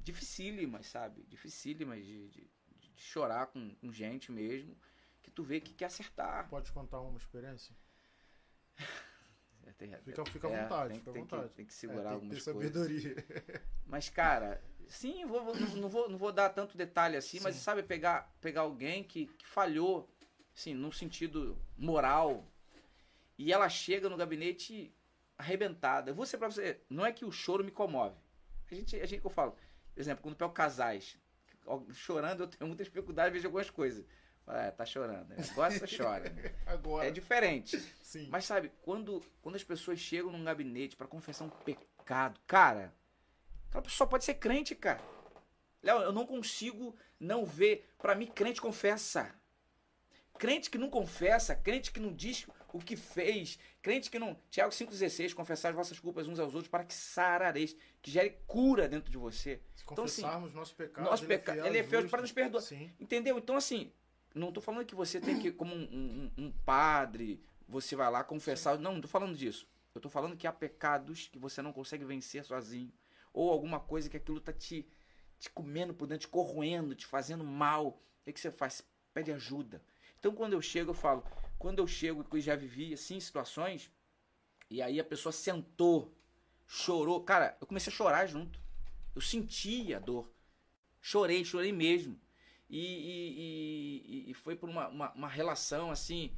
dificílimas, 0.02 0.86
sabe? 0.86 1.22
Dificílimas 1.28 2.04
de, 2.04 2.28
de, 2.28 2.50
de 2.76 3.02
chorar 3.02 3.46
com, 3.46 3.74
com 3.76 3.92
gente 3.92 4.32
mesmo, 4.32 4.76
que 5.22 5.30
tu 5.30 5.42
vê 5.42 5.60
que 5.60 5.74
quer 5.74 5.86
acertar. 5.86 6.48
Pode 6.48 6.72
contar 6.72 7.00
uma 7.00 7.18
experiência? 7.18 7.74
É, 9.68 9.72
tem- 9.72 9.94
Fica, 10.02 10.24
fica 10.24 10.48
à 10.48 10.50
é, 10.50 10.62
vontade, 10.62 10.88
tem, 10.90 10.98
fica 10.98 11.10
à 11.10 11.12
tem 11.12 11.22
vontade. 11.22 11.48
Que, 11.48 11.54
tem 11.54 11.66
que 11.66 11.72
É, 11.72 11.76
segurar 11.76 12.10
tem 12.18 12.20
que 12.28 12.36
ter 12.44 12.52
coisas. 12.52 12.72
sabedoria. 12.72 13.16
Mas, 13.86 14.08
cara, 14.08 14.62
sim, 14.86 15.26
vou, 15.26 15.44
vou- 15.44 15.54
não, 15.56 15.88
vou, 15.88 16.08
não 16.08 16.16
vou 16.18 16.32
dar 16.32 16.48
tanto 16.50 16.76
detalhe 16.76 17.16
assim, 17.16 17.38
mas 17.40 17.56
Sim. 17.56 17.60
sabe, 17.62 17.82
pegar, 17.82 18.32
pegar 18.40 18.62
alguém 18.62 19.04
que, 19.04 19.26
que 19.26 19.46
falhou, 19.46 20.08
assim, 20.56 20.72
no 20.74 20.90
sentido 20.92 21.58
moral, 21.76 22.46
e 23.36 23.52
ela 23.52 23.68
chega 23.68 24.08
no 24.08 24.16
gabinete 24.16 24.92
arrebentada. 25.36 26.10
Eu 26.10 26.14
vou 26.14 26.26
ser 26.26 26.38
pra 26.38 26.50
você, 26.50 26.80
não 26.88 27.04
é 27.04 27.12
que 27.12 27.24
o 27.24 27.30
choro 27.30 27.62
me 27.62 27.70
comove. 27.70 28.16
A 28.70 28.74
gente, 28.74 28.96
a 28.96 29.06
gente 29.06 29.20
que 29.20 29.26
eu 29.26 29.30
falo, 29.30 29.52
por 29.52 30.00
exemplo, 30.00 30.22
quando 30.22 30.32
eu 30.34 30.38
pego 30.38 30.52
casais, 30.52 31.16
chorando, 31.92 32.42
eu 32.44 32.46
tenho 32.48 32.66
muita 32.68 32.82
dificuldade 32.84 33.34
de 33.34 33.40
ver 33.40 33.46
algumas 33.46 33.70
coisas. 33.70 34.04
Ah, 34.48 34.72
tá 34.72 34.84
chorando. 34.86 35.28
né? 35.28 35.36
Gosta, 35.54 35.84
chora. 35.94 36.32
Agora. 36.66 37.06
É 37.06 37.10
diferente. 37.10 37.78
Sim. 38.02 38.28
Mas 38.30 38.44
sabe, 38.46 38.72
quando, 38.82 39.22
quando 39.42 39.56
as 39.56 39.64
pessoas 39.64 39.98
chegam 39.98 40.32
num 40.32 40.42
gabinete 40.44 40.96
pra 40.96 41.06
confessar 41.06 41.44
um 41.44 41.50
pecado, 41.50 42.40
cara, 42.46 42.94
aquela 43.68 43.82
pessoa 43.82 44.08
pode 44.08 44.24
ser 44.24 44.34
crente, 44.34 44.74
cara. 44.74 45.00
Léo, 45.82 46.00
eu 46.02 46.12
não 46.12 46.26
consigo 46.26 46.96
não 47.20 47.44
ver. 47.44 47.88
Pra 47.98 48.14
mim, 48.14 48.26
crente 48.26 48.60
confessa. 48.60 49.34
Crente 50.38 50.70
que 50.70 50.78
não 50.78 50.88
confessa, 50.88 51.54
crente 51.54 51.90
que 51.92 51.98
não 51.98 52.12
diz 52.12 52.46
o 52.72 52.78
que 52.78 52.96
fez, 52.96 53.58
crente 53.82 54.08
que 54.10 54.18
não. 54.20 54.38
Tiago 54.50 54.70
5,16, 54.70 55.34
confessar 55.34 55.70
as 55.70 55.74
vossas 55.74 55.98
culpas 55.98 56.28
uns 56.28 56.38
aos 56.38 56.54
outros 56.54 56.70
para 56.70 56.84
que 56.84 56.94
sarareis, 56.94 57.74
que 58.00 58.08
gere 58.10 58.38
cura 58.46 58.86
dentro 58.86 59.10
de 59.10 59.16
você. 59.18 59.60
Se 59.74 59.82
Então, 59.82 60.04
assim, 60.04 60.22
confessarmos 60.22 60.54
nossos 60.54 60.74
pecados, 60.74 61.10
nosso 61.10 61.24
ele, 61.24 61.28
peca- 61.38 61.52
é 61.52 61.54
fiel, 61.56 61.66
ele 61.66 61.78
é 61.78 61.82
fiel 61.82 62.08
para 62.08 62.20
nos 62.22 62.30
perdoar. 62.30 62.60
Sim. 62.62 62.88
Entendeu? 63.00 63.36
Então, 63.36 63.56
assim, 63.56 63.90
não 64.38 64.52
tô 64.52 64.60
falando 64.60 64.84
que 64.86 64.94
você 64.94 65.20
tem 65.20 65.38
que, 65.38 65.50
como 65.52 65.74
um, 65.74 66.30
um- 66.36 66.44
um 66.44 66.52
padre, 66.64 67.42
você 67.68 67.94
vai 67.96 68.10
lá 68.10 68.22
confessar. 68.24 68.78
Não, 68.78 68.94
não 68.94 69.00
tô 69.00 69.08
falando 69.08 69.36
disso. 69.36 69.66
Eu 69.94 70.00
tô 70.00 70.08
falando 70.08 70.36
que 70.36 70.46
há 70.46 70.52
pecados 70.52 71.28
que 71.28 71.38
você 71.38 71.60
não 71.62 71.72
consegue 71.72 72.04
vencer 72.04 72.44
sozinho. 72.44 72.92
Ou 73.32 73.50
alguma 73.50 73.80
coisa 73.80 74.08
que 74.08 74.16
aquilo 74.16 74.40
tá 74.40 74.52
te, 74.52 74.86
te 75.38 75.50
comendo 75.50 75.92
por 75.94 76.06
dentro, 76.06 76.26
te 76.26 76.30
corroendo, 76.30 76.94
te 76.94 77.06
fazendo 77.06 77.44
mal. 77.44 78.00
O 78.26 78.32
que, 78.32 78.38
você 78.38 78.50
faz? 78.50 78.82
Pede 79.14 79.32
ajuda. 79.32 79.82
Então, 80.18 80.34
quando 80.34 80.52
eu 80.52 80.62
chego, 80.62 80.90
eu 80.90 80.94
falo. 80.94 81.24
Quando 81.58 81.78
eu 81.78 81.86
chego, 81.86 82.24
que 82.24 82.36
eu 82.36 82.40
já 82.40 82.54
vivi, 82.54 82.92
assim, 82.94 83.18
situações, 83.18 83.90
e 84.70 84.80
aí 84.82 85.00
a 85.00 85.04
pessoa 85.04 85.32
sentou, 85.32 86.14
chorou. 86.66 87.22
Cara, 87.24 87.56
eu 87.60 87.66
comecei 87.66 87.92
a 87.92 87.96
chorar 87.96 88.26
junto. 88.26 88.60
Eu 89.14 89.20
senti 89.20 89.92
a 89.94 89.98
dor. 89.98 90.30
Chorei, 91.00 91.44
chorei 91.44 91.72
mesmo. 91.72 92.20
E, 92.68 92.78
e- 92.78 94.30
e- 94.30 94.34
foi 94.34 94.54
por 94.56 94.68
uma, 94.68 94.88
uma, 94.88 95.12
uma 95.12 95.28
relação 95.28 95.90
assim. 95.90 96.36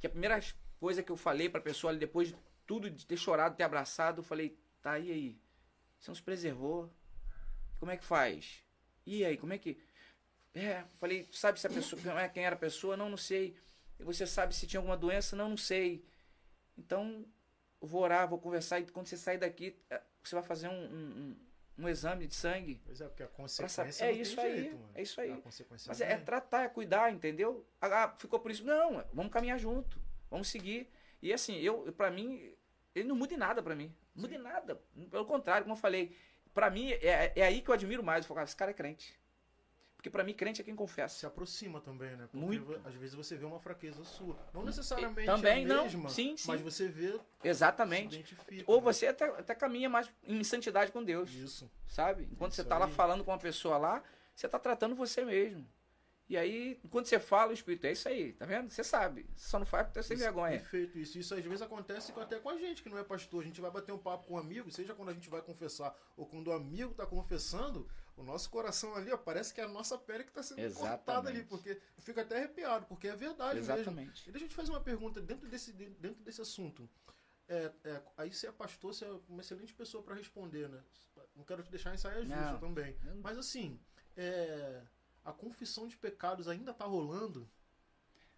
Que 0.00 0.06
a 0.06 0.10
primeira 0.10 0.38
coisa 0.78 1.02
que 1.02 1.10
eu 1.12 1.16
falei 1.16 1.48
pra 1.48 1.60
pessoa 1.60 1.94
depois 1.94 2.28
de 2.28 2.36
tudo, 2.66 2.90
de 2.90 3.06
ter 3.06 3.16
chorado, 3.16 3.56
ter 3.56 3.64
abraçado, 3.64 4.20
eu 4.20 4.24
falei: 4.24 4.58
tá, 4.82 4.98
e 4.98 5.10
aí? 5.10 5.40
Você 5.98 6.10
nos 6.10 6.20
preservou? 6.20 6.90
Como 7.78 7.90
é 7.90 7.96
que 7.96 8.04
faz? 8.04 8.62
E 9.06 9.24
aí, 9.24 9.36
como 9.36 9.52
é 9.52 9.58
que. 9.58 9.78
É, 10.54 10.84
falei: 10.98 11.28
sabe 11.32 11.58
se 11.60 11.66
a 11.66 11.70
pessoa. 11.70 12.00
quem 12.00 12.12
é- 12.12 12.28
Quem 12.28 12.44
era 12.44 12.56
a 12.56 12.58
pessoa? 12.58 12.96
Não, 12.96 13.08
não 13.08 13.16
sei. 13.16 13.56
E 13.98 14.04
você 14.04 14.26
sabe 14.26 14.54
se 14.54 14.66
tinha 14.66 14.80
alguma 14.80 14.96
doença? 14.96 15.36
Não, 15.36 15.48
não 15.50 15.56
sei. 15.56 16.04
Então, 16.76 17.24
eu 17.80 17.86
vou 17.88 18.02
orar, 18.02 18.28
vou 18.28 18.38
conversar. 18.38 18.80
E 18.80 18.86
quando 18.86 19.06
você 19.06 19.16
sair 19.16 19.38
daqui, 19.38 19.76
eh, 19.90 20.02
você 20.22 20.34
vai 20.34 20.44
fazer 20.44 20.68
um, 20.68 20.72
um- 20.84 21.36
um 21.80 21.88
exame 21.88 22.26
de 22.26 22.34
sangue. 22.34 22.80
Pois 22.84 23.00
é, 23.00 23.06
porque 23.06 23.22
a 23.22 23.28
consequência. 23.28 24.04
É 24.04 24.12
não 24.12 24.20
isso 24.20 24.40
aí. 24.40 24.56
jeito, 24.56 24.76
mano. 24.76 24.90
É 24.94 25.02
isso 25.02 25.20
aí. 25.20 25.42
Mas 25.86 26.00
é, 26.00 26.12
é 26.12 26.16
tratar, 26.18 26.64
é 26.64 26.68
cuidar, 26.68 27.12
entendeu? 27.12 27.66
Ah, 27.80 28.14
ficou 28.18 28.38
por 28.38 28.50
isso. 28.50 28.64
Não, 28.64 29.04
vamos 29.12 29.32
caminhar 29.32 29.58
junto. 29.58 30.00
Vamos 30.30 30.48
seguir. 30.48 30.88
E 31.22 31.32
assim, 31.32 31.56
eu, 31.58 31.92
para 31.92 32.10
mim, 32.10 32.52
ele 32.94 33.08
não 33.08 33.16
muda 33.16 33.34
em 33.34 33.36
nada 33.36 33.62
pra 33.62 33.74
mim. 33.74 33.94
Não 34.14 34.22
muda 34.22 34.34
em 34.34 34.38
nada. 34.38 34.80
Pelo 35.10 35.24
contrário, 35.24 35.64
como 35.64 35.74
eu 35.74 35.80
falei, 35.80 36.16
pra 36.54 36.70
mim, 36.70 36.90
é, 36.92 37.32
é 37.36 37.42
aí 37.42 37.60
que 37.60 37.70
eu 37.70 37.74
admiro 37.74 38.02
mais. 38.02 38.24
Eu 38.24 38.28
falo, 38.28 38.36
cara, 38.36 38.46
esse 38.46 38.56
cara 38.56 38.70
é 38.70 38.74
crente. 38.74 39.19
Porque 40.00 40.08
para 40.08 40.24
mim, 40.24 40.32
crente 40.32 40.62
é 40.62 40.64
quem 40.64 40.74
confessa. 40.74 41.14
Se 41.18 41.26
aproxima 41.26 41.78
também, 41.78 42.16
né? 42.16 42.26
Porque 42.32 42.38
Muito. 42.38 42.80
às 42.88 42.94
vezes 42.94 43.14
você 43.14 43.36
vê 43.36 43.44
uma 43.44 43.60
fraqueza 43.60 44.02
sua. 44.02 44.34
Não 44.54 44.64
necessariamente 44.64 45.26
Também 45.26 45.66
a 45.66 45.68
não. 45.68 45.82
mesma, 45.84 46.08
Sim, 46.08 46.38
sim. 46.38 46.48
mas 46.48 46.58
você 46.62 46.88
vê, 46.88 47.20
Exatamente. 47.44 48.24
Ou 48.66 48.76
né? 48.78 48.82
você 48.82 49.08
até, 49.08 49.26
até 49.26 49.54
caminha 49.54 49.90
mais 49.90 50.10
em 50.24 50.42
santidade 50.42 50.90
com 50.90 51.04
Deus. 51.04 51.30
Isso. 51.34 51.70
sabe? 51.86 52.26
Enquanto 52.32 52.52
Isso 52.52 52.62
você 52.62 52.68
tá 52.68 52.78
lá 52.78 52.86
aí. 52.86 52.92
falando 52.92 53.22
com 53.22 53.30
uma 53.30 53.38
pessoa 53.38 53.76
lá, 53.76 54.02
você 54.34 54.48
tá 54.48 54.58
tratando 54.58 54.94
você 54.94 55.22
mesmo. 55.22 55.68
E 56.30 56.36
aí, 56.38 56.80
enquanto 56.84 57.06
você 57.06 57.18
fala, 57.18 57.50
o 57.50 57.52
Espírito, 57.52 57.86
é 57.86 57.92
isso 57.92 58.08
aí, 58.08 58.32
tá 58.32 58.46
vendo? 58.46 58.70
Você 58.70 58.82
sabe. 58.84 59.26
Você 59.36 59.48
só 59.50 59.58
não 59.58 59.66
faz 59.66 59.86
porque 59.88 60.02
sem 60.02 60.14
Isso- 60.14 60.24
vergonha. 60.24 60.58
Perfeito, 60.60 60.96
isso. 60.98 61.18
Isso 61.18 61.34
às 61.34 61.44
vezes 61.44 61.60
acontece 61.60 62.12
até 62.16 62.38
com 62.38 62.48
a 62.48 62.56
gente, 62.56 62.82
que 62.84 62.88
não 62.88 62.96
é 62.96 63.02
pastor. 63.04 63.42
A 63.42 63.44
gente 63.44 63.60
vai 63.60 63.70
bater 63.70 63.92
um 63.92 63.98
papo 63.98 64.28
com 64.28 64.34
um 64.34 64.38
amigo, 64.38 64.70
seja 64.70 64.94
quando 64.94 65.08
a 65.10 65.12
gente 65.12 65.28
vai 65.28 65.42
confessar 65.42 65.94
ou 66.16 66.24
quando 66.24 66.46
o 66.48 66.52
amigo 66.52 66.94
tá 66.94 67.04
confessando, 67.04 67.86
o 68.20 68.22
nosso 68.22 68.50
coração 68.50 68.94
ali, 68.94 69.10
ó, 69.10 69.16
parece 69.16 69.52
que 69.52 69.60
é 69.60 69.64
a 69.64 69.68
nossa 69.68 69.96
pele 69.96 70.24
que 70.24 70.32
tá 70.32 70.42
sendo 70.42 70.60
cortada 70.74 71.28
ali, 71.28 71.40
Exatamente. 71.40 71.48
porque 71.48 71.70
eu 71.70 72.02
fico 72.02 72.20
até 72.20 72.36
arrepiado, 72.36 72.86
porque 72.86 73.08
é 73.08 73.16
verdade 73.16 73.60
mesmo. 73.60 73.72
Exatamente. 73.74 74.28
E 74.28 74.32
deixa 74.32 74.44
eu 74.44 74.48
te 74.50 74.54
fazer 74.54 74.70
uma 74.70 74.80
pergunta 74.80 75.20
dentro 75.20 75.48
desse, 75.48 75.72
dentro 75.72 76.22
desse 76.22 76.40
assunto. 76.40 76.88
É, 77.48 77.72
é, 77.82 78.02
aí 78.18 78.32
você 78.32 78.46
é 78.46 78.52
pastor, 78.52 78.92
você 78.94 79.04
é 79.06 79.20
uma 79.28 79.40
excelente 79.40 79.72
pessoa 79.72 80.02
para 80.02 80.14
responder, 80.14 80.68
né? 80.68 80.82
Não 81.34 81.44
quero 81.44 81.62
te 81.62 81.70
deixar 81.70 81.94
em 81.94 81.98
saia 81.98 82.22
justa 82.22 82.52
Não. 82.52 82.60
também. 82.60 82.96
Mas 83.22 83.38
assim, 83.38 83.80
é, 84.16 84.82
a 85.24 85.32
confissão 85.32 85.88
de 85.88 85.96
pecados 85.96 86.46
ainda 86.46 86.74
tá 86.74 86.84
rolando? 86.84 87.50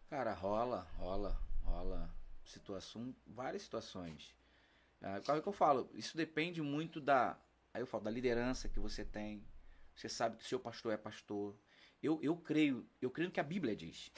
Cara, 0.09 0.33
rola, 0.33 0.87
rola, 0.97 1.39
rola 1.65 2.15
situação, 2.45 3.15
várias 3.27 3.63
situações. 3.63 4.35
Ah, 5.01 5.21
Claro 5.21 5.43
que 5.43 5.49
eu 5.49 5.53
falo, 5.53 5.91
isso 5.95 6.17
depende 6.17 6.63
muito 6.63 7.01
da, 7.01 7.37
aí 7.75 7.83
eu 7.83 7.87
falo, 7.87 8.05
da 8.05 8.11
liderança 8.11 8.69
que 8.69 8.79
você 8.79 9.05
tem. 9.05 9.45
Você 9.95 10.09
sabe 10.09 10.37
que 10.37 10.45
o 10.45 10.47
seu 10.47 10.59
pastor 10.59 10.93
é 10.93 10.97
pastor. 10.97 11.57
Eu, 12.03 12.19
eu 12.23 12.37
creio, 12.37 12.87
eu 13.01 13.11
creio 13.11 13.29
no 13.29 13.33
que 13.33 13.41
a 13.41 13.45
Bíblia 13.45 13.77
diz. 13.77 14.11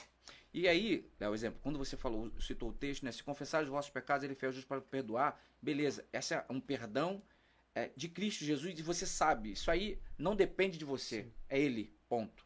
E 0.53 0.67
aí, 0.67 1.09
é 1.19 1.27
o 1.27 1.33
exemplo, 1.33 1.59
quando 1.61 1.77
você 1.77 1.97
falou, 1.97 2.31
citou 2.39 2.69
o 2.69 2.73
texto, 2.73 3.03
né? 3.03 3.11
Se 3.11 3.21
confessar 3.21 3.61
os 3.61 3.69
vossos 3.69 3.91
pecados, 3.91 4.23
ele 4.23 4.35
fez 4.35 4.55
justo 4.55 4.67
para 4.67 4.79
perdoar. 4.79 5.39
Beleza, 5.61 6.05
esse 6.13 6.33
é 6.33 6.45
um 6.49 6.61
perdão 6.61 7.21
é, 7.75 7.91
de 7.95 8.07
Cristo 8.07 8.45
Jesus 8.45 8.79
e 8.79 8.81
você 8.81 9.05
sabe. 9.05 9.51
Isso 9.51 9.69
aí 9.69 9.99
não 10.17 10.35
depende 10.35 10.77
de 10.77 10.85
você, 10.85 11.27
é 11.49 11.59
ele, 11.59 11.93
ponto. 12.07 12.45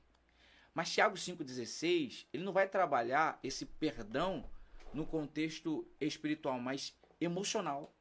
Mas 0.73 0.91
Tiago 0.91 1.15
5,16, 1.15 2.25
ele 2.34 2.43
não 2.43 2.51
vai 2.51 2.67
trabalhar 2.67 3.39
esse 3.43 3.65
perdão 3.65 4.49
no 4.93 5.05
contexto 5.05 5.88
espiritual, 6.01 6.59
mas 6.59 6.97
emocional. 7.21 7.93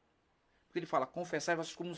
Porque 0.65 0.79
ele 0.79 0.85
fala, 0.85 1.05
confessar 1.05 1.55
vossos 1.55 1.75
comuns 1.75 1.97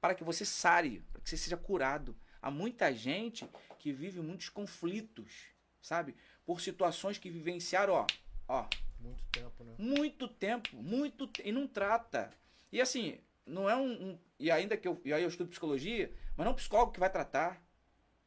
para 0.00 0.14
que 0.14 0.24
você 0.24 0.44
sare, 0.44 1.02
para 1.12 1.22
que 1.22 1.30
você 1.30 1.36
seja 1.36 1.56
curado. 1.56 2.16
Há 2.42 2.50
muita 2.50 2.92
gente 2.92 3.48
que 3.78 3.92
vive 3.92 4.20
muitos 4.20 4.48
conflitos, 4.48 5.46
sabe? 5.80 6.16
Por 6.44 6.60
situações 6.60 7.16
que 7.16 7.30
vivenciaram, 7.30 7.94
ó, 7.94 8.06
ó, 8.48 8.66
Muito 8.98 9.22
tempo, 9.30 9.64
né? 9.64 9.74
muito 9.78 10.28
tempo, 10.28 10.76
muito 10.76 11.26
te- 11.28 11.42
e 11.48 11.52
não 11.52 11.68
trata. 11.68 12.32
E 12.72 12.80
assim, 12.80 13.18
não 13.46 13.70
é 13.70 13.76
um, 13.76 13.92
um- 14.10 14.18
e 14.40 14.50
ainda 14.50 14.76
que 14.76 14.88
eu, 14.88 15.00
e 15.04 15.12
aí 15.12 15.22
eu 15.22 15.28
estudo 15.28 15.50
psicologia, 15.50 16.12
mas 16.36 16.44
não 16.44 16.50
é 16.50 16.54
o 16.54 16.56
psicólogo 16.56 16.90
que 16.92 16.98
vai 17.00 17.10
tratar. 17.10 17.62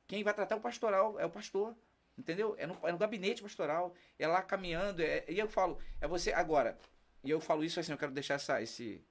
Quem 0.08 0.24
vai 0.24 0.34
tratar 0.34 0.56
é 0.56 0.58
o 0.58 0.62
pastoral, 0.62 1.20
é 1.20 1.26
o 1.26 1.30
pastor. 1.30 1.76
Entendeu? 2.18 2.56
É 2.58 2.66
no, 2.66 2.80
é 2.84 2.92
no 2.94 2.98
gabinete 2.98 3.42
pastoral, 3.44 3.94
é 4.18 4.26
lá 4.26 4.42
caminhando, 4.42 5.02
é- 5.02 5.26
e 5.28 5.38
eu 5.38 5.50
falo, 5.50 5.78
é 6.00 6.08
você 6.08 6.32
agora. 6.32 6.78
E 7.22 7.30
eu 7.30 7.42
falo 7.42 7.62
isso 7.66 7.78
assim, 7.82 7.92
eu 7.92 7.98
quero 7.98 8.14
deixar 8.14 8.36
essa 8.36 8.62
esse 8.62 9.04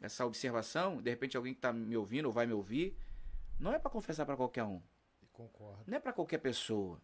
essa 0.00 0.24
observação, 0.24 1.00
de 1.02 1.10
repente 1.10 1.36
alguém 1.36 1.54
que 1.54 1.58
está 1.58 1.72
me 1.72 1.96
ouvindo 1.96 2.26
ou 2.26 2.32
vai 2.32 2.46
me 2.46 2.52
ouvir, 2.52 2.96
não 3.58 3.72
é 3.72 3.78
para 3.78 3.90
confessar 3.90 4.26
para 4.26 4.36
qualquer 4.36 4.64
um. 4.64 4.80
Concordo. 5.32 5.84
Não 5.86 5.96
é 5.96 6.00
para 6.00 6.12
qualquer 6.12 6.38
pessoa. 6.38 7.00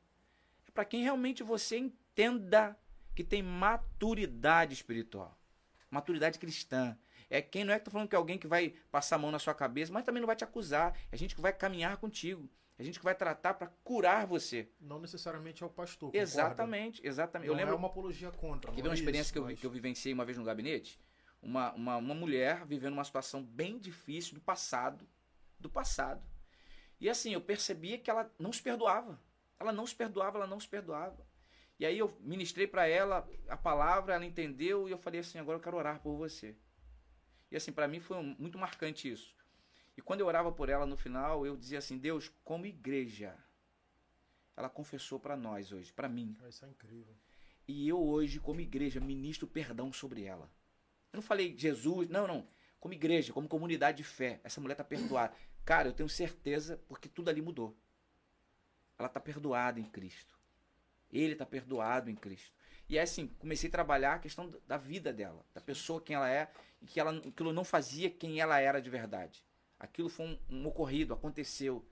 É 0.66 0.70
para 0.70 0.84
quem 0.84 1.02
realmente 1.02 1.42
você 1.42 1.76
entenda 1.76 2.78
que 3.14 3.22
tem 3.22 3.42
maturidade 3.42 4.72
espiritual. 4.72 5.38
Maturidade 5.90 6.38
cristã. 6.38 6.96
É 7.28 7.40
quem 7.40 7.64
não 7.64 7.72
é 7.72 7.78
que 7.78 7.84
tá 7.84 7.90
falando 7.90 8.08
que 8.08 8.14
é 8.14 8.18
alguém 8.18 8.38
que 8.38 8.46
vai 8.46 8.74
passar 8.90 9.16
a 9.16 9.18
mão 9.18 9.30
na 9.30 9.38
sua 9.38 9.54
cabeça, 9.54 9.92
mas 9.92 10.04
também 10.04 10.20
não 10.20 10.26
vai 10.26 10.36
te 10.36 10.44
acusar. 10.44 10.96
É 11.10 11.16
gente 11.16 11.34
que 11.34 11.40
vai 11.40 11.52
caminhar 11.52 11.96
contigo. 11.96 12.48
É 12.78 12.84
gente 12.84 12.98
que 12.98 13.04
vai 13.04 13.14
tratar 13.14 13.54
para 13.54 13.68
curar 13.84 14.26
você. 14.26 14.68
Não 14.80 14.98
necessariamente 14.98 15.62
é 15.62 15.66
o 15.66 15.70
pastor. 15.70 16.08
concorda? 16.10 16.22
Exatamente, 16.22 17.06
exatamente. 17.06 17.48
Não 17.48 17.54
eu 17.54 17.58
lembro 17.58 17.74
é 17.74 17.76
uma 17.76 17.88
apologia 17.88 18.30
contra. 18.30 18.70
Não 18.70 18.76
ver 18.76 18.88
uma 18.88 18.94
é 18.94 18.94
experiência 18.94 19.26
isso, 19.26 19.32
que, 19.32 19.38
eu, 19.38 19.44
mas- 19.44 19.60
que 19.60 19.66
eu 19.66 19.70
vivenciei 19.70 20.12
uma 20.12 20.24
vez 20.24 20.38
no 20.38 20.44
gabinete? 20.44 20.98
Uma, 21.40 21.72
uma, 21.74 21.96
uma 21.96 22.14
mulher 22.14 22.64
vivendo 22.64 22.94
uma 22.94 23.04
situação 23.04 23.42
bem 23.42 23.78
difícil 23.78 24.34
do 24.34 24.40
passado. 24.40 25.06
Do 25.58 25.68
passado. 25.68 26.22
E 27.02 27.08
assim, 27.10 27.32
eu 27.32 27.40
percebia 27.40 27.98
que 27.98 28.08
ela 28.08 28.30
não 28.38 28.52
se 28.52 28.62
perdoava. 28.62 29.20
Ela 29.58 29.72
não 29.72 29.84
se 29.84 29.94
perdoava, 29.94 30.38
ela 30.38 30.46
não 30.46 30.60
se 30.60 30.68
perdoava. 30.68 31.18
E 31.76 31.84
aí 31.84 31.98
eu 31.98 32.16
ministrei 32.20 32.64
para 32.66 32.86
ela 32.86 33.28
a 33.48 33.56
palavra, 33.56 34.14
ela 34.14 34.24
entendeu 34.24 34.88
e 34.88 34.92
eu 34.92 34.98
falei 34.98 35.18
assim: 35.18 35.38
agora 35.40 35.58
eu 35.58 35.62
quero 35.62 35.76
orar 35.76 36.00
por 36.00 36.14
você. 36.16 36.56
E 37.50 37.56
assim, 37.56 37.72
para 37.72 37.88
mim 37.88 37.98
foi 37.98 38.16
um- 38.18 38.36
muito 38.38 38.56
marcante 38.56 39.10
isso. 39.10 39.34
E 39.96 40.00
quando 40.00 40.20
eu 40.20 40.26
orava 40.28 40.52
por 40.52 40.68
ela 40.68 40.86
no 40.86 40.96
final, 40.96 41.44
eu 41.44 41.56
dizia 41.56 41.78
assim: 41.78 41.98
Deus, 41.98 42.30
como 42.44 42.66
igreja, 42.66 43.36
ela 44.56 44.68
confessou 44.70 45.18
para 45.18 45.36
nós 45.36 45.72
hoje, 45.72 45.92
para 45.92 46.08
mim. 46.08 46.36
Ah, 46.40 46.48
Isso 46.48 46.64
é 46.64 46.68
incrível. 46.68 47.16
E 47.66 47.88
eu 47.88 48.00
hoje, 48.00 48.38
como 48.38 48.60
igreja, 48.60 49.00
ministro 49.00 49.48
perdão 49.48 49.92
sobre 49.92 50.22
ela. 50.22 50.48
Eu 51.12 51.16
não 51.16 51.22
falei 51.22 51.56
Jesus, 51.58 52.08
não, 52.08 52.28
não. 52.28 52.46
Como 52.78 52.94
igreja, 52.94 53.32
como 53.32 53.48
comunidade 53.48 53.98
de 53.98 54.04
fé, 54.04 54.40
essa 54.44 54.60
mulher 54.60 54.76
tá 54.76 54.84
perdoada. 54.84 55.34
Cara, 55.64 55.88
eu 55.88 55.92
tenho 55.92 56.08
certeza 56.08 56.80
porque 56.88 57.08
tudo 57.08 57.28
ali 57.28 57.40
mudou. 57.40 57.76
Ela 58.98 59.08
tá 59.08 59.20
perdoada 59.20 59.80
em 59.80 59.84
Cristo. 59.84 60.38
Ele 61.10 61.34
tá 61.34 61.44
perdoado 61.44 62.10
em 62.10 62.14
Cristo. 62.16 62.52
E 62.88 62.98
é 62.98 63.02
assim, 63.02 63.28
comecei 63.38 63.68
a 63.68 63.72
trabalhar 63.72 64.14
a 64.14 64.18
questão 64.18 64.48
da- 64.48 64.58
da 64.66 64.76
vida 64.76 65.12
dela, 65.12 65.44
da 65.54 65.60
pessoa 65.60 66.00
quem 66.00 66.16
ela 66.16 66.28
é 66.30 66.50
e 66.80 66.86
que 66.86 66.98
ela, 67.00 67.16
aquilo 67.16 67.52
não 67.52 67.64
fazia 67.64 68.10
quem 68.10 68.40
ela 68.40 68.58
era 68.58 68.80
de 68.80 68.90
verdade. 68.90 69.44
Aquilo 69.78 70.08
foi 70.08 70.26
um, 70.26 70.38
um 70.56 70.66
ocorrido, 70.66 71.14
aconteceu. 71.14 71.84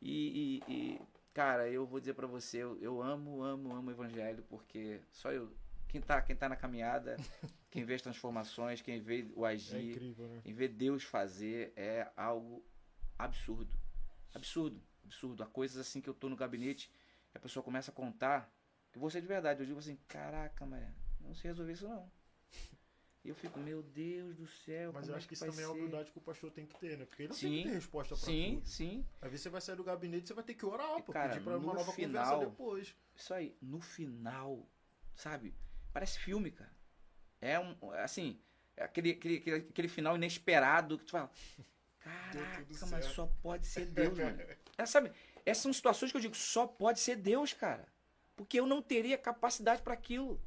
E, 0.00 0.60
e- 0.68 0.72
e, 0.72 1.00
cara, 1.32 1.68
eu 1.68 1.86
vou 1.86 2.00
dizer 2.00 2.14
pra 2.14 2.26
você, 2.26 2.58
eu, 2.58 2.78
eu 2.80 3.02
amo, 3.02 3.42
amo, 3.42 3.74
amo 3.74 3.88
o 3.88 3.92
evangelho 3.92 4.42
porque 4.48 5.00
só 5.10 5.32
eu, 5.32 5.50
quem 5.88 6.00
tá, 6.00 6.20
quem 6.22 6.34
tá 6.36 6.48
na 6.48 6.56
caminhada, 6.56 7.16
quem 7.70 7.84
vê 7.84 7.94
as 7.94 8.02
transformações, 8.02 8.80
quem 8.82 9.00
vê 9.00 9.26
o 9.34 9.46
É 9.46 9.52
agir, 9.52 9.90
incrível, 9.96 10.26
né? 10.28 10.42
em 10.44 10.52
ver 10.52 10.68
Deus 10.68 11.02
fazer 11.04 11.72
é 11.76 12.10
algo 12.16 12.64
absurdo. 13.18 13.72
Absurdo, 14.34 14.82
absurdo. 15.04 15.42
Há 15.42 15.46
coisas 15.46 15.76
assim 15.76 16.00
que 16.00 16.08
eu 16.08 16.14
tô 16.14 16.28
no 16.28 16.36
gabinete 16.36 16.90
e 17.34 17.36
a 17.36 17.40
pessoa 17.40 17.62
começa 17.62 17.90
a 17.90 17.94
contar 17.94 18.50
que 18.90 18.98
você 18.98 19.20
de 19.20 19.26
verdade. 19.26 19.60
Eu 19.60 19.66
digo 19.66 19.78
assim, 19.78 19.96
caraca, 20.08 20.64
mas 20.66 20.84
não 21.20 21.34
se 21.34 21.44
resolver 21.44 21.72
isso 21.72 21.88
não. 21.88 22.10
E 23.24 23.28
eu 23.28 23.36
fico, 23.36 23.60
meu 23.60 23.84
Deus 23.84 24.34
do 24.34 24.48
céu, 24.48 24.92
Mas 24.92 25.06
eu 25.06 25.14
é 25.14 25.16
acho 25.16 25.28
que 25.28 25.28
que 25.28 25.34
isso 25.34 25.46
também 25.46 25.64
é 25.64 25.68
uma 25.68 25.74
ser? 25.74 25.80
humildade 25.80 26.10
que 26.10 26.18
o 26.18 26.20
pastor 26.20 26.50
tem 26.50 26.66
que 26.66 26.74
ter, 26.80 26.98
né? 26.98 27.04
Porque 27.04 27.22
ele 27.22 27.28
não 27.28 27.36
Sim. 27.36 27.48
tem 27.50 27.56
que 27.62 27.68
ter 27.68 27.74
resposta 27.74 28.16
pra 28.16 28.24
Sim, 28.26 28.54
tudo. 28.56 28.66
sim. 28.68 29.06
Aí 29.20 29.30
você 29.30 29.48
vai 29.48 29.60
sair 29.60 29.76
do 29.76 29.84
gabinete, 29.84 30.26
você 30.26 30.34
vai 30.34 30.42
ter 30.42 30.54
que 30.54 30.66
orar, 30.66 31.00
pô, 31.04 31.12
cara, 31.12 31.28
pedir 31.34 31.44
pra 31.44 31.52
uma 31.56 31.60
no 31.60 31.66
nova 31.78 31.92
final- 31.92 32.24
conversa 32.24 32.50
depois. 32.50 32.96
Isso 33.14 33.32
aí, 33.32 33.56
no 33.62 33.80
final, 33.80 34.68
sabe? 35.14 35.54
Parece 35.92 36.18
filme, 36.18 36.50
cara. 36.50 36.72
É 37.40 37.60
um, 37.60 37.76
assim, 37.92 38.40
é 38.76 38.82
aquele, 38.82 39.12
aquele, 39.12 39.36
aquele, 39.36 39.56
aquele 39.68 39.88
final 39.88 40.16
inesperado 40.16 40.98
que 40.98 41.04
tu 41.04 41.12
fala, 41.12 41.30
caraca, 42.02 42.66
mas 42.68 42.78
certo." 42.78 43.14
só 43.14 43.26
pode 43.42 43.66
ser 43.66 43.86
Deus, 43.86 44.18
mano. 44.18 44.38
É, 44.78 44.86
sabe, 44.86 45.12
essas 45.44 45.62
são 45.62 45.72
situações 45.72 46.10
que 46.10 46.16
eu 46.16 46.20
digo, 46.20 46.34
só 46.34 46.66
pode 46.66 46.98
ser 46.98 47.16
Deus, 47.16 47.52
cara. 47.52 47.86
Porque 48.34 48.58
eu 48.58 48.66
não 48.66 48.80
teria 48.80 49.18
capacidade 49.18 49.82
para 49.82 49.92
aquilo. 49.92 50.40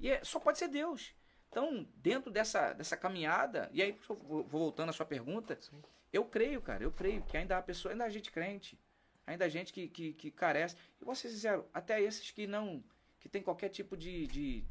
E 0.00 0.10
é, 0.10 0.24
só 0.24 0.40
pode 0.40 0.58
ser 0.58 0.68
Deus. 0.68 1.14
Então, 1.50 1.86
dentro 1.96 2.30
dessa, 2.30 2.72
dessa 2.72 2.96
caminhada, 2.96 3.68
e 3.72 3.82
aí, 3.82 3.92
vou 4.06 4.16
vou 4.16 4.44
voltando 4.44 4.90
à 4.90 4.92
sua 4.92 5.06
pergunta, 5.06 5.58
Sim. 5.60 5.82
eu 6.12 6.24
creio, 6.24 6.60
cara, 6.60 6.82
eu 6.82 6.92
creio 6.92 7.22
que 7.22 7.36
ainda 7.36 7.56
há 7.56 7.62
pessoas, 7.62 7.92
ainda 7.92 8.04
há 8.04 8.10
gente 8.10 8.30
crente, 8.30 8.78
ainda 9.26 9.44
há 9.44 9.48
gente 9.48 9.72
que, 9.72 9.88
que, 9.88 10.12
que 10.12 10.30
carece. 10.30 10.76
E 11.00 11.04
vou 11.04 11.14
ser 11.14 11.30
sincero, 11.30 11.66
até 11.72 12.00
esses 12.00 12.30
que 12.30 12.46
não, 12.46 12.82
que 13.18 13.28
tem 13.28 13.42
qualquer 13.42 13.70
tipo 13.70 13.96
de, 13.96 14.26
de, 14.26 14.64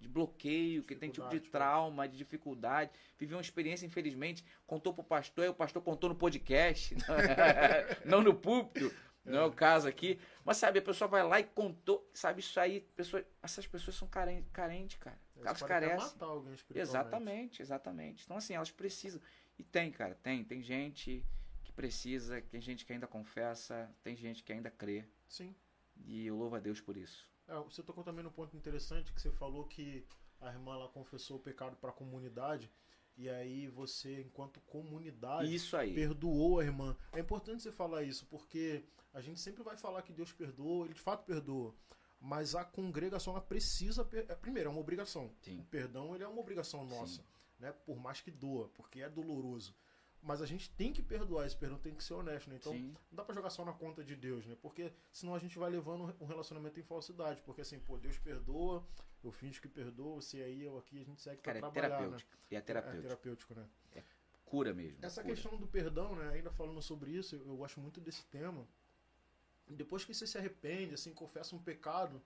de 0.00 0.08
bloqueio, 0.08 0.82
que 0.82 0.96
tem 0.96 1.10
tipo 1.10 1.28
de 1.28 1.40
trauma, 1.40 2.08
de 2.08 2.16
dificuldade, 2.16 2.90
viveu 3.18 3.36
uma 3.36 3.42
experiência, 3.42 3.84
infelizmente, 3.84 4.44
contou 4.66 4.94
pro 4.94 5.04
pastor, 5.04 5.44
e 5.44 5.48
o 5.48 5.54
pastor 5.54 5.82
contou 5.82 6.08
no 6.08 6.16
podcast, 6.16 6.96
não 8.04 8.22
no 8.22 8.34
púlpito, 8.34 8.90
não 9.24 9.40
é 9.40 9.44
o 9.44 9.52
caso 9.52 9.86
aqui. 9.86 10.18
Mas 10.44 10.56
sabe, 10.56 10.78
a 10.78 10.82
pessoa 10.82 11.06
vai 11.06 11.22
lá 11.22 11.38
e 11.38 11.44
contou, 11.44 12.08
sabe, 12.14 12.40
isso 12.40 12.58
aí, 12.58 12.80
pessoa, 12.96 13.24
essas 13.42 13.66
pessoas 13.66 13.96
são 13.96 14.08
carentes, 14.08 14.50
carente, 14.52 14.98
cara. 14.98 15.18
Elas 15.36 15.62
carecem. 15.62 15.96
matar 15.96 16.26
alguém. 16.26 16.54
Exatamente, 16.74 17.62
exatamente. 17.62 18.24
Então, 18.24 18.36
assim, 18.36 18.54
elas 18.54 18.70
precisam. 18.70 19.20
E 19.58 19.62
tem, 19.62 19.90
cara, 19.90 20.14
tem. 20.22 20.44
Tem 20.44 20.62
gente 20.62 21.24
que 21.64 21.72
precisa, 21.72 22.42
tem 22.42 22.60
gente 22.60 22.84
que 22.84 22.92
ainda 22.92 23.06
confessa, 23.06 23.90
tem 24.02 24.16
gente 24.16 24.42
que 24.42 24.52
ainda 24.52 24.70
crê. 24.70 25.04
Sim. 25.28 25.54
E 25.96 26.26
eu 26.26 26.36
louvo 26.36 26.56
a 26.56 26.60
Deus 26.60 26.80
por 26.80 26.96
isso. 26.96 27.29
É, 27.50 27.58
você 27.64 27.82
tocou 27.82 28.04
também 28.04 28.22
num 28.24 28.30
ponto 28.30 28.56
interessante 28.56 29.12
que 29.12 29.20
você 29.20 29.30
falou 29.32 29.64
que 29.64 30.06
a 30.40 30.48
irmã 30.50 30.76
lá 30.76 30.88
confessou 30.88 31.36
o 31.36 31.40
pecado 31.40 31.76
para 31.76 31.90
a 31.90 31.92
comunidade 31.92 32.70
e 33.16 33.28
aí 33.28 33.66
você, 33.68 34.22
enquanto 34.22 34.60
comunidade, 34.60 35.52
Isso 35.52 35.76
aí. 35.76 35.92
perdoou 35.94 36.60
a 36.60 36.64
irmã. 36.64 36.96
É 37.12 37.18
importante 37.20 37.62
você 37.62 37.72
falar 37.72 38.02
isso, 38.04 38.24
porque 38.26 38.84
a 39.12 39.20
gente 39.20 39.40
sempre 39.40 39.62
vai 39.62 39.76
falar 39.76 40.02
que 40.02 40.12
Deus 40.12 40.32
perdoa, 40.32 40.86
ele 40.86 40.94
de 40.94 41.00
fato 41.00 41.24
perdoa. 41.24 41.74
Mas 42.20 42.54
a 42.54 42.64
congregação 42.64 43.32
ela 43.32 43.42
precisa. 43.42 44.08
é, 44.12 44.34
Primeiro, 44.34 44.68
é 44.68 44.72
uma 44.72 44.80
obrigação. 44.80 45.30
Sim. 45.40 45.58
O 45.58 45.64
perdão 45.64 46.14
ele 46.14 46.22
é 46.22 46.28
uma 46.28 46.40
obrigação 46.40 46.84
nossa. 46.84 47.16
Sim. 47.16 47.24
Né? 47.58 47.72
Por 47.72 47.98
mais 47.98 48.20
que 48.20 48.30
doa, 48.30 48.68
porque 48.68 49.00
é 49.00 49.08
doloroso. 49.08 49.74
Mas 50.22 50.42
a 50.42 50.46
gente 50.46 50.68
tem 50.70 50.92
que 50.92 51.02
perdoar, 51.02 51.46
esse 51.46 51.56
perdão 51.56 51.78
tem 51.78 51.94
que 51.94 52.04
ser 52.04 52.14
honesto. 52.14 52.50
Né? 52.50 52.56
Então, 52.56 52.72
Sim. 52.72 52.94
não 53.10 53.16
dá 53.16 53.24
pra 53.24 53.34
jogar 53.34 53.48
só 53.48 53.64
na 53.64 53.72
conta 53.72 54.04
de 54.04 54.14
Deus, 54.14 54.44
né? 54.46 54.56
Porque 54.60 54.92
senão 55.10 55.34
a 55.34 55.38
gente 55.38 55.58
vai 55.58 55.70
levando 55.70 56.14
um 56.20 56.26
relacionamento 56.26 56.78
em 56.78 56.82
falsidade. 56.82 57.40
Porque 57.42 57.62
assim, 57.62 57.78
pô, 57.78 57.96
Deus 57.96 58.18
perdoa, 58.18 58.86
eu 59.24 59.32
finjo 59.32 59.62
que 59.62 59.68
perdoa, 59.68 60.16
você 60.16 60.42
aí, 60.42 60.62
eu 60.62 60.76
aqui, 60.78 61.00
a 61.00 61.04
gente 61.04 61.22
segue 61.22 61.40
pra 61.40 61.54
Cara, 61.54 61.58
é 61.58 61.70
trabalhar, 61.70 61.96
terapêutico. 61.96 62.38
E 62.50 62.54
é 62.54 62.58
né? 62.58 62.62
É 62.62 62.66
terapêutico. 62.66 63.02
terapêutico, 63.02 63.54
né? 63.54 63.66
Cura 64.50 64.74
mesmo. 64.74 64.98
Essa 65.00 65.22
cura. 65.22 65.34
questão 65.34 65.56
do 65.56 65.66
perdão, 65.66 66.16
né? 66.16 66.28
Ainda 66.30 66.50
falando 66.50 66.82
sobre 66.82 67.12
isso, 67.12 67.36
eu, 67.36 67.46
eu 67.46 67.56
gosto 67.56 67.78
muito 67.80 68.00
desse 68.00 68.24
tema. 68.26 68.66
Depois 69.68 70.04
que 70.04 70.12
você 70.12 70.26
se 70.26 70.36
arrepende, 70.36 70.94
assim, 70.94 71.14
confessa 71.14 71.54
um 71.54 71.62
pecado, 71.62 72.20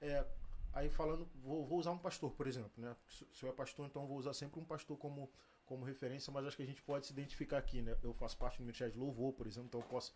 é, 0.00 0.24
aí 0.72 0.88
falando, 0.88 1.28
vou, 1.34 1.66
vou 1.66 1.78
usar 1.80 1.90
um 1.90 1.98
pastor, 1.98 2.30
por 2.32 2.46
exemplo, 2.46 2.72
né? 2.76 2.94
Se, 3.08 3.26
se 3.32 3.42
eu 3.44 3.48
é 3.48 3.52
pastor, 3.52 3.86
então 3.86 4.06
vou 4.06 4.16
usar 4.16 4.32
sempre 4.34 4.60
um 4.60 4.64
pastor 4.64 4.96
como, 4.96 5.28
como 5.66 5.84
referência, 5.84 6.32
mas 6.32 6.46
acho 6.46 6.56
que 6.56 6.62
a 6.62 6.66
gente 6.66 6.82
pode 6.82 7.06
se 7.06 7.12
identificar 7.12 7.58
aqui, 7.58 7.80
né? 7.82 7.96
Eu 8.02 8.12
faço 8.14 8.36
parte 8.36 8.58
do 8.58 8.62
Ministério 8.64 8.92
de 8.92 8.98
Louvor, 8.98 9.32
por 9.32 9.46
exemplo, 9.46 9.68
então 9.68 9.80
eu 9.80 9.86
posso, 9.86 10.14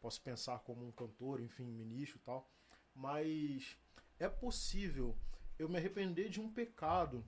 posso 0.00 0.20
pensar 0.22 0.58
como 0.60 0.86
um 0.86 0.90
cantor, 0.92 1.40
enfim, 1.40 1.64
ministro 1.66 2.18
e 2.18 2.20
tal. 2.20 2.50
Mas 2.94 3.76
é 4.18 4.28
possível 4.28 5.16
eu 5.58 5.68
me 5.68 5.76
arrepender 5.76 6.28
de 6.30 6.40
um 6.40 6.50
pecado 6.50 7.24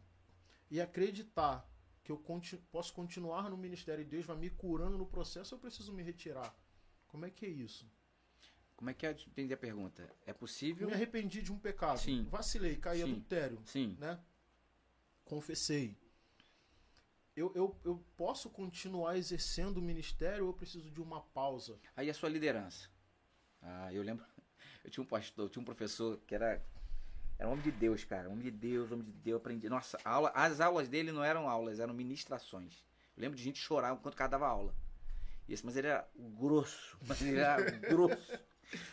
e 0.71 0.81
acreditar 0.81 1.69
que 2.03 2.11
eu 2.13 2.17
conti- 2.19 2.57
posso 2.73 2.93
continuar 2.95 3.51
no 3.51 3.57
ministério 3.57 4.03
e 4.03 4.05
Deus 4.07 4.25
vai 4.25 4.37
me 4.37 4.49
curando 4.49 4.97
no 4.97 5.05
processo, 5.07 5.55
ou 5.55 5.59
eu 5.59 5.63
preciso 5.63 5.93
me 5.93 6.03
retirar? 6.03 6.55
Como 7.07 7.27
é 7.27 7.31
que 7.31 7.45
é 7.45 7.49
isso? 7.51 7.87
Como 8.77 8.89
é 8.89 8.95
que 8.95 9.07
é? 9.07 9.11
Entendi 9.11 9.53
a 9.53 9.57
pergunta. 9.57 10.09
É 10.25 10.33
possível? 10.33 10.87
Me 10.87 10.95
arrependi 10.95 11.43
de 11.43 11.53
um 11.53 11.59
pecado. 11.59 11.99
Sim. 11.99 12.25
Vacilei, 12.31 12.77
caí 12.77 12.99
Sim. 13.03 13.11
adultério, 13.13 13.61
Sim. 13.65 13.97
né? 13.99 14.19
Confessei. 15.25 15.97
Eu, 17.39 17.53
eu, 17.55 17.77
eu 17.85 18.05
posso 18.17 18.51
continuar 18.51 19.17
exercendo 19.17 19.77
o 19.77 19.83
ministério 19.83 20.45
ou 20.45 20.51
eu 20.51 20.55
preciso 20.55 20.91
de 20.91 21.01
uma 21.01 21.21
pausa? 21.21 21.79
Aí 21.97 22.11
a 22.11 22.15
sua 22.15 22.29
liderança. 22.29 22.89
Ah, 23.63 23.93
eu 23.93 24.03
lembro. 24.03 24.27
Eu 24.85 24.91
tinha 24.91 25.05
um 25.05 25.07
pastor, 25.07 25.45
eu 25.45 25.49
tinha 25.51 25.61
um 25.61 25.65
professor 25.67 26.19
que 26.27 26.35
era. 26.35 26.63
Era 27.39 27.47
um 27.47 27.53
homem 27.53 27.65
de 27.65 27.71
Deus, 27.71 28.05
cara. 28.05 28.31
Homem 28.31 28.43
de 28.43 28.51
Deus, 28.51 28.91
homem 28.91 29.05
de 29.05 29.13
Deus. 29.13 29.33
Eu 29.33 29.37
aprendi. 29.37 29.69
Nossa, 29.69 29.99
a 30.03 30.11
aula, 30.11 30.33
as 30.35 30.61
aulas 30.61 30.89
dele 30.89 31.13
não 31.13 31.23
eram 31.23 31.47
aulas, 31.47 31.79
eram 31.79 31.93
ministrações. 31.93 32.87
Eu 33.15 33.21
lembro 33.21 33.37
de 33.37 33.43
gente 33.43 33.59
chorar 33.59 33.93
enquanto 33.93 34.15
o 34.15 34.17
cara 34.17 34.31
dava 34.31 34.47
aula. 34.49 34.75
Isso, 35.47 35.63
mas 35.67 35.77
ele 35.77 35.89
era 35.89 36.09
grosso. 36.17 36.97
Mas 37.07 37.21
ele 37.21 37.39
era 37.39 37.61
grosso. 37.71 38.33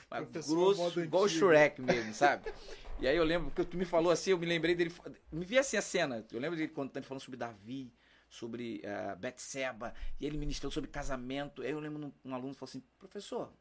Mas 0.10 0.48
grosso, 0.48 1.00
igual 1.00 1.24
o. 1.24 1.30
Shrek 1.30 1.82
mesmo, 1.82 2.14
sabe? 2.14 2.52
E 3.00 3.08
aí 3.08 3.16
eu 3.16 3.24
lembro 3.24 3.52
que 3.52 3.64
tu 3.64 3.78
me 3.78 3.86
falou 3.86 4.12
assim, 4.12 4.32
eu 4.32 4.38
me 4.38 4.46
lembrei 4.46 4.76
dele. 4.76 4.94
Me 5.32 5.46
vi 5.46 5.58
assim 5.58 5.78
a 5.78 5.82
cena. 5.82 6.26
Eu 6.30 6.40
lembro 6.40 6.58
dele 6.58 6.74
quando 6.74 6.96
ele 6.98 7.06
falando 7.06 7.22
sobre 7.22 7.38
Davi, 7.38 7.94
sobre 8.36 8.82
uh, 8.84 9.16
Betseba, 9.16 9.94
e 10.20 10.26
ele 10.26 10.38
ministrando 10.38 10.74
sobre 10.74 10.90
casamento. 10.90 11.62
Aí 11.62 11.72
eu 11.72 11.80
lembro 11.80 12.06
um, 12.24 12.30
um 12.30 12.36
aluno 12.36 12.54
falou 12.54 12.70
assim: 12.70 12.84
professor, 13.00 13.52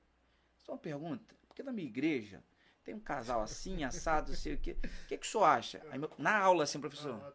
só 0.59 0.73
uma 0.73 0.79
pergunta, 0.79 1.35
porque 1.47 1.63
na 1.63 1.73
minha 1.73 1.87
igreja 1.89 2.43
tem 2.83 2.95
um 2.95 3.01
casal 3.01 3.41
assim, 3.41 3.85
assado, 3.85 4.33
não 4.33 4.39
sei 4.39 4.55
o 4.55 4.59
quê. 4.59 4.77
O 4.83 5.07
que, 5.09 5.17
que 5.17 5.27
o 5.27 5.31
senhor 5.31 5.45
acha? 5.45 5.81
Aí, 5.91 6.01
na 6.19 6.37
aula, 6.37 6.65
assim, 6.65 6.79
professor, 6.79 7.35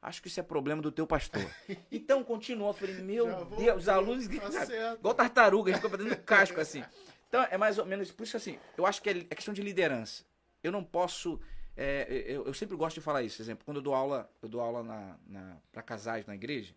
acho 0.00 0.22
que 0.22 0.28
isso 0.28 0.40
é 0.40 0.42
problema 0.42 0.80
do 0.80 0.90
teu 0.90 1.06
pastor. 1.06 1.44
Então 1.90 2.24
continua, 2.24 2.70
eu 2.70 2.72
falei, 2.74 2.94
meu 3.02 3.26
Já 3.30 3.38
vou- 3.44 3.58
Deus, 3.58 3.82
os 3.82 3.88
alunos. 3.88 4.26
Tá. 4.28 4.94
Igual 4.94 5.14
tartaruga, 5.14 5.70
a 5.70 5.74
gente 5.74 5.82
fica 5.82 5.96
fazendo 5.96 6.16
casco 6.22 6.60
assim. 6.60 6.82
Então, 7.28 7.42
é 7.50 7.56
mais 7.56 7.78
ou 7.78 7.86
menos 7.86 8.10
por 8.12 8.24
isso 8.24 8.36
assim. 8.36 8.58
Eu 8.76 8.84
acho 8.86 9.00
que 9.02 9.08
é 9.08 9.18
é 9.18 9.34
questão 9.34 9.54
de 9.54 9.62
liderança. 9.62 10.24
Eu 10.62 10.70
não 10.70 10.84
posso. 10.84 11.40
É, 11.76 12.06
eu, 12.26 12.46
eu 12.46 12.54
sempre 12.54 12.76
gosto 12.76 12.96
de 12.96 13.00
falar 13.00 13.22
isso. 13.22 13.40
Exemplo, 13.40 13.64
quando 13.64 13.78
eu 13.78 13.82
dou 13.82 13.94
aula, 13.94 14.30
eu 14.42 14.48
dou 14.48 14.60
aula 14.60 14.82
na, 14.82 15.18
na, 15.26 15.56
para 15.70 15.82
casais 15.82 16.26
na 16.26 16.34
igreja. 16.34 16.74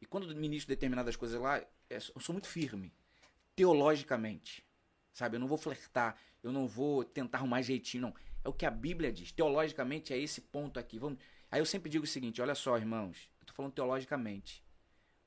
E 0.00 0.06
quando 0.06 0.28
eu 0.28 0.36
ministro 0.36 0.68
determinadas 0.68 1.14
coisas 1.14 1.40
lá, 1.40 1.58
é, 1.58 1.96
eu 1.96 2.20
sou 2.20 2.32
muito 2.32 2.48
firme. 2.48 2.92
Teologicamente. 3.54 4.64
Sabe? 5.12 5.36
Eu 5.36 5.40
não 5.40 5.46
vou 5.46 5.58
flertar. 5.58 6.16
Eu 6.42 6.50
não 6.50 6.66
vou 6.66 7.04
tentar 7.04 7.38
arrumar 7.38 7.62
jeitinho, 7.62 8.02
não. 8.02 8.14
É 8.44 8.48
o 8.48 8.52
que 8.52 8.66
a 8.66 8.70
Bíblia 8.70 9.12
diz. 9.12 9.30
Teologicamente 9.30 10.12
é 10.12 10.18
esse 10.18 10.40
ponto 10.40 10.80
aqui. 10.80 10.98
Vamos... 10.98 11.18
Aí 11.50 11.60
eu 11.60 11.66
sempre 11.66 11.88
digo 11.88 12.04
o 12.04 12.08
seguinte: 12.08 12.42
olha 12.42 12.54
só, 12.54 12.76
irmãos. 12.76 13.30
Eu 13.40 13.46
tô 13.46 13.52
falando 13.52 13.72
teologicamente. 13.72 14.64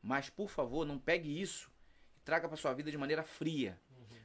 Mas, 0.01 0.29
por 0.29 0.49
favor, 0.49 0.85
não 0.85 0.99
pegue 0.99 1.41
isso 1.41 1.71
e 2.17 2.19
traga 2.19 2.47
para 2.47 2.57
sua 2.57 2.73
vida 2.73 2.91
de 2.91 2.97
maneira 2.97 3.23
fria. 3.23 3.79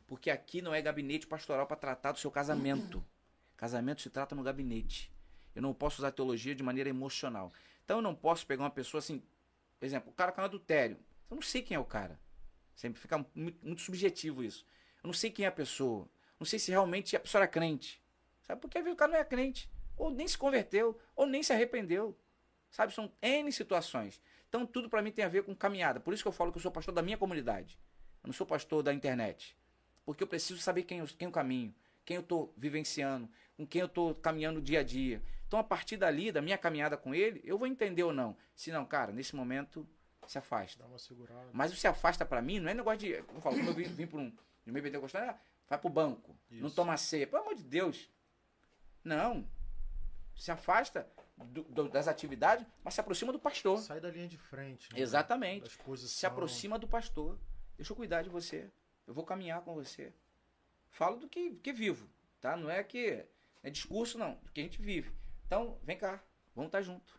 Porque 0.06 0.30
aqui 0.30 0.60
não 0.60 0.74
é 0.74 0.82
gabinete 0.82 1.26
pastoral 1.26 1.66
para 1.66 1.76
tratar 1.76 2.12
do 2.12 2.18
seu 2.18 2.30
casamento. 2.30 3.04
Casamento 3.60 4.00
se 4.00 4.08
trata 4.08 4.34
no 4.34 4.42
gabinete. 4.42 5.12
Eu 5.54 5.60
não 5.60 5.74
posso 5.74 6.00
usar 6.00 6.12
teologia 6.12 6.54
de 6.54 6.62
maneira 6.62 6.88
emocional. 6.88 7.52
Então 7.84 7.98
eu 7.98 8.02
não 8.02 8.14
posso 8.14 8.46
pegar 8.46 8.62
uma 8.62 8.70
pessoa 8.70 9.00
assim, 9.00 9.22
por 9.78 9.84
exemplo, 9.84 10.10
o 10.10 10.14
cara 10.14 10.32
com 10.32 10.40
adultério. 10.40 10.96
Eu 11.30 11.34
não 11.34 11.42
sei 11.42 11.60
quem 11.60 11.74
é 11.74 11.78
o 11.78 11.84
cara. 11.84 12.18
Sempre 12.74 12.98
fica 12.98 13.18
muito, 13.34 13.62
muito 13.62 13.82
subjetivo 13.82 14.42
isso. 14.42 14.64
Eu 15.02 15.08
não 15.08 15.12
sei 15.12 15.30
quem 15.30 15.44
é 15.44 15.48
a 15.48 15.52
pessoa. 15.52 16.08
Não 16.38 16.46
sei 16.46 16.58
se 16.58 16.70
realmente 16.70 17.14
a 17.14 17.20
pessoa 17.20 17.40
era 17.42 17.48
crente. 17.48 18.02
Sabe? 18.46 18.62
Porque 18.62 18.78
às 18.78 18.82
vezes 18.82 18.94
o 18.94 18.98
cara 18.98 19.12
não 19.12 19.18
é 19.18 19.24
crente. 19.24 19.70
Ou 19.94 20.10
nem 20.10 20.26
se 20.26 20.38
converteu, 20.38 20.98
ou 21.14 21.26
nem 21.26 21.42
se 21.42 21.52
arrependeu. 21.52 22.18
Sabe? 22.70 22.94
São 22.94 23.12
N 23.20 23.52
situações. 23.52 24.22
Então 24.48 24.64
tudo 24.64 24.88
para 24.88 25.02
mim 25.02 25.12
tem 25.12 25.22
a 25.22 25.28
ver 25.28 25.42
com 25.42 25.54
caminhada. 25.54 26.00
Por 26.00 26.14
isso 26.14 26.22
que 26.22 26.28
eu 26.28 26.32
falo 26.32 26.50
que 26.50 26.56
eu 26.56 26.62
sou 26.62 26.72
pastor 26.72 26.94
da 26.94 27.02
minha 27.02 27.18
comunidade. 27.18 27.78
Eu 28.22 28.28
não 28.28 28.32
sou 28.32 28.46
pastor 28.46 28.82
da 28.82 28.94
internet. 28.94 29.54
Porque 30.06 30.22
eu 30.22 30.26
preciso 30.26 30.58
saber 30.62 30.84
quem 30.84 31.04
quem 31.04 31.26
eu 31.26 31.30
caminho, 31.30 31.74
quem 32.10 32.16
eu 32.16 32.22
estou 32.22 32.52
vivenciando, 32.56 33.30
com 33.56 33.64
quem 33.64 33.82
eu 33.82 33.86
estou 33.86 34.12
caminhando 34.16 34.60
dia 34.60 34.80
a 34.80 34.82
dia. 34.82 35.22
Então, 35.46 35.60
a 35.60 35.62
partir 35.62 35.96
dali, 35.96 36.32
da 36.32 36.42
minha 36.42 36.58
caminhada 36.58 36.96
com 36.96 37.14
ele, 37.14 37.40
eu 37.44 37.56
vou 37.56 37.68
entender 37.68 38.02
ou 38.02 38.12
não. 38.12 38.36
Se 38.52 38.72
não, 38.72 38.84
cara, 38.84 39.12
nesse 39.12 39.36
momento, 39.36 39.88
se 40.26 40.36
afasta. 40.36 40.80
Dá 40.82 40.88
uma 40.88 40.98
segurada. 40.98 41.48
Mas 41.52 41.72
o 41.72 41.76
se 41.76 41.86
afasta 41.86 42.26
para 42.26 42.42
mim 42.42 42.58
não 42.58 42.68
é 42.68 42.74
negócio 42.74 42.98
de. 42.98 43.10
Eu 43.12 43.24
falo, 43.40 43.56
como 43.56 43.68
eu 43.70 43.74
vim, 43.74 43.84
vim 43.84 44.08
para 44.08 44.18
um. 44.18 44.32
No 44.66 44.72
meio 44.72 44.82
pentecostal, 44.84 45.22
ah, 45.22 45.38
vai 45.68 45.78
pro 45.78 45.88
banco, 45.88 46.36
não 46.50 46.66
Isso. 46.66 46.74
toma 46.74 46.96
ceia. 46.96 47.28
Pelo 47.28 47.42
amor 47.42 47.54
de 47.54 47.62
Deus. 47.62 48.10
Não. 49.04 49.46
Se 50.36 50.50
afasta 50.50 51.08
do- 51.36 51.62
do- 51.62 51.88
das 51.88 52.08
atividades, 52.08 52.66
mas 52.82 52.94
se 52.94 53.00
aproxima 53.00 53.32
do 53.32 53.38
pastor. 53.38 53.78
Sai 53.78 54.00
da 54.00 54.10
linha 54.10 54.26
de 54.26 54.36
frente. 54.36 54.92
né? 54.92 54.98
Exatamente. 55.00 55.70
Se 56.08 56.26
aproxima 56.26 56.76
do 56.76 56.88
pastor. 56.88 57.38
Deixa 57.76 57.92
eu 57.92 57.96
cuidar 57.96 58.22
de 58.22 58.28
você. 58.28 58.68
Eu 59.06 59.14
vou 59.14 59.24
caminhar 59.24 59.60
com 59.62 59.74
você. 59.74 60.12
Falo 60.90 61.16
do 61.16 61.28
que, 61.28 61.52
que 61.56 61.72
vivo, 61.72 62.08
tá? 62.40 62.56
Não 62.56 62.70
é 62.70 62.82
que 62.82 63.24
é 63.62 63.70
discurso, 63.70 64.18
não. 64.18 64.34
Do 64.34 64.52
que 64.52 64.60
a 64.60 64.64
gente 64.64 64.80
vive. 64.80 65.12
Então, 65.46 65.78
vem 65.82 65.96
cá. 65.96 66.22
Vamos 66.54 66.68
estar 66.68 66.82
junto. 66.82 67.14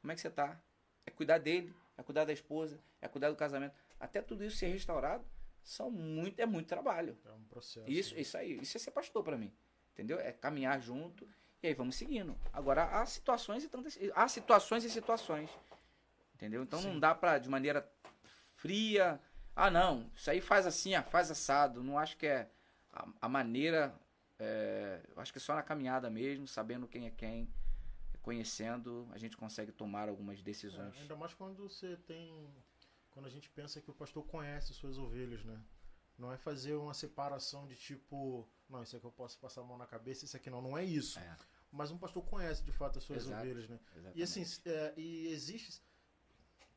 Como 0.00 0.12
é 0.12 0.14
que 0.14 0.20
você 0.20 0.30
tá? 0.30 0.60
É 1.06 1.10
cuidar 1.10 1.38
dele, 1.38 1.74
é 1.96 2.02
cuidar 2.02 2.24
da 2.24 2.32
esposa, 2.32 2.78
é 3.00 3.08
cuidar 3.08 3.30
do 3.30 3.36
casamento. 3.36 3.74
Até 3.98 4.20
tudo 4.20 4.44
isso 4.44 4.56
ser 4.56 4.66
restaurado 4.66 5.24
são 5.62 5.90
muito, 5.90 6.38
é 6.38 6.46
muito 6.46 6.68
trabalho. 6.68 7.18
É 7.24 7.32
um 7.32 7.44
processo. 7.44 7.90
Isso, 7.90 8.14
né? 8.14 8.20
isso 8.20 8.36
aí, 8.36 8.58
isso 8.60 8.76
é 8.76 8.80
ser 8.80 8.90
pastor 8.90 9.24
para 9.24 9.36
mim. 9.36 9.52
Entendeu? 9.92 10.18
É 10.18 10.32
caminhar 10.32 10.80
junto 10.80 11.26
e 11.62 11.68
aí 11.68 11.74
vamos 11.74 11.96
seguindo. 11.96 12.38
Agora 12.52 12.84
há 12.84 13.06
situações 13.06 13.64
e 13.64 13.68
tantas, 13.68 13.98
há 14.14 14.28
situações 14.28 14.84
e 14.84 14.90
situações. 14.90 15.48
Entendeu? 16.34 16.62
Então 16.62 16.82
não 16.82 16.94
Sim. 16.94 17.00
dá 17.00 17.14
para 17.14 17.38
de 17.38 17.48
maneira 17.48 17.90
fria, 18.56 19.18
ah 19.56 19.70
não, 19.70 20.10
isso 20.14 20.30
aí 20.30 20.42
faz 20.42 20.66
assim, 20.66 20.94
ah, 20.94 21.02
faz 21.02 21.30
assado. 21.30 21.82
Não 21.82 21.98
acho 21.98 22.18
que 22.18 22.26
é 22.26 22.50
a, 22.94 23.08
a 23.22 23.28
maneira, 23.28 23.98
é, 24.38 25.02
eu 25.08 25.20
acho 25.20 25.32
que 25.32 25.40
só 25.40 25.54
na 25.54 25.62
caminhada 25.62 26.08
mesmo, 26.08 26.46
sabendo 26.46 26.86
quem 26.86 27.06
é 27.06 27.10
quem, 27.10 27.52
conhecendo, 28.22 29.08
a 29.12 29.18
gente 29.18 29.36
consegue 29.36 29.72
tomar 29.72 30.08
algumas 30.08 30.40
decisões. 30.40 30.96
É, 30.96 31.00
ainda 31.00 31.16
mais 31.16 31.34
quando 31.34 31.68
você 31.68 31.96
tem. 32.06 32.48
Quando 33.10 33.26
a 33.26 33.30
gente 33.30 33.48
pensa 33.50 33.80
que 33.80 33.90
o 33.90 33.94
pastor 33.94 34.24
conhece 34.26 34.72
suas 34.74 34.98
ovelhas, 34.98 35.44
né? 35.44 35.60
Não 36.16 36.32
é 36.32 36.36
fazer 36.36 36.74
uma 36.74 36.94
separação 36.94 37.66
de 37.66 37.76
tipo, 37.76 38.48
não, 38.68 38.82
isso 38.82 38.96
aqui 38.96 39.04
eu 39.04 39.12
posso 39.12 39.38
passar 39.38 39.60
a 39.60 39.64
mão 39.64 39.76
na 39.76 39.86
cabeça, 39.86 40.24
isso 40.24 40.36
aqui 40.36 40.48
não. 40.48 40.62
Não 40.62 40.78
é 40.78 40.84
isso. 40.84 41.18
É, 41.18 41.36
Mas 41.70 41.90
um 41.90 41.98
pastor 41.98 42.24
conhece 42.24 42.62
de 42.64 42.72
fato 42.72 42.98
as 42.98 43.04
suas 43.04 43.24
Exato. 43.24 43.42
ovelhas, 43.42 43.68
né? 43.68 43.78
exatamente. 43.92 44.18
E 44.18 44.22
assim, 44.22 44.44
é, 44.66 44.94
e 44.96 45.26
existe. 45.28 45.82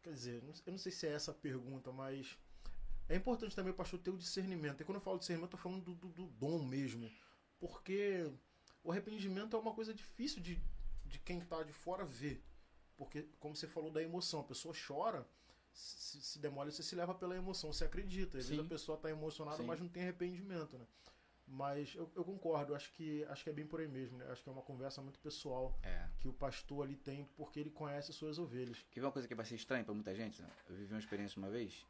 Quer 0.04 0.14
dizer, 0.14 0.44
eu 0.66 0.72
não 0.72 0.78
sei 0.78 0.92
se 0.92 1.08
é 1.08 1.12
essa 1.12 1.32
a 1.32 1.34
pergunta, 1.34 1.92
mas 1.92 2.38
é 3.10 3.16
importante 3.16 3.56
também 3.56 3.72
o 3.72 3.76
pastor 3.76 4.00
ter 4.00 4.10
o 4.12 4.18
discernimento. 4.18 4.82
E 4.82 4.84
quando 4.86 4.98
eu 4.98 5.02
falo 5.02 5.18
discernimento, 5.18 5.52
eu 5.54 5.58
tô 5.58 5.64
falando 5.64 5.84
do, 5.84 5.96
do- 5.96 6.10
do 6.10 6.26
dom 6.28 6.64
mesmo. 6.64 7.10
Porque 7.60 8.32
o 8.84 8.92
arrependimento 8.92 9.56
é 9.56 9.60
uma 9.60 9.74
coisa 9.74 9.94
difícil 9.94 10.42
de, 10.42 10.62
de 11.06 11.20
quem 11.20 11.40
tá 11.42 11.64
de 11.64 11.74
fora 11.74 12.06
ver. 12.06 12.44
Porque, 12.96 13.24
como 13.40 13.56
você 13.56 13.68
falou 13.68 13.92
da 13.92 14.02
emoção, 14.02 14.40
a 14.42 14.44
pessoa 14.44 14.74
chora, 14.88 15.28
se, 15.74 16.20
se 16.22 16.40
demora, 16.40 16.70
você 16.72 16.82
se 16.84 16.96
leva 16.96 17.14
pela 17.14 17.36
emoção, 17.36 17.72
você 17.72 17.86
acredita. 17.86 18.38
Às 18.38 18.50
vezes 18.50 18.64
a 18.66 18.68
pessoa 18.68 18.98
tá 18.98 19.10
emocionada, 19.10 19.58
Sim. 19.58 19.66
mas 19.66 19.80
não 19.80 19.88
tem 19.88 20.04
arrependimento, 20.04 20.78
né? 20.78 20.86
Mas 21.50 21.96
eu, 21.96 22.12
eu 22.14 22.26
concordo, 22.26 22.76
acho 22.76 22.92
que, 22.92 23.24
acho 23.26 23.42
que 23.44 23.50
é 23.50 23.54
bem 23.54 23.66
por 23.66 23.80
aí 23.80 23.88
mesmo, 23.88 24.18
né? 24.18 24.26
Acho 24.30 24.44
que 24.44 24.50
é 24.50 24.52
uma 24.52 24.62
conversa 24.64 25.02
muito 25.02 25.18
pessoal 25.20 25.80
É. 25.82 26.10
que 26.20 26.28
o 26.28 26.34
pastor 26.34 26.84
ali 26.86 26.98
tem 26.98 27.24
porque 27.38 27.60
ele 27.62 27.70
conhece 27.70 28.12
suas 28.12 28.38
ovelhas. 28.38 28.84
Quer 28.92 29.00
ver 29.00 29.06
uma 29.06 29.14
coisa 29.14 29.28
que 29.30 29.34
vai 29.36 29.46
ser 29.46 29.56
estranha 29.56 29.84
pra 29.84 29.94
muita 29.94 30.14
gente? 30.14 30.42
né? 30.42 30.50
Eu 30.68 30.76
vivi 30.76 30.94
uma 30.94 31.00
experiência 31.00 31.38
uma 31.40 31.50
vez. 31.50 31.86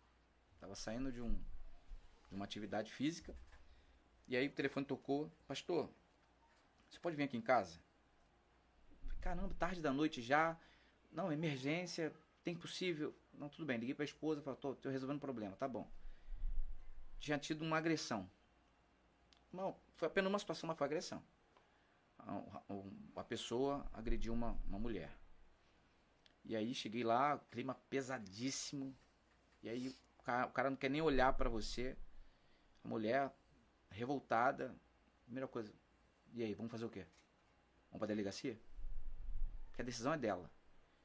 Tava 0.59 0.75
saindo 0.75 1.11
de, 1.11 1.21
um, 1.21 1.33
de 2.29 2.35
uma 2.35 2.45
atividade 2.45 2.91
física. 2.91 3.35
E 4.27 4.35
aí 4.35 4.47
o 4.47 4.51
telefone 4.51 4.85
tocou. 4.85 5.31
Pastor, 5.47 5.89
você 6.89 6.99
pode 6.99 7.15
vir 7.15 7.23
aqui 7.23 7.37
em 7.37 7.41
casa? 7.41 7.79
Falei, 9.01 9.17
Caramba, 9.21 9.53
tarde 9.55 9.81
da 9.81 9.93
noite 9.93 10.21
já. 10.21 10.57
Não, 11.11 11.31
emergência. 11.31 12.13
Tem 12.43 12.55
possível? 12.55 13.15
Não, 13.33 13.49
tudo 13.49 13.65
bem. 13.65 13.77
Liguei 13.77 13.95
pra 13.95 14.05
esposa. 14.05 14.41
Falei, 14.41 14.59
tô, 14.59 14.75
tô 14.75 14.89
resolvendo 14.89 15.17
o 15.17 15.21
problema. 15.21 15.55
Tá 15.55 15.67
bom. 15.67 15.89
Tinha 17.19 17.37
tido 17.37 17.63
uma 17.63 17.77
agressão. 17.77 18.29
Não, 19.51 19.75
foi 19.95 20.07
apenas 20.07 20.29
uma 20.31 20.39
situação, 20.39 20.67
mas 20.67 20.77
foi 20.77 20.85
agressão. 20.85 21.21
A, 22.19 22.31
a- 23.15 23.23
pessoa 23.23 23.85
agrediu 23.93 24.33
uma, 24.33 24.51
uma 24.67 24.79
mulher. 24.79 25.11
E 26.45 26.55
aí 26.55 26.73
cheguei 26.73 27.03
lá, 27.03 27.37
clima 27.51 27.75
pesadíssimo. 27.89 28.95
E 29.61 29.69
aí 29.69 29.95
o 30.45 30.51
cara 30.51 30.69
não 30.69 30.77
quer 30.77 30.89
nem 30.89 31.01
olhar 31.01 31.33
pra 31.33 31.49
você. 31.49 31.95
A 32.83 32.87
mulher 32.87 33.31
revoltada. 33.89 34.75
Primeira 35.25 35.47
coisa. 35.47 35.71
E 36.33 36.43
aí, 36.43 36.53
vamos 36.53 36.71
fazer 36.71 36.85
o 36.85 36.89
quê? 36.89 37.05
Vamos 37.89 37.99
pra 37.99 38.07
delegacia? 38.07 38.57
Porque 39.69 39.81
a 39.81 39.85
decisão 39.85 40.13
é 40.13 40.17
dela. 40.17 40.49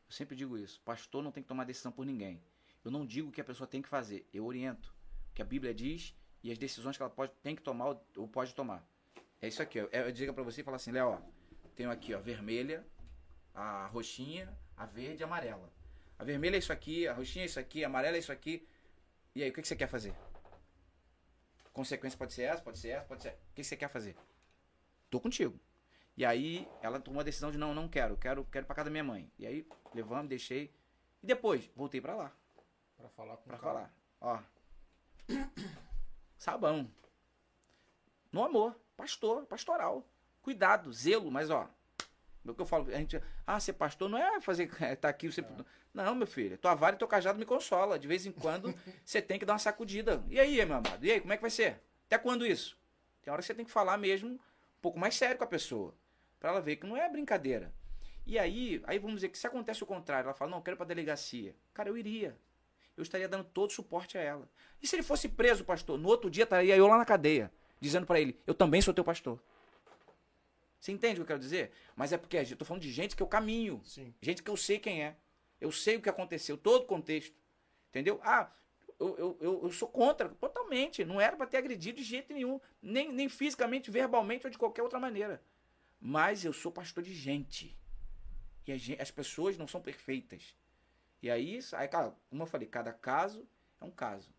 Eu 0.07 0.13
sempre 0.13 0.37
digo 0.37 0.57
isso. 0.59 0.81
Pastor 0.83 1.23
não 1.23 1.33
tem 1.33 1.43
que 1.43 1.49
tomar 1.49 1.65
decisão 1.65 1.93
por 1.93 2.05
ninguém. 2.05 2.43
Eu 2.85 2.91
não 2.91 3.07
digo 3.07 3.29
o 3.29 3.33
que 3.33 3.41
a 3.41 3.45
pessoa 3.45 3.67
tem 3.67 3.81
que 3.81 3.89
fazer. 3.89 4.27
Eu 4.33 4.45
oriento. 4.45 4.95
O 5.31 5.35
que 5.35 5.43
a 5.43 5.45
Bíblia 5.45 5.73
diz 5.73 6.15
e 6.43 6.51
as 6.51 6.59
decisões 6.59 6.97
que 6.97 7.03
ela 7.03 7.11
pode, 7.11 7.33
tem 7.43 7.55
que 7.55 7.63
tomar 7.63 7.97
ou- 8.17 8.29
pode 8.29 8.55
tomar. 8.55 8.85
É 9.41 9.49
isso 9.49 9.63
aqui. 9.63 9.81
ó. 9.81 9.85
Eu 9.93 10.07
eu 10.07 10.13
digo 10.13 10.35
pra 10.35 10.43
você 10.43 10.61
e 10.61 10.65
falo 10.65 10.77
assim, 10.77 10.91
Léo, 10.91 11.23
tenho 11.75 11.91
aqui, 11.91 12.13
ó, 12.15 12.21
vermelha, 12.21 12.85
a 13.55 13.87
roxinha, 13.87 14.53
a 14.77 14.85
verde 14.85 15.23
e 15.23 15.25
a 15.25 15.27
amarela. 15.27 15.73
A 16.19 16.25
vermelha 16.25 16.57
é 16.57 16.59
isso 16.59 16.73
aqui, 16.73 17.07
a 17.07 17.15
roxinha 17.15 17.45
é 17.45 17.47
isso 17.47 17.59
aqui, 17.59 17.83
a 17.85 17.87
amarela 17.87 18.17
é 18.17 18.19
isso 18.21 18.33
aqui. 18.33 18.67
E 19.35 19.43
aí, 19.43 19.51
o 19.51 19.53
que, 19.53 19.63
que 19.63 19.69
você 19.69 19.77
quer 19.77 19.89
fazer? 19.89 20.15
Consequência 21.73 22.19
pode 22.19 22.33
ser 22.33 22.43
essa, 22.43 22.63
pode 22.63 22.79
ser 22.79 22.89
essa, 22.89 23.07
pode 23.07 23.23
ser. 23.23 23.31
O 23.31 23.55
que, 23.55 23.63
que 23.63 23.65
você 23.65 23.77
quer 23.77 23.89
fazer? 23.89 24.17
Tô 25.09 25.19
contigo. 25.21 25.59
E 26.17 26.25
aí, 26.25 26.69
ela 26.83 27.01
tomou 27.01 27.21
a 27.21 27.25
decisão 27.25 27.51
de 27.51 27.57
não, 27.57 27.73
não 27.75 27.89
quero, 27.89 28.17
quero, 28.17 28.45
quero 28.45 28.67
pra 28.67 28.75
casa 28.75 28.87
da 28.87 28.91
minha 28.91 29.05
mãe. 29.05 29.33
E 29.39 29.47
aí, 29.47 29.67
levamos, 29.95 30.29
deixei. 30.29 30.71
E 31.23 31.27
depois, 31.27 31.71
voltei 31.75 32.01
pra 32.01 32.15
lá, 32.15 32.33
Pra 32.97 33.09
falar 33.09 33.37
com 33.39 33.51
cara. 33.51 33.59
falar. 33.63 33.95
Ó. 34.21 34.39
Sabão. 36.37 36.91
No 38.31 38.45
amor, 38.45 38.79
pastor, 38.97 39.47
pastoral. 39.47 40.07
Cuidado, 40.43 40.93
zelo, 40.93 41.31
mas 41.31 41.49
ó. 41.51 41.69
É 42.47 42.51
o 42.51 42.55
que 42.55 42.61
eu 42.61 42.67
falo, 42.67 42.89
a 42.89 42.97
gente, 42.97 43.21
ah, 43.47 43.61
ser 43.61 43.75
pastor 43.75 44.09
não 44.09 44.19
é 44.19 44.41
fazer, 44.41 44.71
é, 44.81 44.97
tá 44.97 45.09
aqui, 45.09 45.31
você, 45.31 45.45
não, 45.95 46.15
meu 46.15 46.27
filho, 46.27 46.59
tua 46.59 46.75
vara 46.75 46.97
e 46.97 46.99
teu 46.99 47.07
cajado 47.07 47.39
me 47.39 47.45
consola. 47.45 47.99
De 47.99 48.09
vez 48.09 48.27
em 48.27 48.33
quando 48.33 48.75
você 49.05 49.23
tem 49.23 49.39
que 49.39 49.45
dar 49.45 49.53
uma 49.53 49.59
sacudida. 49.59 50.25
E 50.29 50.41
aí, 50.41 50.57
meu 50.65 50.77
amado? 50.77 51.05
E 51.05 51.13
aí, 51.13 51.21
como 51.21 51.33
é 51.33 51.37
que 51.37 51.43
vai 51.43 51.51
ser? 51.51 51.81
Até 52.07 52.19
quando 52.19 52.47
isso? 52.47 52.77
Tem 53.23 53.33
hora 53.33 53.41
que 53.41 53.47
você 53.47 53.55
tem 53.55 53.65
que 53.65 53.71
falar 53.71 53.97
mesmo 53.97 54.31
um 54.31 54.39
pouco 54.81 54.99
mais 54.99 55.15
sério 55.15 55.39
com 55.39 55.45
a 55.45 55.47
pessoa, 55.47 55.95
Pra 56.41 56.51
ela 56.51 56.61
ver 56.61 56.75
que 56.75 56.87
não 56.87 56.97
é 56.97 57.09
brincadeira. 57.09 57.73
E 58.27 58.37
aí, 58.37 58.83
aí 58.85 58.99
vamos 58.99 59.17
dizer 59.17 59.29
que 59.29 59.39
se 59.39 59.47
acontece 59.47 59.83
o 59.83 59.87
contrário, 59.87 60.27
ela 60.27 60.35
fala, 60.35 60.51
não, 60.51 60.59
eu 60.59 60.63
quero 60.63 60.75
ir 60.75 60.79
pra 60.79 60.87
delegacia. 60.87 61.55
Cara, 61.73 61.89
eu 61.89 61.97
iria. 61.97 62.37
Eu 62.97 63.03
estaria 63.03 63.29
dando 63.29 63.45
todo 63.45 63.71
o 63.71 63.73
suporte 63.73 64.19
a 64.19 64.21
ela. 64.21 64.49
E 64.83 64.87
se 64.87 64.97
ele 64.97 65.03
fosse 65.05 65.29
preso, 65.29 65.65
pastor? 65.65 65.99
No 65.99 66.09
outro 66.09 66.29
dia 66.29 66.45
estaria 66.45 66.77
eu 66.77 66.87
lá 66.89 66.99
na 66.99 67.05
cadeia, 67.05 67.53
dizendo 67.81 68.07
pra 68.07 68.21
ele, 68.21 68.39
eu 68.47 68.55
também 68.55 68.83
sou 68.83 68.93
teu 68.93 69.05
pastor. 69.05 69.41
Você 70.83 70.91
entende 70.91 71.13
o 71.13 71.17
que 71.19 71.21
eu 71.23 71.27
quero 71.27 71.39
dizer? 71.39 71.71
Mas 71.95 72.13
é 72.13 72.19
porque 72.19 72.37
eu 72.37 72.57
tô 72.57 72.65
falando 72.65 72.83
de 72.83 72.91
gente 72.91 73.15
que 73.15 73.23
eu 73.23 73.27
caminho. 73.29 73.81
Sim. 73.85 74.13
Gente 74.21 74.43
que 74.43 74.51
eu 74.51 74.57
sei 74.57 74.81
quem 74.81 75.05
é. 75.05 75.17
Eu 75.61 75.71
sei 75.71 75.95
o 75.95 76.03
que 76.03 76.09
aconteceu, 76.09 76.59
todo 76.59 76.83
o 76.83 76.87
contexto. 76.87 77.37
Entendeu? 77.91 78.21
Ah, 78.25 78.53
eu, 78.99 79.17
eu, 79.17 79.39
eu, 79.41 79.61
eu 79.63 79.71
sou 79.71 79.87
contra, 79.87 80.29
totalmente. 80.31 81.05
Não 81.05 81.21
era 81.21 81.37
pra 81.37 81.47
ter 81.47 81.59
agredido 81.59 81.99
de 81.99 82.03
jeito 82.03 82.33
nenhum. 82.33 82.61
Nem, 82.83 83.13
nem 83.13 83.29
fisicamente, 83.29 83.93
verbalmente 83.93 84.45
ou 84.45 84.51
de 84.51 84.59
qualquer 84.59 84.83
outra 84.83 84.99
maneira. 84.99 85.41
Mas 86.01 86.45
eu 86.45 86.53
sou 86.53 86.73
pastor 86.73 87.05
de 87.05 87.15
gente. 87.15 87.79
E 88.67 88.73
a 88.73 88.77
gen- 88.77 88.99
as 89.01 89.13
pessoas 89.13 89.57
não 89.57 89.69
são 89.69 89.81
perfeitas. 89.81 90.57
E 91.23 91.31
aí, 91.31 91.61
aí, 91.75 91.87
cara, 91.87 92.13
como 92.29 92.43
eu 92.43 92.47
falei, 92.47 92.67
cada 92.67 92.93
caso 92.93 93.47
é 93.81 93.85
um 93.85 93.91
caso. 93.93 94.35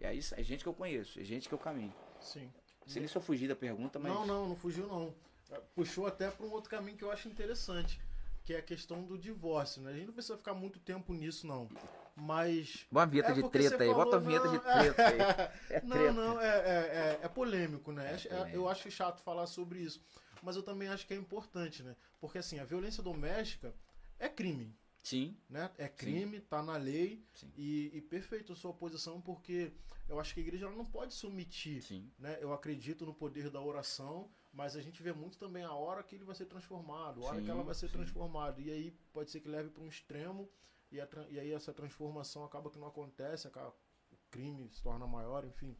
E 0.00 0.04
aí, 0.04 0.18
é 0.32 0.42
gente 0.42 0.64
que 0.64 0.68
eu 0.68 0.74
conheço, 0.74 1.20
é 1.20 1.22
gente 1.22 1.48
que 1.48 1.54
eu 1.54 1.58
caminho. 1.58 1.94
Sim. 2.20 2.52
Se 2.84 2.98
eu 3.16 3.20
fugi 3.22 3.46
da 3.46 3.54
pergunta, 3.54 4.00
mas. 4.00 4.12
Não, 4.12 4.26
não, 4.26 4.48
não 4.48 4.56
fugiu 4.56 4.88
não. 4.88 5.14
É, 5.50 5.60
Puxou 5.74 6.06
até 6.06 6.30
para 6.30 6.46
um 6.46 6.50
outro 6.50 6.70
caminho 6.70 6.96
que 6.96 7.04
eu 7.04 7.10
acho 7.10 7.28
interessante, 7.28 8.00
que 8.44 8.54
é 8.54 8.58
a 8.58 8.62
questão 8.62 9.02
do 9.04 9.18
divórcio, 9.18 9.82
né? 9.82 9.90
A 9.90 9.94
gente 9.94 10.06
não 10.06 10.12
precisa 10.14 10.36
ficar 10.36 10.54
muito 10.54 10.78
tempo 10.78 11.12
nisso 11.12 11.46
não. 11.46 11.68
Mas 12.16 12.86
uma 12.90 13.04
vinheta 13.06 13.32
É 13.32 13.34
de 13.34 13.40
porque 13.40 13.58
treta 13.58 13.82
aí, 13.82 13.90
falou, 13.90 14.04
bota 14.04 14.16
uma 14.18 14.22
vinheta 14.22 14.48
de 14.48 14.58
treta 14.60 15.06
aí. 15.08 15.18
É 15.70 15.80
não, 15.80 15.96
treta. 15.96 16.12
não, 16.12 16.40
é, 16.40 16.46
é, 16.46 17.18
é, 17.20 17.20
é 17.22 17.28
polêmico, 17.28 17.90
né? 17.92 18.12
É 18.12 18.14
É- 18.14 18.18
polêmico. 18.28 18.56
Eu 18.56 18.68
acho 18.68 18.90
chato 18.90 19.20
falar 19.22 19.46
sobre 19.46 19.80
isso. 19.80 20.00
Mas 20.42 20.56
eu 20.56 20.62
também 20.62 20.88
acho 20.88 21.06
que 21.06 21.14
é 21.14 21.16
importante, 21.16 21.82
né? 21.82 21.96
Porque 22.20 22.38
assim, 22.38 22.58
a 22.58 22.64
violência 22.64 23.02
doméstica 23.02 23.74
é 24.18 24.28
crime, 24.28 24.76
Sim, 25.02 25.36
né? 25.50 25.70
É 25.76 25.88
crime, 25.88 26.40
tá 26.40 26.62
na 26.62 26.76
lei. 26.76 27.24
Sim. 27.34 27.50
E, 27.56 27.90
e 27.94 28.00
perfeito 28.00 28.52
a 28.52 28.56
sua 28.56 28.72
posição, 28.72 29.20
porque 29.20 29.72
eu 30.08 30.20
acho 30.20 30.32
que 30.34 30.40
a 30.40 30.42
igreja 30.42 30.70
não 30.70 30.84
pode 30.84 31.14
se 31.14 31.26
omitir 31.26 31.82
sim. 31.82 32.10
né? 32.18 32.38
Eu 32.40 32.52
acredito 32.52 33.04
no 33.04 33.12
poder 33.14 33.50
da 33.50 33.60
oração, 33.60 34.30
mas 34.54 34.76
a 34.76 34.80
gente 34.80 35.02
vê 35.02 35.12
muito 35.12 35.36
também 35.36 35.64
a 35.64 35.72
hora 35.72 36.02
que 36.02 36.14
ele 36.14 36.24
vai 36.24 36.34
ser 36.34 36.46
transformado, 36.46 37.20
a 37.22 37.26
hora 37.26 37.38
Sim, 37.38 37.44
que 37.44 37.50
ela 37.50 37.62
vai 37.64 37.74
ser 37.74 37.88
sim. 37.88 37.92
transformada. 37.94 38.60
E 38.60 38.70
aí 38.70 38.90
pode 39.12 39.30
ser 39.30 39.40
que 39.40 39.48
leve 39.48 39.68
para 39.68 39.82
um 39.82 39.88
extremo 39.88 40.48
e, 40.92 41.00
a 41.00 41.08
e 41.28 41.40
aí 41.40 41.52
essa 41.52 41.72
transformação 41.74 42.44
acaba 42.44 42.70
que 42.70 42.78
não 42.78 42.86
acontece, 42.86 43.48
acaba, 43.48 43.74
o 44.12 44.16
crime 44.30 44.70
se 44.70 44.80
torna 44.80 45.06
maior, 45.06 45.44
enfim. 45.44 45.76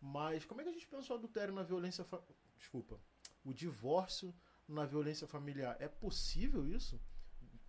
Mas 0.00 0.44
como 0.46 0.60
é 0.60 0.64
que 0.64 0.70
a 0.70 0.72
gente 0.72 0.88
pensa 0.88 1.12
o 1.12 1.16
adultério 1.16 1.52
na 1.54 1.62
violência, 1.62 2.04
fa- 2.04 2.22
desculpa, 2.56 2.98
o 3.44 3.52
divórcio 3.52 4.34
na 4.66 4.84
violência 4.86 5.26
familiar? 5.26 5.76
É 5.78 5.86
possível 5.88 6.66
isso? 6.66 6.98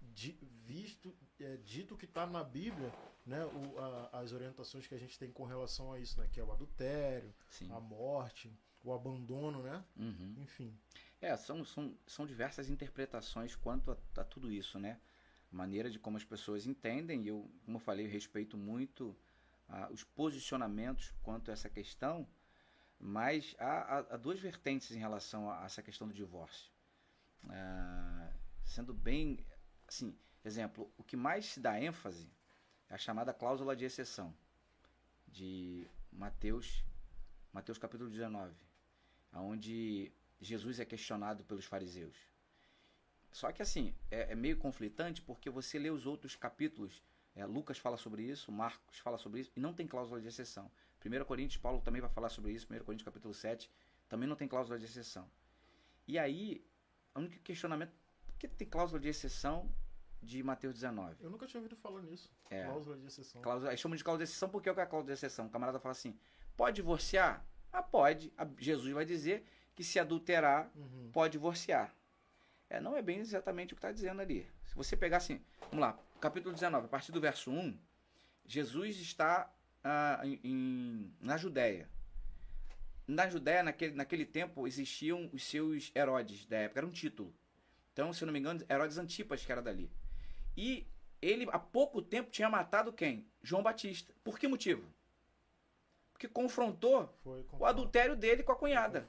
Di- 0.01 0.39
visto, 0.63 1.15
é, 1.39 1.57
dito 1.57 1.95
que 1.97 2.05
está 2.05 2.25
na 2.25 2.43
Bíblia, 2.43 2.91
né, 3.25 3.45
o- 3.45 3.77
a- 3.79 4.09
as 4.19 4.31
orientações 4.31 4.87
que 4.87 4.95
a 4.95 4.97
gente 4.97 5.19
tem 5.19 5.31
com 5.31 5.43
relação 5.45 5.91
a 5.91 5.99
isso, 5.99 6.19
né, 6.19 6.27
que 6.31 6.39
é 6.39 6.43
o 6.43 6.51
adultério, 6.51 7.33
sim. 7.49 7.69
a 7.71 7.79
morte, 7.79 8.51
o 8.89 8.93
abandono, 8.93 9.61
né? 9.63 9.83
Uhum. 9.97 10.35
Enfim. 10.39 10.77
É, 11.21 11.35
são, 11.35 11.63
são, 11.65 11.97
são 12.05 12.25
diversas 12.25 12.69
interpretações 12.69 13.55
quanto 13.55 13.91
a, 13.91 13.97
a 14.21 14.23
tudo 14.23 14.51
isso, 14.51 14.79
né? 14.79 14.99
A 15.51 15.55
maneira 15.55 15.89
de 15.89 15.99
como 15.99 16.17
as 16.17 16.23
pessoas 16.23 16.65
entendem, 16.65 17.23
e 17.23 17.27
eu, 17.29 17.49
como 17.65 17.77
eu 17.77 17.81
falei, 17.81 18.05
eu 18.05 18.09
respeito 18.11 18.57
muito 18.57 19.15
ah, 19.69 19.89
os 19.91 20.03
posicionamentos 20.03 21.13
quanto 21.23 21.49
a 21.49 21.53
essa 21.53 21.69
questão, 21.69 22.27
mas 22.99 23.55
há, 23.59 23.97
há- 23.99 24.07
há 24.15 24.17
duas 24.17 24.39
vertentes 24.39 24.91
em 24.91 24.99
relação 24.99 25.49
a, 25.49 25.63
a 25.63 25.65
essa 25.65 25.81
questão 25.83 26.07
do 26.07 26.13
divórcio. 26.13 26.71
Ah, 27.49 28.31
sendo 28.63 28.93
bem, 28.93 29.45
assim, 29.87 30.15
exemplo, 30.43 30.91
o 30.97 31.03
que 31.03 31.15
mais 31.15 31.45
se 31.47 31.59
dá 31.59 31.79
ênfase 31.81 32.29
é 32.89 32.95
a 32.95 32.97
chamada 32.97 33.33
cláusula 33.33 33.75
de 33.75 33.85
exceção, 33.85 34.33
de 35.27 35.87
Mateus, 36.11 36.83
Mateus 37.53 37.77
capítulo 37.77 38.09
19, 38.09 38.55
onde 39.33 40.11
Jesus 40.39 40.79
é 40.79 40.85
questionado 40.85 41.43
pelos 41.43 41.65
fariseus. 41.65 42.15
Só 43.31 43.51
que 43.51 43.61
assim, 43.61 43.93
é, 44.09 44.31
é 44.31 44.35
meio 44.35 44.57
conflitante 44.57 45.21
porque 45.21 45.49
você 45.49 45.77
lê 45.77 45.89
os 45.89 46.05
outros 46.05 46.35
capítulos, 46.35 47.03
é, 47.35 47.45
Lucas 47.45 47.77
fala 47.77 47.97
sobre 47.97 48.23
isso, 48.23 48.51
Marcos 48.51 48.99
fala 48.99 49.17
sobre 49.17 49.41
isso, 49.41 49.51
e 49.55 49.59
não 49.59 49.73
tem 49.73 49.87
cláusula 49.87 50.19
de 50.19 50.27
exceção. 50.27 50.71
1 51.05 51.23
Coríntios, 51.25 51.61
Paulo 51.61 51.81
também 51.81 52.01
vai 52.01 52.09
falar 52.09 52.29
sobre 52.29 52.51
isso, 52.51 52.65
1 52.65 52.83
Coríntios 52.83 53.05
capítulo 53.05 53.33
7, 53.33 53.69
também 54.09 54.27
não 54.27 54.35
tem 54.35 54.47
cláusula 54.47 54.79
de 54.79 54.85
exceção. 54.85 55.29
E 56.07 56.17
aí, 56.17 56.65
o 57.13 57.19
único 57.19 57.37
questionamento, 57.43 57.91
por 58.25 58.35
que 58.37 58.47
tem 58.47 58.67
cláusula 58.67 58.99
de 58.99 59.07
exceção 59.07 59.69
de 60.21 60.41
Mateus 60.41 60.73
19? 60.73 61.17
Eu 61.19 61.29
nunca 61.29 61.45
tinha 61.45 61.59
ouvido 61.59 61.75
falar 61.75 62.01
nisso. 62.01 62.31
É. 62.49 62.63
Cláusula 62.63 62.97
de 62.97 63.05
exceção. 63.05 63.41
Cláusula, 63.41 63.71
aí 63.71 63.77
chamam 63.77 63.95
de 63.95 64.03
cláusula 64.03 64.25
de 64.25 64.31
exceção 64.31 64.49
porque 64.49 64.69
é 64.69 64.71
o 64.71 64.75
que 64.75 64.81
é 64.81 64.83
a 64.83 64.87
cláusula 64.87 65.13
de 65.13 65.17
exceção? 65.17 65.45
O 65.45 65.49
camarada 65.49 65.79
fala 65.79 65.91
assim, 65.91 66.17
pode 66.55 66.77
divorciar? 66.77 67.45
Ah, 67.77 67.83
pode. 67.83 68.33
Jesus 68.57 68.91
vai 68.91 69.05
dizer 69.05 69.45
que 69.75 69.83
se 69.83 69.99
adulterar, 69.99 70.71
Uhum. 70.75 71.11
pode 71.13 71.33
divorciar. 71.33 71.93
É, 72.67 72.79
não 72.81 72.97
é 72.97 73.03
bem 73.03 73.19
exatamente 73.19 73.73
o 73.73 73.75
que 73.75 73.79
está 73.79 73.91
dizendo 73.91 74.19
ali. 74.19 74.47
Se 74.65 74.73
você 74.75 74.97
pegar 74.97 75.17
assim, 75.17 75.39
vamos 75.69 75.79
lá, 75.79 75.95
capítulo 76.19 76.55
19, 76.55 76.87
a 76.87 76.89
partir 76.89 77.11
do 77.11 77.21
verso 77.21 77.51
1, 77.51 77.77
Jesus 78.47 78.97
está 78.99 79.53
ah, 79.83 80.19
em, 80.23 80.39
em- 80.43 81.13
na 81.21 81.37
Judéia. 81.37 81.87
Na 83.07 83.29
Judéia, 83.29 83.61
naquele, 83.61 83.93
naquele 83.93 84.25
tempo, 84.25 84.67
existiam 84.67 85.29
os 85.31 85.43
seus 85.43 85.91
Herodes 85.95 86.47
da 86.47 86.57
época, 86.57 86.79
era 86.79 86.87
um 86.87 86.91
título. 86.91 87.31
Então, 87.93 88.11
se 88.11 88.23
eu 88.23 88.25
não 88.25 88.33
me 88.33 88.39
engano, 88.39 88.65
Herodes 88.67 88.97
Antipas, 88.97 89.45
que 89.45 89.51
era 89.51 89.61
dali. 89.61 89.89
E 90.57 90.87
ele, 91.21 91.47
há 91.51 91.59
pouco 91.59 92.01
tempo, 92.01 92.31
tinha 92.31 92.49
matado 92.49 92.91
quem? 92.91 93.27
João 93.43 93.61
Batista. 93.61 94.11
Por 94.23 94.37
que 94.39 94.47
motivo? 94.47 94.91
Porque 96.17 96.27
confrontou 96.27 97.15
Foi 97.23 97.45
o 97.59 97.65
adultério 97.65 98.15
dele 98.15 98.41
com 98.41 98.51
a 98.51 98.55
cunhada. 98.55 99.07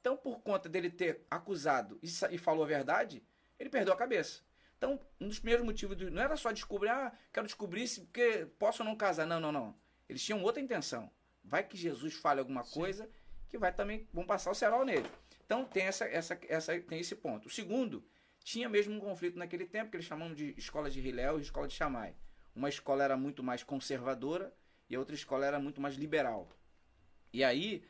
Então, 0.00 0.16
por 0.16 0.40
conta 0.40 0.68
dele 0.68 0.90
ter 0.90 1.24
acusado 1.30 1.96
e, 2.02 2.08
e 2.34 2.38
falou 2.38 2.64
a 2.64 2.66
verdade, 2.66 3.22
ele 3.56 3.70
perdeu 3.70 3.94
a 3.94 3.96
cabeça. 3.96 4.42
Então, 4.76 4.98
um 5.20 5.28
dos 5.28 5.38
primeiros 5.38 5.64
motivos 5.64 5.96
do- 5.96 6.10
não 6.10 6.20
era 6.20 6.36
só 6.36 6.50
descobrir, 6.50 6.88
ah, 6.88 7.12
quero 7.32 7.46
descobrir 7.46 7.86
se 7.86 8.00
porque 8.00 8.48
posso 8.58 8.82
ou 8.82 8.88
não 8.88 8.96
casar. 8.96 9.26
Não, 9.26 9.38
não, 9.38 9.52
não. 9.52 9.76
Eles 10.08 10.24
tinham 10.24 10.42
outra 10.42 10.60
intenção. 10.60 11.08
Vai 11.44 11.62
que 11.62 11.76
Jesus 11.76 12.14
fale 12.14 12.40
alguma 12.40 12.64
coisa 12.64 13.08
que 13.48 13.56
vai 13.56 13.72
também 13.72 14.08
vão 14.12 14.26
passar 14.26 14.50
o 14.50 14.54
cerol 14.56 14.84
nele. 14.84 15.08
Então 15.46 15.64
tem 15.64 15.84
essa, 15.84 16.04
essa, 16.06 16.36
essa 16.48 16.80
tem 16.80 16.98
esse 16.98 17.14
ponto. 17.14 17.46
O 17.46 17.50
segundo, 17.50 18.04
tinha 18.42 18.68
mesmo 18.68 18.92
um 18.96 18.98
conflito 19.00 19.38
naquele 19.38 19.66
tempo 19.66 19.90
que 19.92 19.96
eles 19.96 20.06
chamam 20.06 20.34
de 20.34 20.52
escola 20.58 20.90
de 20.90 21.00
Hilel 21.00 21.38
e 21.38 21.42
escola 21.42 21.68
de 21.68 21.74
Shammai. 21.74 22.16
Uma 22.56 22.68
escola 22.68 23.04
era 23.04 23.16
muito 23.16 23.40
mais 23.40 23.62
conservadora 23.62 24.52
e 24.92 24.94
a 24.94 24.98
outra 24.98 25.14
escola 25.14 25.46
era 25.46 25.58
muito 25.58 25.80
mais 25.80 25.94
liberal. 25.94 26.46
E 27.32 27.42
aí, 27.42 27.82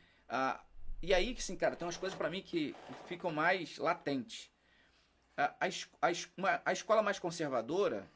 e 1.01 1.13
aí 1.13 1.35
que 1.35 1.43
sim, 1.43 1.57
cara, 1.57 1.75
tem 1.75 1.85
umas 1.85 1.97
coisas 1.97 2.17
para 2.17 2.29
mim 2.29 2.41
que, 2.41 2.71
que 2.71 2.93
ficam 3.09 3.29
mais 3.29 3.77
latentes. 3.77 4.49
A, 5.35 5.53
a, 5.59 5.67
a, 6.01 6.11
uma- 6.37 6.61
a 6.63 6.71
escola 6.71 7.03
mais 7.03 7.19
conservadora, 7.19 8.09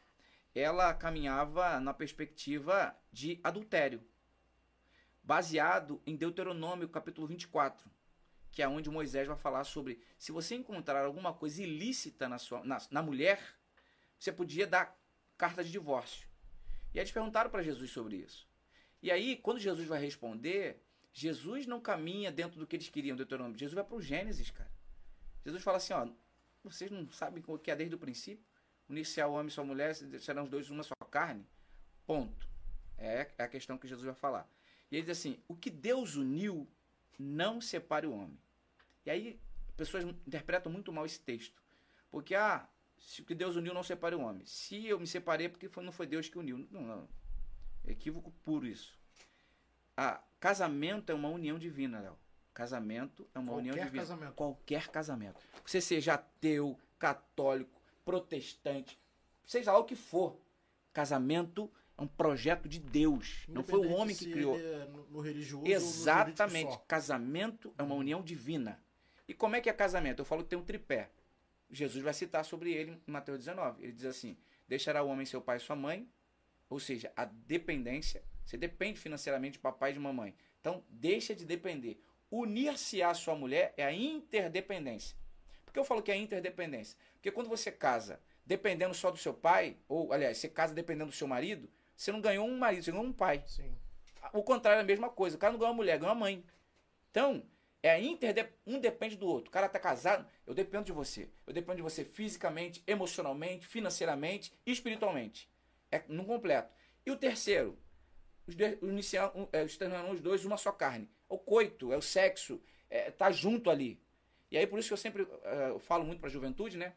ela 0.56 0.94
caminhava 0.94 1.82
na 1.82 1.94
perspectiva 1.94 2.96
de 3.12 3.42
adultério, 3.44 4.02
baseado 5.22 6.02
em 6.06 6.16
Deuteronômio 6.16 6.88
capítulo 6.88 7.28
24, 7.28 7.92
que 8.54 8.62
é 8.62 8.70
onde 8.70 8.90
Moisés 8.90 9.28
vai 9.28 9.36
falar 9.36 9.66
sobre 9.66 10.02
se 10.18 10.32
você 10.32 10.56
encontrar 10.56 11.04
alguma 11.04 11.34
coisa 11.34 11.62
ilícita 11.62 12.30
na, 12.30 12.38
sua, 12.38 12.64
na, 12.64 12.78
na 12.90 13.02
mulher, 13.02 13.38
você 14.18 14.32
podia 14.32 14.66
dar 14.66 14.98
carta 15.38 15.62
de 15.62 15.72
divórcio. 15.74 16.26
E 16.94 17.00
eles 17.00 17.12
perguntaram 17.12 17.50
para 17.50 17.62
Jesus 17.62 17.92
sobre 17.92 18.16
isso. 18.16 18.47
E 19.08 19.12
aí, 19.12 19.38
quando 19.38 19.58
Jesus 19.58 19.88
vai 19.88 20.02
responder, 20.02 20.84
Jesus 21.14 21.66
não 21.66 21.80
caminha 21.80 22.30
dentro 22.30 22.60
do 22.60 22.68
que 22.68 22.76
eles 22.76 22.90
queriam, 22.90 23.16
Deuteronômio. 23.16 23.58
Jesus 23.58 23.74
vai 23.74 23.82
para 23.86 23.96
o 23.96 24.02
Gênesis, 24.02 24.52
cara. 24.52 24.70
Jesus 25.46 25.64
fala 25.64 25.78
assim, 25.78 25.94
ó, 25.94 26.10
vocês 26.62 26.92
não 26.92 27.10
sabem 27.14 27.42
o 27.48 27.58
que 27.58 27.72
é 27.72 27.76
desde 27.78 27.96
o 27.96 27.98
princípio? 27.98 28.46
Unir-se 28.90 29.24
homem 29.24 29.48
e 29.48 29.52
sua 29.52 29.64
mulher, 29.64 29.96
serão 29.96 30.44
os 30.44 30.50
dois 30.50 30.70
uma 30.70 30.84
só 30.84 30.94
carne? 31.10 31.48
Ponto. 32.06 32.50
É 32.98 33.32
a 33.38 33.48
questão 33.48 33.78
que 33.78 33.88
Jesus 33.88 34.06
vai 34.06 34.14
falar. 34.14 34.46
E 34.92 34.98
ele 34.98 35.06
diz 35.06 35.18
assim, 35.18 35.42
o 35.48 35.56
que 35.56 35.70
Deus 35.70 36.18
uniu, 36.18 36.68
não 37.18 37.62
separe 37.62 38.08
o 38.08 38.12
homem. 38.12 38.38
E 39.06 39.10
aí, 39.10 39.40
pessoas 39.78 40.04
interpretam 40.04 40.70
muito 40.70 40.92
mal 40.92 41.06
esse 41.06 41.22
texto. 41.22 41.64
Porque, 42.12 42.36
ah, 42.36 42.68
se 42.98 43.22
o 43.22 43.26
que 43.26 43.34
Deus 43.34 43.56
uniu, 43.56 43.74
não 43.74 43.84
separe 43.84 44.16
o 44.16 44.20
homem. 44.22 44.46
Se 44.46 44.86
eu 44.86 45.00
me 45.00 45.08
separei, 45.08 45.48
porque 45.48 45.70
foi, 45.70 45.82
não 45.86 45.94
foi 45.94 46.06
Deus 46.06 46.28
que 46.28 46.38
uniu. 46.38 46.68
Não, 46.70 46.82
não. 46.82 47.10
Equívoco 47.88 48.32
puro 48.44 48.68
isso. 48.68 48.98
Ah, 49.96 50.22
casamento 50.40 51.12
é 51.12 51.16
uma 51.16 51.30
união 51.30 51.58
divina, 51.58 52.00
Léo. 52.00 52.18
Casamento 52.54 53.28
é 53.34 53.40
uma 53.40 53.54
união 53.54 53.74
Qualquer 53.74 53.86
divina. 53.86 54.04
casamento. 54.04 54.34
Qualquer 54.34 54.88
casamento. 54.90 55.40
Você 55.66 55.80
seja 55.80 56.16
ateu, 56.16 56.78
católico, 57.00 57.80
protestante, 58.04 59.00
seja 59.46 59.72
lá 59.72 59.80
o 59.80 59.86
que 59.86 59.96
for. 59.96 60.40
Casamento 60.92 61.72
é 61.98 62.02
um 62.02 62.08
projeto 62.08 62.68
de 62.68 62.80
Deus. 62.80 63.46
Não 63.48 63.64
foi 63.64 63.80
o 63.80 63.92
homem 63.92 64.16
que 64.16 64.32
criou. 64.32 64.58
é 64.58 64.86
no, 64.86 65.06
no 65.08 65.20
religioso 65.20 65.66
no 65.66 65.72
Exatamente. 65.72 66.72
só. 66.72 66.78
Casamento 66.88 67.74
é 67.78 67.84
uma 67.84 67.96
união 67.96 68.22
divina. 68.22 68.80
E 69.28 69.34
como 69.34 69.56
é 69.56 69.62
que 69.62 69.70
é 69.70 69.74
casamento? 69.74 70.20
Eu 70.20 70.26
falo 70.26 70.44
que 70.44 70.50
tem 70.50 70.58
um 70.58 70.64
tripé. 70.64 71.10
Jesus 71.70 72.04
vai 72.04 72.14
citar 72.14 72.46
sobre 72.46 72.72
ele 72.72 73.02
em 73.08 73.12
Mateus 73.12 73.40
19. 73.40 73.84
Ele 73.84 73.92
diz 73.92 74.06
assim: 74.06 74.38
Deixará 74.68 75.04
o 75.04 75.08
homem 75.10 75.26
seu 75.26 75.42
pai 75.42 75.58
e 75.58 75.60
sua 75.60 75.76
mãe, 75.76 76.08
ou 76.70 76.80
seja, 76.80 77.12
a 77.16 77.26
dependência. 77.26 78.24
Você 78.46 78.58
depende 78.58 79.00
financeiramente 79.00 79.54
de 79.54 79.60
papai 79.60 79.92
e 79.92 79.94
de 79.94 80.00
mamãe. 80.00 80.34
Então, 80.62 80.84
deixa 80.90 81.36
de 81.36 81.46
depender. 81.46 82.02
Unir-se 82.32 83.02
à 83.02 83.14
sua 83.14 83.36
mulher 83.36 83.74
é 83.78 83.84
a 83.84 83.94
interdependência. 83.94 85.18
Por 85.66 85.74
que 85.74 85.80
eu 85.80 85.86
falo 85.86 86.02
que 86.02 86.12
é 86.12 86.14
a 86.14 86.18
interdependência? 86.18 86.98
Porque 87.14 87.32
quando 87.32 87.50
você 87.50 87.72
casa 87.72 88.22
dependendo 88.46 88.94
só 88.94 89.12
do 89.12 89.18
seu 89.18 89.34
pai, 89.34 89.76
ou 89.90 90.14
aliás, 90.14 90.38
você 90.38 90.48
casa 90.48 90.74
dependendo 90.74 91.12
do 91.12 91.16
seu 91.16 91.28
marido, 91.28 91.70
você 91.96 92.12
não 92.12 92.22
ganhou 92.22 92.48
um 92.48 92.58
marido, 92.58 92.84
você 92.84 92.92
ganhou 92.92 93.06
um 93.06 93.12
pai. 93.12 93.44
Sim. 93.46 93.76
O 94.32 94.42
contrário 94.44 94.80
é 94.80 94.82
a 94.82 94.86
mesma 94.86 95.10
coisa. 95.10 95.36
O 95.36 95.40
cara 95.40 95.52
não 95.52 95.60
ganha 95.60 95.72
uma 95.72 95.76
mulher, 95.76 95.98
ganha 95.98 96.12
uma 96.12 96.20
mãe. 96.20 96.44
Então, 97.12 97.44
é 97.84 98.00
interde... 98.02 98.48
um 98.66 98.80
depende 98.80 99.16
do 99.16 99.28
outro. 99.28 99.50
O 99.50 99.52
cara 99.52 99.68
tá 99.68 99.80
casado, 99.80 100.28
eu 100.46 100.54
dependo 100.54 100.86
de 100.86 100.92
você. 100.92 101.30
Eu 101.46 101.54
dependo 101.54 101.78
de 101.78 101.82
você 101.82 102.04
fisicamente, 102.04 102.84
emocionalmente, 102.88 103.68
financeiramente 103.68 104.54
e 104.66 104.72
espiritualmente. 104.72 105.50
É 105.92 106.04
no 106.08 106.26
completo. 106.26 106.74
E 107.06 107.12
o 107.12 107.18
terceiro, 107.18 107.78
os 108.46 108.56
dois, 108.56 109.14
é, 109.54 109.64
os 109.64 109.78
os 110.12 110.22
dois 110.22 110.46
uma 110.46 110.58
só 110.58 110.72
carne. 110.72 111.10
O 111.30 111.38
coito, 111.38 111.92
é 111.92 111.98
o 111.98 112.02
sexo, 112.02 112.62
é, 112.90 113.12
tá 113.12 113.32
junto 113.32 113.70
ali. 113.70 114.02
E 114.50 114.58
aí 114.58 114.66
por 114.66 114.80
isso 114.80 114.90
que 114.90 114.94
eu 114.94 114.98
sempre 114.98 115.28
é, 115.44 115.80
falo 115.80 116.06
muito 116.06 116.20
para 116.20 116.30
a 116.30 116.32
juventude, 116.32 116.78
né? 116.78 116.94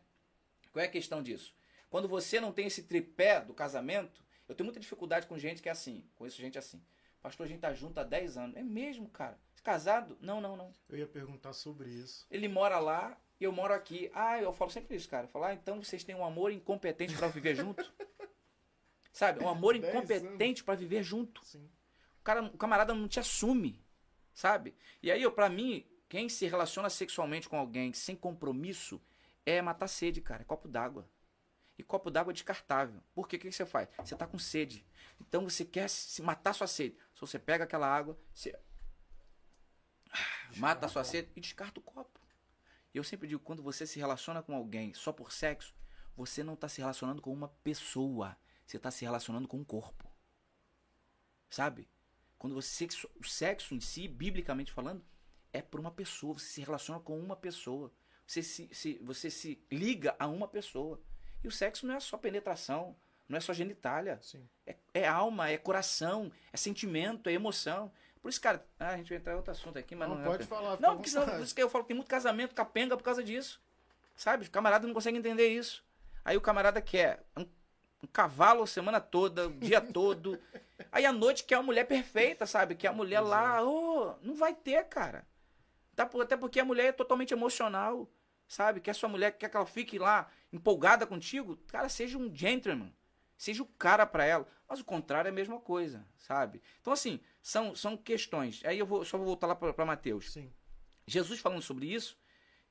Qual 0.72 0.82
é 0.82 0.86
a 0.86 0.90
questão 0.90 1.22
disso? 1.22 1.54
Quando 1.88 2.08
você 2.08 2.40
não 2.40 2.52
tem 2.52 2.66
esse 2.66 2.84
tripé 2.84 3.40
do 3.40 3.52
casamento, 3.52 4.24
eu 4.48 4.54
tenho 4.54 4.64
muita 4.64 4.80
dificuldade 4.80 5.26
com 5.26 5.36
gente 5.38 5.60
que 5.60 5.68
é 5.68 5.72
assim. 5.72 6.04
Conheço 6.14 6.40
gente 6.40 6.58
assim. 6.58 6.80
Pastor, 7.20 7.46
a 7.46 7.48
gente 7.48 7.60
tá 7.60 7.72
junto 7.74 7.98
há 7.98 8.04
10 8.04 8.36
anos. 8.36 8.56
É 8.56 8.62
mesmo, 8.62 9.08
cara. 9.08 9.38
Casado? 9.62 10.16
Não, 10.20 10.40
não, 10.40 10.56
não. 10.56 10.72
Eu 10.88 10.98
ia 10.98 11.06
perguntar 11.06 11.52
sobre 11.52 11.90
isso. 11.90 12.26
Ele 12.30 12.48
mora 12.48 12.78
lá 12.78 13.20
e 13.38 13.44
eu 13.44 13.52
moro 13.52 13.74
aqui. 13.74 14.10
Ah, 14.14 14.40
eu 14.40 14.52
falo 14.52 14.70
sempre 14.70 14.96
isso, 14.96 15.08
cara. 15.08 15.28
Falo, 15.28 15.44
ah, 15.44 15.52
então 15.52 15.82
vocês 15.82 16.02
têm 16.02 16.14
um 16.14 16.24
amor 16.24 16.50
incompetente 16.50 17.14
para 17.16 17.28
viver 17.28 17.54
junto? 17.54 17.84
Sabe? 19.20 19.44
Um 19.44 19.48
amor 19.50 19.76
incompetente 19.76 20.64
para 20.64 20.74
viver 20.74 21.02
junto. 21.02 21.44
Sim. 21.44 21.68
O, 22.18 22.22
cara, 22.24 22.42
o 22.42 22.56
camarada 22.56 22.94
não 22.94 23.06
te 23.06 23.20
assume, 23.20 23.78
sabe? 24.32 24.74
E 25.02 25.10
aí, 25.10 25.30
para 25.30 25.50
mim, 25.50 25.86
quem 26.08 26.26
se 26.30 26.46
relaciona 26.46 26.88
sexualmente 26.88 27.46
com 27.46 27.58
alguém 27.58 27.92
sem 27.92 28.16
compromisso 28.16 28.98
é 29.44 29.60
matar 29.60 29.88
sede, 29.88 30.22
cara. 30.22 30.40
É 30.40 30.44
copo 30.46 30.66
d'água. 30.66 31.06
E 31.76 31.82
copo 31.82 32.10
d'água 32.10 32.32
é 32.32 32.34
descartável. 32.34 33.02
Por 33.14 33.28
quê? 33.28 33.36
O 33.36 33.38
que 33.38 33.52
você 33.52 33.66
faz? 33.66 33.90
Você 33.98 34.16
tá 34.16 34.26
com 34.26 34.38
sede. 34.38 34.86
Então 35.20 35.44
você 35.44 35.66
quer 35.66 35.90
se 35.90 36.22
matar 36.22 36.54
sua 36.54 36.66
sede. 36.66 36.96
Se 37.14 37.20
você 37.20 37.38
pega 37.38 37.64
aquela 37.64 37.94
água, 37.94 38.18
você 38.32 38.58
mata 40.56 40.86
a 40.86 40.88
sua 40.88 41.04
sede 41.04 41.30
e 41.36 41.42
descarta 41.42 41.78
o 41.78 41.82
copo. 41.82 42.18
E 42.94 42.96
eu 42.96 43.04
sempre 43.04 43.28
digo, 43.28 43.42
quando 43.42 43.62
você 43.62 43.86
se 43.86 43.98
relaciona 43.98 44.42
com 44.42 44.54
alguém 44.54 44.94
só 44.94 45.12
por 45.12 45.30
sexo, 45.30 45.74
você 46.16 46.42
não 46.42 46.54
está 46.54 46.68
se 46.68 46.80
relacionando 46.80 47.20
com 47.20 47.30
uma 47.30 47.48
pessoa. 47.62 48.34
Você 48.70 48.76
está 48.76 48.88
se 48.88 49.04
relacionando 49.04 49.48
com 49.48 49.56
um 49.56 49.64
corpo. 49.64 50.08
Sabe? 51.50 51.88
Quando 52.38 52.54
você 52.54 52.68
sexo, 52.68 53.10
o 53.18 53.24
sexo 53.24 53.74
em 53.74 53.80
si, 53.80 54.06
biblicamente 54.06 54.70
falando, 54.70 55.04
é 55.52 55.60
por 55.60 55.80
uma 55.80 55.90
pessoa. 55.90 56.34
Você 56.34 56.46
se 56.46 56.60
relaciona 56.60 57.00
com 57.00 57.18
uma 57.18 57.34
pessoa. 57.34 57.92
Você 58.24 58.44
se, 58.44 58.68
se, 58.72 59.00
você 59.02 59.28
se 59.28 59.60
liga 59.72 60.14
a 60.20 60.28
uma 60.28 60.46
pessoa. 60.46 61.02
E 61.42 61.48
o 61.48 61.50
sexo 61.50 61.84
não 61.84 61.96
é 61.96 61.98
só 61.98 62.16
penetração, 62.16 62.94
não 63.28 63.36
é 63.36 63.40
só 63.40 63.52
genitália. 63.52 64.20
Sim. 64.22 64.48
É, 64.64 64.76
é 64.94 65.08
alma, 65.08 65.50
é 65.50 65.58
coração, 65.58 66.30
é 66.52 66.56
sentimento, 66.56 67.28
é 67.28 67.32
emoção. 67.32 67.90
Por 68.22 68.28
isso, 68.28 68.40
cara, 68.40 68.64
ah, 68.78 68.90
a 68.90 68.96
gente 68.98 69.08
vai 69.08 69.18
entrar 69.18 69.32
em 69.32 69.36
outro 69.36 69.50
assunto 69.50 69.80
aqui, 69.80 69.96
mas 69.96 70.08
não, 70.08 70.14
Não, 70.14 70.22
é 70.22 70.28
o 70.28 70.30
pode 70.30 70.46
tema. 70.46 70.60
falar. 70.60 70.80
Não, 70.80 70.94
porque 70.94 71.10
senão, 71.10 71.26
por 71.26 71.40
isso 71.40 71.54
que 71.56 71.60
eu 71.60 71.68
falo 71.68 71.82
que 71.82 71.88
tem 71.88 71.96
muito 71.96 72.08
casamento 72.08 72.54
capenga 72.54 72.96
por 72.96 73.02
causa 73.02 73.24
disso. 73.24 73.60
Sabe? 74.14 74.46
O 74.46 74.50
camarada 74.50 74.86
não 74.86 74.94
consegue 74.94 75.18
entender 75.18 75.48
isso. 75.48 75.84
Aí 76.24 76.36
o 76.36 76.40
camarada 76.40 76.80
quer 76.80 77.24
um, 77.36 77.44
um 78.02 78.06
cavalo 78.06 78.62
a 78.62 78.66
semana 78.66 79.00
toda, 79.00 79.48
o 79.48 79.52
dia 79.52 79.80
todo. 79.80 80.40
Aí 80.90 81.04
à 81.04 81.12
noite 81.12 81.44
quer 81.44 81.58
uma 81.58 81.64
mulher 81.64 81.84
perfeita, 81.84 82.46
sabe? 82.46 82.74
Que 82.74 82.86
a 82.86 82.92
mulher 82.92 83.20
lá, 83.20 83.62
ô, 83.62 84.14
não 84.22 84.34
vai 84.34 84.54
ter, 84.54 84.84
cara. 84.84 85.26
Tá 85.94 86.08
Até 86.20 86.36
porque 86.36 86.60
a 86.60 86.64
mulher 86.64 86.86
é 86.86 86.92
totalmente 86.92 87.34
emocional, 87.34 88.10
sabe? 88.48 88.80
Quer 88.80 88.94
sua 88.94 89.08
mulher, 89.08 89.32
quer 89.32 89.50
que 89.50 89.56
ela 89.56 89.66
fique 89.66 89.98
lá 89.98 90.30
empolgada 90.52 91.06
contigo. 91.06 91.56
Cara, 91.68 91.88
seja 91.88 92.16
um 92.16 92.34
gentleman. 92.34 92.92
Seja 93.36 93.62
o 93.62 93.66
cara 93.66 94.06
pra 94.06 94.24
ela. 94.24 94.46
Mas 94.68 94.80
o 94.80 94.84
contrário 94.84 95.28
é 95.28 95.30
a 95.30 95.34
mesma 95.34 95.58
coisa, 95.60 96.06
sabe? 96.18 96.62
Então, 96.80 96.92
assim, 96.92 97.20
são, 97.42 97.74
são 97.74 97.96
questões. 97.96 98.62
Aí 98.64 98.78
eu 98.78 98.86
vou, 98.86 99.04
só 99.04 99.18
vou 99.18 99.26
voltar 99.26 99.46
lá 99.46 99.54
pra, 99.54 99.72
pra 99.72 99.84
Mateus. 99.84 100.32
Sim. 100.32 100.52
Jesus 101.06 101.40
falando 101.40 101.62
sobre 101.62 101.92
isso. 101.92 102.16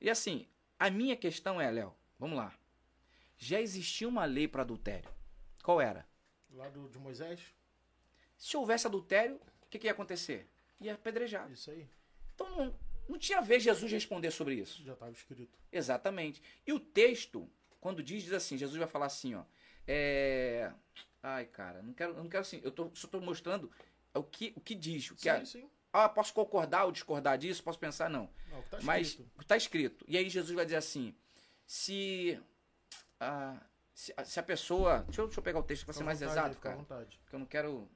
E 0.00 0.08
assim, 0.08 0.48
a 0.78 0.88
minha 0.88 1.14
questão 1.14 1.60
é, 1.60 1.70
Léo, 1.70 1.94
vamos 2.18 2.36
lá. 2.36 2.54
Já 3.36 3.60
existia 3.60 4.08
uma 4.08 4.24
lei 4.24 4.48
para 4.48 4.62
adultério. 4.62 5.10
Qual 5.70 5.80
era? 5.80 6.04
Lá 6.52 6.68
do, 6.68 6.88
de 6.88 6.98
Moisés? 6.98 7.38
Se 8.36 8.56
houvesse 8.56 8.88
adultério, 8.88 9.36
o 9.36 9.68
que, 9.70 9.78
que 9.78 9.86
ia 9.86 9.92
acontecer? 9.92 10.50
Ia 10.80 10.94
apedrejar. 10.94 11.48
Isso 11.52 11.70
aí. 11.70 11.88
Então 12.34 12.50
não, 12.56 12.74
não 13.08 13.16
tinha 13.16 13.38
a 13.38 13.40
ver 13.40 13.60
Jesus 13.60 13.92
responder 13.92 14.32
sobre 14.32 14.56
isso. 14.56 14.82
Já 14.82 14.94
estava 14.94 15.12
escrito. 15.12 15.56
Exatamente. 15.70 16.42
E 16.66 16.72
o 16.72 16.80
texto, 16.80 17.48
quando 17.80 18.02
diz, 18.02 18.24
diz 18.24 18.32
assim, 18.32 18.58
Jesus 18.58 18.76
vai 18.76 18.88
falar 18.88 19.06
assim, 19.06 19.36
ó. 19.36 19.44
É... 19.86 20.72
Ai, 21.22 21.44
cara, 21.44 21.82
não 21.82 21.92
quero, 21.94 22.14
não 22.14 22.28
quero 22.28 22.40
assim. 22.42 22.60
Eu 22.64 22.72
tô, 22.72 22.90
só 22.92 23.06
estou 23.06 23.20
mostrando 23.20 23.70
o 24.12 24.24
que, 24.24 24.52
o 24.56 24.60
que 24.60 24.74
diz. 24.74 25.08
O 25.12 25.14
que 25.14 25.20
Sim, 25.22 25.28
a- 25.28 25.46
sim. 25.46 25.70
ah, 25.92 26.08
posso 26.08 26.34
concordar 26.34 26.84
ou 26.86 26.90
discordar 26.90 27.38
disso? 27.38 27.62
Posso 27.62 27.78
pensar? 27.78 28.10
Não. 28.10 28.28
Não, 28.50 28.60
tá 28.62 28.80
Mas 28.82 29.20
está 29.40 29.56
escrito. 29.56 30.04
E 30.08 30.18
aí 30.18 30.28
Jesus 30.28 30.52
vai 30.52 30.64
dizer 30.64 30.78
assim: 30.78 31.14
se 31.64 32.42
a, 33.20 33.64
se, 34.00 34.14
a- 34.16 34.24
se 34.24 34.40
a 34.40 34.42
pessoa. 34.42 35.00
Deixa 35.00 35.20
eu, 35.20 35.26
deixa 35.26 35.40
eu 35.40 35.44
pegar 35.44 35.58
o 35.58 35.62
texto 35.62 35.84
para 35.84 35.92
ser 35.92 36.04
mais 36.04 36.20
vontade, 36.20 36.38
exato, 36.40 36.56
cara. 36.58 36.76
vontade. 36.76 37.20
Porque 37.22 37.34
eu 37.36 37.38
não 37.38 37.46
quero 37.46 37.86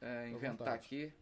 é, 0.00 0.28
inventar 0.28 0.72
aqui. 0.72 1.12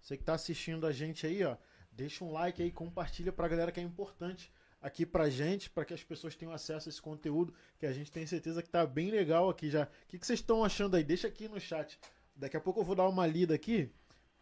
Você 0.00 0.16
que 0.16 0.22
tá 0.22 0.34
assistindo 0.34 0.86
a 0.86 0.92
gente 0.92 1.26
aí, 1.26 1.42
ó, 1.44 1.56
deixa 1.90 2.24
um 2.24 2.30
like 2.30 2.62
aí, 2.62 2.70
compartilha 2.70 3.32
pra 3.32 3.48
galera 3.48 3.72
que 3.72 3.80
é 3.80 3.82
importante 3.82 4.52
aqui 4.80 5.04
pra 5.04 5.28
gente, 5.28 5.68
para 5.68 5.84
que 5.84 5.92
as 5.92 6.04
pessoas 6.04 6.36
tenham 6.36 6.52
acesso 6.54 6.88
a 6.88 6.90
esse 6.90 7.02
conteúdo, 7.02 7.52
que 7.76 7.84
a 7.86 7.92
gente 7.92 8.12
tem 8.12 8.24
certeza 8.24 8.62
que 8.62 8.70
tá 8.70 8.86
bem 8.86 9.10
legal 9.10 9.50
aqui 9.50 9.68
já. 9.68 9.82
O 9.82 9.88
que, 10.06 10.16
que 10.16 10.24
vocês 10.24 10.38
estão 10.38 10.62
achando 10.64 10.94
aí? 10.96 11.02
Deixa 11.02 11.26
aqui 11.26 11.48
no 11.48 11.58
chat. 11.58 11.98
Daqui 12.36 12.56
a 12.56 12.60
pouco 12.60 12.78
eu 12.80 12.84
vou 12.84 12.94
dar 12.94 13.08
uma 13.08 13.26
lida 13.26 13.52
aqui 13.52 13.92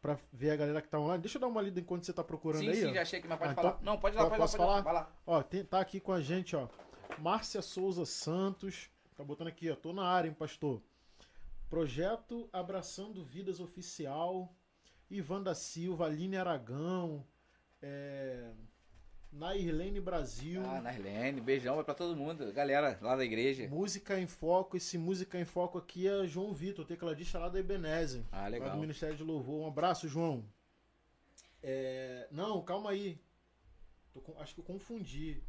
pra 0.03 0.19
ver 0.31 0.51
a 0.51 0.57
galera 0.57 0.83
que 0.83 0.89
tá 0.89 1.01
online. 1.01 1.23
Deixa 1.23 1.39
eu 1.39 1.41
dar 1.41 1.47
uma 1.47 1.63
lida 1.63 1.81
enquanto 1.81 2.05
você 2.05 2.13
tá 2.13 2.23
procurando 2.23 2.61
sim, 2.61 2.69
aí. 2.69 2.77
Sim, 2.77 2.91
ó. 2.91 2.93
já 2.95 3.01
achei 3.03 3.23
que, 3.23 3.27
mas 3.27 3.39
pode 3.39 3.53
Ah, 3.53 3.55
falar. 3.55 3.69
então- 3.71 3.83
não, 3.83 3.99
pode 3.99 4.15
ir 4.15 4.19
lá, 4.19 4.25
pode 4.25 4.37
ir 4.37 4.39
lá, 4.41 4.47
pode 4.47 4.55
ir 4.55 4.59
lá. 4.61 4.67
falar? 4.67 4.81
Vai 4.83 4.93
lá. 4.93 5.13
Ó, 5.27 5.43
tem- 5.43 5.65
tá 5.65 5.81
aqui 5.81 5.99
com 5.99 6.13
a 6.13 6.21
gente, 6.21 6.55
ó. 6.55 6.69
Márcia 7.19 7.63
Souza 7.63 8.05
Santos. 8.05 8.91
Tá 9.17 9.25
botando 9.25 9.49
aqui, 9.49 9.71
ó. 9.71 9.75
Tô 9.77 9.93
na 9.93 10.05
área, 10.07 10.29
hein, 10.29 10.35
pastor. 10.35 10.83
Projeto 11.71 12.49
Abraçando 12.53 13.25
Vidas 13.25 13.61
Oficial. 13.61 14.55
Ivan 15.11 15.43
da 15.43 15.55
Silva, 15.55 16.07
Aline 16.07 16.37
Aragão. 16.37 17.25
É... 17.81 18.51
Nairlene 19.33 20.01
Brasil. 20.01 20.63
Ah, 20.65 20.81
Narlene, 20.81 21.41
beijão, 21.41 21.75
vai 21.75 21.85
pra 21.85 21.95
todo 21.95 22.17
mundo. 22.17 22.51
Galera 22.53 22.99
lá 23.03 23.17
da 23.17 23.25
igreja. 23.25 23.69
Música 23.69 24.19
em 24.19 24.27
Foco. 24.27 24.77
Esse 24.77 24.97
Música 24.97 25.39
em 25.39 25.45
Foco 25.45 25.77
aqui 25.79 26.09
é 26.09 26.27
João 26.27 26.55
Vitor, 26.55 26.87
tecladista 26.87 27.39
lá 27.39 27.49
da 27.49 27.59
Ebenezer. 27.59 28.23
Ah, 28.33 28.43
Lá 28.43 28.49
legal. 28.49 28.71
do 28.71 28.79
Ministério 28.79 29.17
de 29.17 29.23
Louvor. 29.23 29.63
Um 29.65 29.67
abraço, 29.67 30.09
João. 30.09 30.45
É, 31.63 32.29
Não, 32.31 32.63
calma 32.63 32.91
aí. 32.91 33.19
Com- 34.25 34.39
Acho 34.41 34.55
que 34.55 34.61
eu 34.61 34.65
confundi. 34.65 35.43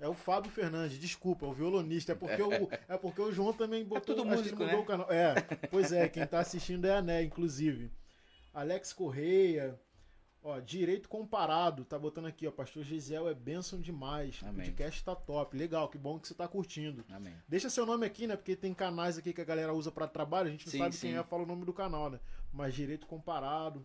É 0.00 0.06
o 0.06 0.14
Fábio 0.14 0.50
Fernandes, 0.50 0.98
desculpa, 0.98 1.44
o 1.44 1.52
violonista. 1.52 2.12
É 2.12 2.14
porque 2.14 2.40
o, 2.40 2.68
é 2.88 2.96
porque 2.96 3.20
o 3.20 3.32
João 3.32 3.52
também 3.52 3.84
botou. 3.84 4.14
tudo 4.14 4.28
acho 4.28 4.42
que 4.44 4.48
ele 4.48 4.56
músico, 4.56 4.62
mudou 4.62 4.76
né? 4.76 4.82
o 4.82 4.86
canal. 4.86 5.10
É, 5.10 5.34
pois 5.70 5.92
é, 5.92 6.08
quem 6.08 6.24
tá 6.26 6.38
assistindo 6.40 6.84
é 6.84 6.98
a 6.98 7.02
Né, 7.02 7.22
inclusive. 7.22 7.90
Alex 8.54 8.92
Correia. 8.92 9.78
Ó, 10.40 10.60
direito 10.60 11.08
comparado, 11.08 11.84
tá 11.84 11.98
botando 11.98 12.26
aqui, 12.26 12.46
ó. 12.46 12.50
Pastor 12.52 12.84
Gisel 12.84 13.28
é 13.28 13.34
bênção 13.34 13.80
demais. 13.80 14.40
O 14.40 14.46
Amém. 14.46 14.66
podcast 14.66 15.04
tá 15.04 15.14
top. 15.14 15.56
Legal, 15.56 15.88
que 15.88 15.98
bom 15.98 16.18
que 16.18 16.28
você 16.28 16.34
tá 16.34 16.46
curtindo. 16.46 17.04
Amém. 17.08 17.34
Deixa 17.48 17.68
seu 17.68 17.84
nome 17.84 18.06
aqui, 18.06 18.26
né? 18.26 18.36
Porque 18.36 18.54
tem 18.54 18.72
canais 18.72 19.18
aqui 19.18 19.32
que 19.32 19.40
a 19.40 19.44
galera 19.44 19.74
usa 19.74 19.90
pra 19.90 20.06
trabalho, 20.06 20.48
a 20.48 20.50
gente 20.50 20.64
não 20.66 20.70
Sim, 20.70 20.78
sabe 20.78 20.94
sim. 20.94 21.08
quem 21.08 21.16
é, 21.16 21.24
fala 21.24 21.42
o 21.42 21.46
nome 21.46 21.64
do 21.64 21.72
canal, 21.72 22.08
né? 22.08 22.20
Mas 22.52 22.72
direito 22.72 23.06
comparado. 23.06 23.84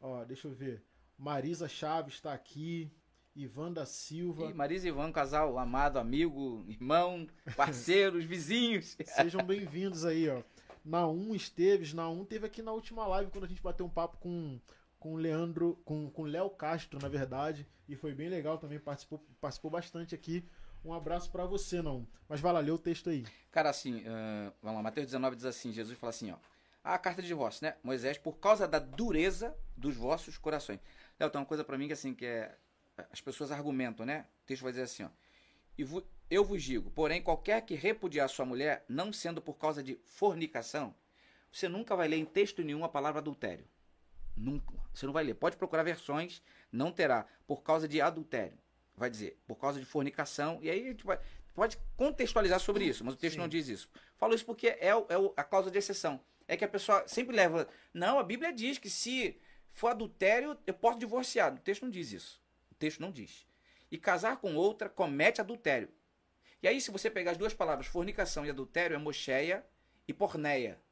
Ó, 0.00 0.24
deixa 0.24 0.48
eu 0.48 0.52
ver. 0.52 0.84
Marisa 1.16 1.68
Chaves 1.68 2.20
tá 2.20 2.32
aqui. 2.34 2.90
Ivan 3.34 3.72
da 3.72 3.84
Silva. 3.84 4.46
E 4.50 4.54
Marisa 4.54 4.86
e 4.86 4.90
Ivan, 4.90 5.10
casal 5.10 5.58
amado, 5.58 5.98
amigo, 5.98 6.64
irmão, 6.68 7.26
parceiros, 7.56 8.24
vizinhos. 8.26 8.96
Sejam 9.04 9.44
bem-vindos 9.44 10.04
aí, 10.04 10.28
ó. 10.28 10.42
Naum 10.84 11.34
Esteves, 11.34 11.92
Naum 11.92 12.24
teve 12.24 12.46
aqui 12.46 12.62
na 12.62 12.72
última 12.72 13.06
live 13.06 13.30
quando 13.30 13.44
a 13.44 13.48
gente 13.48 13.62
bateu 13.62 13.86
um 13.86 13.90
papo 13.90 14.18
com 14.18 14.60
com 14.98 15.14
o 15.14 15.16
Leandro, 15.16 15.78
com 15.84 16.08
com 16.10 16.22
o 16.22 16.26
Léo 16.26 16.48
Castro, 16.50 16.98
na 17.00 17.08
verdade, 17.08 17.66
e 17.88 17.94
foi 17.94 18.14
bem 18.14 18.28
legal 18.28 18.56
também, 18.56 18.78
participou, 18.78 19.22
participou 19.40 19.70
bastante 19.70 20.14
aqui. 20.14 20.48
Um 20.84 20.92
abraço 20.92 21.30
pra 21.30 21.44
você, 21.44 21.80
Naum. 21.82 22.06
Mas 22.28 22.40
vai 22.40 22.52
lá, 22.52 22.60
lê 22.60 22.70
o 22.70 22.78
texto 22.78 23.08
aí. 23.10 23.24
Cara, 23.50 23.70
assim, 23.70 24.02
ah, 24.06 24.52
vamos 24.62 24.76
lá, 24.76 24.82
Mateus 24.82 25.06
19 25.06 25.36
diz 25.36 25.44
assim, 25.46 25.72
Jesus 25.72 25.98
fala 25.98 26.10
assim, 26.10 26.30
ó. 26.30 26.36
A 26.84 26.98
carta 26.98 27.22
de 27.22 27.28
divórcio, 27.28 27.64
né? 27.64 27.74
Moisés, 27.82 28.18
por 28.18 28.34
causa 28.34 28.68
da 28.68 28.78
dureza 28.78 29.56
dos 29.74 29.96
vossos 29.96 30.36
corações. 30.36 30.78
Léo, 31.18 31.30
tem 31.30 31.40
uma 31.40 31.46
coisa 31.46 31.64
pra 31.64 31.78
mim 31.78 31.86
que 31.86 31.94
assim, 31.94 32.14
que 32.14 32.26
é... 32.26 32.54
As 33.12 33.20
pessoas 33.20 33.50
argumentam, 33.50 34.04
né? 34.06 34.26
O 34.42 34.46
texto 34.46 34.62
vai 34.62 34.72
dizer 34.72 34.82
assim, 34.84 35.04
ó. 35.04 35.08
E 35.76 35.84
eu 36.30 36.44
vos 36.44 36.62
digo, 36.62 36.90
porém, 36.90 37.20
qualquer 37.22 37.60
que 37.62 37.74
repudiar 37.74 38.28
sua 38.28 38.44
mulher, 38.44 38.84
não 38.88 39.12
sendo 39.12 39.42
por 39.42 39.54
causa 39.54 39.82
de 39.82 39.98
fornicação, 40.04 40.94
você 41.50 41.68
nunca 41.68 41.94
vai 41.96 42.08
ler 42.08 42.16
em 42.16 42.24
texto 42.24 42.62
nenhum 42.62 42.84
a 42.84 42.88
palavra 42.88 43.20
adultério. 43.20 43.66
Nunca. 44.36 44.74
Você 44.92 45.06
não 45.06 45.12
vai 45.12 45.24
ler. 45.24 45.34
Pode 45.34 45.56
procurar 45.56 45.82
versões, 45.82 46.42
não 46.72 46.90
terá. 46.92 47.26
Por 47.46 47.62
causa 47.62 47.86
de 47.86 48.00
adultério. 48.00 48.58
Vai 48.96 49.10
dizer, 49.10 49.38
por 49.46 49.56
causa 49.56 49.78
de 49.78 49.84
fornicação. 49.86 50.58
E 50.62 50.70
aí 50.70 50.82
a 50.86 50.88
gente 50.90 51.04
vai, 51.04 51.18
pode 51.54 51.76
contextualizar 51.96 52.58
sobre 52.60 52.84
isso, 52.84 53.04
mas 53.04 53.14
o 53.14 53.16
texto 53.16 53.34
Sim. 53.34 53.40
não 53.40 53.48
diz 53.48 53.68
isso. 53.68 53.88
Falo 54.16 54.34
isso 54.34 54.44
porque 54.46 54.76
é, 54.80 54.94
o- 54.94 55.06
é 55.08 55.18
o- 55.18 55.32
a 55.36 55.42
causa 55.44 55.70
de 55.70 55.78
exceção. 55.78 56.20
É 56.46 56.56
que 56.56 56.64
a 56.64 56.68
pessoa 56.68 57.06
sempre 57.08 57.34
leva. 57.34 57.68
Não, 57.92 58.18
a 58.18 58.22
Bíblia 58.22 58.52
diz 58.52 58.78
que 58.78 58.90
se 58.90 59.40
for 59.70 59.88
adultério, 59.88 60.56
eu 60.66 60.74
posso 60.74 60.98
divorciar. 60.98 61.52
O 61.54 61.58
texto 61.58 61.82
não 61.82 61.90
diz 61.90 62.12
isso. 62.12 62.40
O 62.74 62.76
texto 62.76 63.00
não 63.00 63.12
diz. 63.12 63.46
E 63.88 63.96
casar 63.96 64.38
com 64.38 64.56
outra 64.56 64.88
comete 64.88 65.40
adultério. 65.40 65.88
E 66.60 66.66
aí, 66.66 66.80
se 66.80 66.90
você 66.90 67.08
pegar 67.08 67.30
as 67.30 67.36
duas 67.36 67.54
palavras, 67.54 67.86
fornicação 67.86 68.44
e 68.44 68.50
adultério, 68.50 68.96
é 68.96 68.98
mocheia 68.98 69.64
e 70.08 70.12
porneia. 70.12 70.82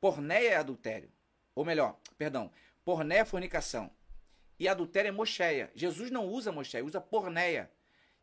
Porneia 0.00 0.50
é 0.50 0.56
adultério. 0.56 1.12
Ou 1.54 1.64
melhor, 1.64 2.00
perdão, 2.16 2.50
porneia 2.84 3.20
é 3.20 3.24
fornicação. 3.24 3.92
E 4.58 4.66
adultério 4.66 5.08
é 5.08 5.12
mocheia. 5.12 5.70
Jesus 5.72 6.10
não 6.10 6.26
usa 6.26 6.50
mocheia, 6.50 6.84
usa 6.84 7.00
porneia. 7.00 7.70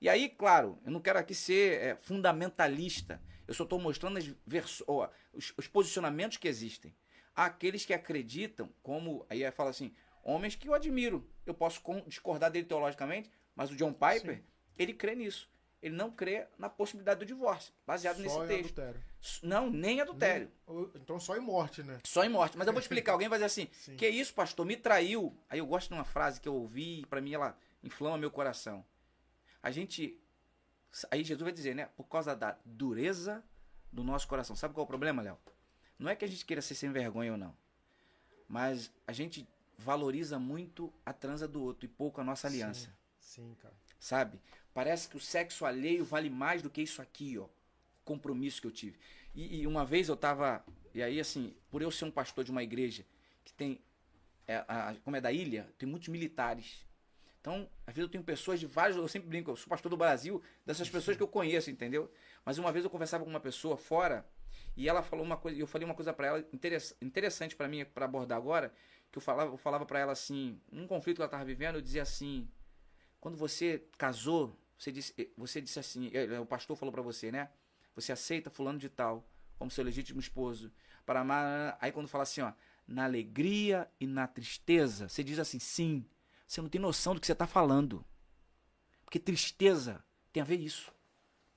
E 0.01 0.09
aí, 0.09 0.27
claro, 0.27 0.77
eu 0.85 0.91
não 0.91 0.99
quero 0.99 1.17
aqui 1.17 1.33
ser 1.33 1.81
é, 1.81 1.95
fundamentalista. 1.95 3.21
Eu 3.47 3.53
só 3.53 3.63
estou 3.63 3.79
mostrando 3.79 4.17
os, 4.17 5.53
os 5.57 5.67
posicionamentos 5.67 6.37
que 6.37 6.47
existem. 6.47 6.93
Há 7.33 7.45
aqueles 7.45 7.85
que 7.85 7.93
acreditam, 7.93 8.69
como. 8.83 9.25
Aí 9.29 9.49
fala 9.51 9.69
assim, 9.69 9.95
homens 10.23 10.55
que 10.55 10.67
eu 10.67 10.73
admiro. 10.73 11.29
Eu 11.45 11.53
posso 11.53 11.81
discordar 12.07 12.49
dele 12.51 12.65
teologicamente, 12.65 13.29
mas 13.55 13.69
o 13.71 13.75
John 13.75 13.93
Piper, 13.93 14.37
Sim. 14.37 14.43
ele 14.77 14.93
crê 14.93 15.15
nisso. 15.15 15.49
Ele 15.81 15.95
não 15.95 16.09
crê 16.09 16.47
na 16.57 16.67
possibilidade 16.67 17.19
do 17.19 17.25
divórcio, 17.27 17.71
baseado 17.85 18.17
nesse 18.17 18.33
só 18.33 18.43
em 18.45 18.47
texto. 18.47 18.79
adultério. 18.79 19.03
Não, 19.43 19.69
nem 19.69 20.01
adultério. 20.01 20.51
Nem- 20.67 20.89
Então 20.95 21.19
só 21.19 21.37
em 21.37 21.39
morte, 21.39 21.83
né? 21.83 21.99
Só 22.03 22.23
em 22.23 22.29
morte. 22.29 22.57
Mas 22.57 22.65
eu 22.65 22.73
vou 22.73 22.81
te 22.81 22.85
explicar. 22.85 23.11
Alguém 23.11 23.29
vai 23.29 23.37
dizer 23.37 23.45
assim: 23.45 23.69
Sim. 23.71 23.95
Que 23.95 24.07
isso, 24.07 24.33
pastor? 24.33 24.65
Me 24.65 24.75
traiu. 24.75 25.37
Aí 25.47 25.59
eu 25.59 25.65
gosto 25.67 25.89
de 25.89 25.93
uma 25.93 26.03
frase 26.05 26.41
que 26.41 26.47
eu 26.47 26.55
ouvi 26.55 27.01
e 27.01 27.05
pra 27.05 27.21
mim 27.21 27.33
ela 27.33 27.55
inflama 27.83 28.17
meu 28.17 28.31
coração. 28.31 28.83
A 29.61 29.69
gente. 29.69 30.19
Aí 31.11 31.23
Jesus 31.23 31.43
vai 31.43 31.51
dizer, 31.51 31.75
né? 31.75 31.85
Por 31.95 32.05
causa 32.05 32.35
da 32.35 32.57
dureza 32.65 33.43
do 33.91 34.03
nosso 34.03 34.27
coração. 34.27 34.55
Sabe 34.55 34.73
qual 34.73 34.83
é 34.83 34.85
o 34.85 34.87
problema, 34.87 35.21
Léo? 35.21 35.37
Não 35.99 36.09
é 36.09 36.15
que 36.15 36.25
a 36.25 36.27
gente 36.27 36.45
queira 36.45 36.61
ser 36.63 36.73
sem 36.75 36.91
vergonha 36.91 37.33
ou 37.33 37.37
não. 37.37 37.55
Mas 38.47 38.91
a 39.07 39.11
gente 39.11 39.47
valoriza 39.77 40.39
muito 40.39 40.91
a 41.05 41.13
transa 41.13 41.47
do 41.47 41.61
outro 41.61 41.85
e 41.85 41.89
pouco 41.89 42.21
a 42.21 42.23
nossa 42.23 42.47
aliança. 42.47 42.89
Sim, 43.19 43.55
cara. 43.61 43.73
Sabe? 43.99 44.39
Parece 44.73 45.07
que 45.09 45.17
o 45.17 45.19
sexo 45.19 45.65
alheio 45.65 46.03
vale 46.05 46.29
mais 46.29 46.61
do 46.61 46.69
que 46.69 46.81
isso 46.81 47.01
aqui, 47.01 47.37
ó. 47.37 47.43
O 47.45 47.49
compromisso 48.05 48.61
que 48.61 48.67
eu 48.67 48.71
tive. 48.71 48.97
E, 49.33 49.61
e 49.61 49.67
uma 49.67 49.85
vez 49.85 50.09
eu 50.09 50.15
tava. 50.17 50.63
E 50.93 51.01
aí, 51.01 51.19
assim, 51.19 51.53
por 51.69 51.81
eu 51.81 51.91
ser 51.91 52.05
um 52.05 52.11
pastor 52.11 52.43
de 52.43 52.51
uma 52.51 52.63
igreja 52.63 53.05
que 53.43 53.53
tem. 53.53 53.79
é, 54.47 54.57
a- 54.67 54.95
como 55.03 55.15
é 55.15 55.21
da 55.21 55.31
ilha, 55.31 55.67
tem 55.77 55.89
muitos 55.89 56.07
militares. 56.09 56.85
Então, 57.41 57.69
às 57.85 57.93
vezes 57.93 58.07
eu 58.07 58.11
tenho 58.11 58.23
pessoas 58.23 58.59
de 58.59 58.65
vários. 58.67 58.97
Eu 58.97 59.07
sempre 59.07 59.27
brinco, 59.29 59.51
eu 59.51 59.55
sou 59.55 59.67
pastor 59.67 59.89
do 59.89 59.97
Brasil, 59.97 60.41
dessas 60.65 60.89
pessoas 60.89 61.17
que 61.17 61.23
eu 61.23 61.27
conheço, 61.27 61.69
entendeu? 61.71 62.11
Mas 62.43 62.57
uma 62.57 62.71
vez 62.71 62.83
eu 62.85 62.91
conversava 62.91 63.23
com 63.23 63.29
uma 63.29 63.39
pessoa 63.39 63.75
fora 63.77 64.25
e 64.75 64.89
ela 64.89 65.01
falou 65.01 65.25
uma 65.25 65.37
coisa, 65.37 65.59
eu 65.59 65.67
falei 65.67 65.85
uma 65.85 65.95
coisa 65.95 66.13
pra 66.13 66.27
ela 66.27 66.47
interess- 66.51 66.95
interessante 67.01 67.55
pra 67.55 67.67
mim 67.67 67.85
para 67.85 68.05
abordar 68.05 68.37
agora, 68.37 68.73
que 69.11 69.17
eu 69.17 69.21
falava, 69.21 69.51
eu 69.51 69.57
falava 69.57 69.85
para 69.85 69.99
ela 69.99 70.11
assim, 70.11 70.59
num 70.71 70.87
conflito 70.87 71.17
que 71.17 71.21
ela 71.21 71.29
tava 71.29 71.45
vivendo, 71.45 71.75
eu 71.75 71.81
dizia 71.81 72.01
assim: 72.01 72.47
quando 73.19 73.37
você 73.37 73.87
casou, 73.97 74.59
você 74.77 74.91
disse, 74.91 75.33
você 75.37 75.61
disse 75.61 75.79
assim, 75.79 76.11
eh, 76.13 76.39
o 76.39 76.45
pastor 76.45 76.75
falou 76.75 76.91
pra 76.91 77.01
você, 77.01 77.31
né? 77.31 77.49
Você 77.95 78.11
aceita 78.11 78.49
fulano 78.49 78.77
de 78.77 78.89
tal 78.89 79.25
como 79.57 79.71
seu 79.71 79.83
legítimo 79.83 80.19
esposo 80.19 80.71
para 81.05 81.21
amar. 81.21 81.77
Aí 81.79 81.91
quando 81.91 82.07
fala 82.07 82.23
assim, 82.23 82.41
ó, 82.41 82.51
na 82.87 83.05
alegria 83.05 83.89
e 83.99 84.05
na 84.05 84.27
tristeza, 84.27 85.07
você 85.07 85.23
diz 85.23 85.39
assim, 85.39 85.59
sim. 85.59 86.05
Você 86.45 86.61
não 86.61 86.69
tem 86.69 86.79
noção 86.79 87.15
do 87.15 87.21
que 87.21 87.25
você 87.25 87.31
está 87.31 87.47
falando. 87.47 88.05
Porque 89.03 89.17
tristeza 89.17 90.03
tem 90.31 90.41
a 90.41 90.45
ver 90.45 90.59
isso 90.59 90.93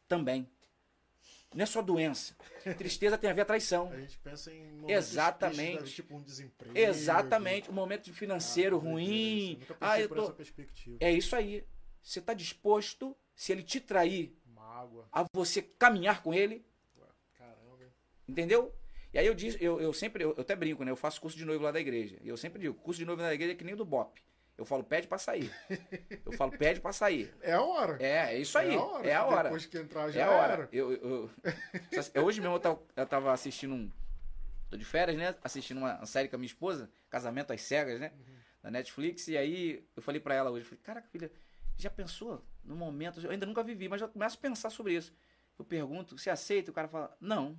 também. 0.07 0.49
Não 1.55 1.63
é 1.63 1.67
só 1.67 1.81
doença. 1.81 2.37
Tristeza 2.77 3.17
tem 3.17 3.31
a 3.31 3.33
ver 3.33 3.41
a 3.41 3.45
traição. 3.47 3.91
A 3.91 3.99
gente 4.01 4.19
pensa 4.19 4.53
em 4.53 4.65
momentos 4.73 4.91
Exatamente. 4.91 5.77
tristes, 5.79 5.95
tipo 5.95 6.15
um 6.17 6.23
desemprego. 6.23 6.77
Exatamente. 6.79 7.71
Um 7.71 7.75
momento 7.75 8.13
financeiro 8.13 8.77
Ah, 8.77 8.81
ruim. 8.81 9.57
Pensei 9.61 9.77
Ah, 9.81 10.01
eu 10.01 10.09
por 10.09 10.17
tô... 10.19 10.23
essa 10.25 10.33
perspectiva. 10.33 10.97
É 11.01 11.11
isso 11.11 11.35
aí. 11.35 11.65
Você 12.03 12.19
está 12.19 12.35
disposto, 12.35 13.17
se 13.35 13.51
ele 13.53 13.63
te 13.63 13.81
trair, 13.81 14.37
a 15.11 15.25
você 15.33 15.63
caminhar 15.63 16.23
com 16.23 16.33
ele, 16.35 16.65
Caramba. 17.37 17.91
entendeu? 18.29 18.75
E 19.13 19.19
aí 19.19 19.27
eu 19.27 19.35
disse, 19.35 19.57
eu, 19.63 19.81
eu 19.81 19.93
sempre, 19.93 20.23
eu, 20.23 20.35
eu 20.37 20.43
até 20.43 20.55
brinco, 20.55 20.85
né? 20.85 20.91
Eu 20.91 20.97
faço 20.97 21.21
curso 21.21 21.37
de 21.37 21.45
noivo 21.45 21.65
lá 21.65 21.71
da 21.73 21.81
igreja. 21.81 22.19
E 22.23 22.29
eu 22.29 22.37
sempre 22.37 22.61
digo, 22.61 22.75
curso 22.75 22.99
de 22.99 23.07
noivo 23.07 23.23
lá 23.23 23.29
da 23.29 23.35
igreja 23.35 23.53
é 23.53 23.57
que 23.57 23.65
nem 23.65 23.73
o 23.75 23.77
do 23.79 23.85
BOP. 23.87 24.23
Eu 24.59 24.65
falo, 24.65 24.83
pede 24.83 25.07
pra 25.07 25.19
sair. 25.19 25.55
Eu 26.27 26.33
falo, 26.33 26.51
pede 26.51 26.81
pra 26.81 26.93
sair. 26.93 27.33
É 27.41 27.53
a 27.53 27.63
hora. 27.63 27.97
É, 28.05 28.35
é 28.35 28.39
isso 28.41 28.59
aí. 28.59 28.75
É 28.75 28.77
a 28.77 28.83
hora. 28.83 29.09
É 29.09 29.15
a 29.15 29.25
hora. 29.25 29.43
Depois 29.45 29.67
que 29.67 29.79
entrar 29.79 30.11
já 30.11 30.21
É 30.21 30.25
a 30.25 30.31
hora. 30.33 30.53
era. 30.55 30.69
Eu, 30.73 30.93
eu, 30.93 31.31
eu- 32.15 32.25
hoje 32.25 32.41
mesmo 32.41 32.57
eu 32.57 32.61
tava, 32.61 32.83
eu 32.97 33.07
tava 33.07 33.33
assistindo 33.33 33.73
um. 33.75 33.91
Tô 34.69 34.77
de 34.77 34.85
férias, 34.85 35.17
né? 35.17 35.35
Assistindo 35.45 35.79
uma 35.79 36.05
série 36.05 36.29
com 36.29 36.35
a 36.35 36.39
minha 36.39 36.49
esposa, 36.49 36.91
Casamento 37.09 37.53
às 37.53 37.63
Cegas, 37.63 38.01
né? 38.01 38.13
Na 38.63 38.71
Netflix. 38.71 39.29
E 39.29 39.39
aí 39.39 39.87
eu 39.97 40.03
falei 40.03 40.21
pra 40.21 40.35
ela 40.35 40.51
hoje, 40.51 40.65
eu 40.65 40.69
falei, 40.71 40.83
caraca, 40.83 41.09
filha, 41.09 41.31
já 41.77 41.89
pensou 41.89 42.45
no 42.65 42.75
momento? 42.75 43.21
Eu 43.25 43.31
ainda 43.31 43.47
nunca 43.47 43.63
vivi, 43.63 43.89
mas 43.89 44.01
já 44.01 44.09
começo 44.09 44.37
a 44.37 44.41
pensar 44.41 44.71
sobre 44.71 44.93
isso. 44.95 45.15
Eu 45.57 45.65
pergunto, 45.65 46.19
você 46.19 46.31
aceita? 46.31 46.69
E 46.69 46.73
o 46.73 46.75
cara 46.75 46.89
fala, 46.89 47.17
não. 47.21 47.57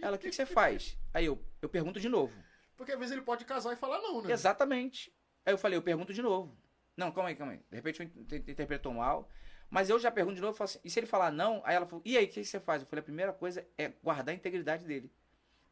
Ela, 0.00 0.16
o 0.16 0.18
que, 0.18 0.30
que 0.30 0.34
você 0.34 0.46
faz? 0.46 0.96
Aí 1.12 1.26
eu, 1.26 1.38
eu 1.60 1.68
pergunto 1.68 2.00
de 2.00 2.08
novo. 2.08 2.32
Porque 2.76 2.92
às 2.92 2.98
vezes 2.98 3.12
ele 3.12 3.22
pode 3.22 3.44
casar 3.44 3.72
e 3.72 3.76
falar 3.76 4.00
não, 4.00 4.22
né? 4.22 4.32
Exatamente. 4.32 5.12
Aí 5.48 5.54
eu 5.54 5.56
falei, 5.58 5.78
eu 5.78 5.82
pergunto 5.82 6.12
de 6.12 6.20
novo. 6.20 6.54
Não, 6.94 7.10
calma 7.10 7.30
aí, 7.30 7.34
calma 7.34 7.54
aí. 7.54 7.60
De 7.70 7.76
repente 7.76 8.00
eu 8.00 8.04
inter- 8.06 8.42
interpretou 8.46 8.92
mal. 8.92 9.26
Mas 9.70 9.88
eu 9.88 9.98
já 9.98 10.10
pergunto 10.10 10.34
de 10.36 10.42
novo, 10.42 10.52
falo 10.54 10.66
assim, 10.66 10.78
e 10.84 10.90
se 10.90 11.00
ele 11.00 11.06
falar 11.06 11.32
não? 11.32 11.62
Aí 11.64 11.74
ela 11.74 11.86
falou, 11.86 12.02
e 12.04 12.18
aí, 12.18 12.26
o 12.26 12.28
que 12.28 12.44
você 12.44 12.60
faz? 12.60 12.82
Eu 12.82 12.86
falei, 12.88 13.00
a 13.00 13.04
primeira 13.04 13.32
coisa 13.32 13.66
é 13.78 13.92
guardar 14.02 14.34
a 14.34 14.36
integridade 14.36 14.84
dele. 14.84 15.10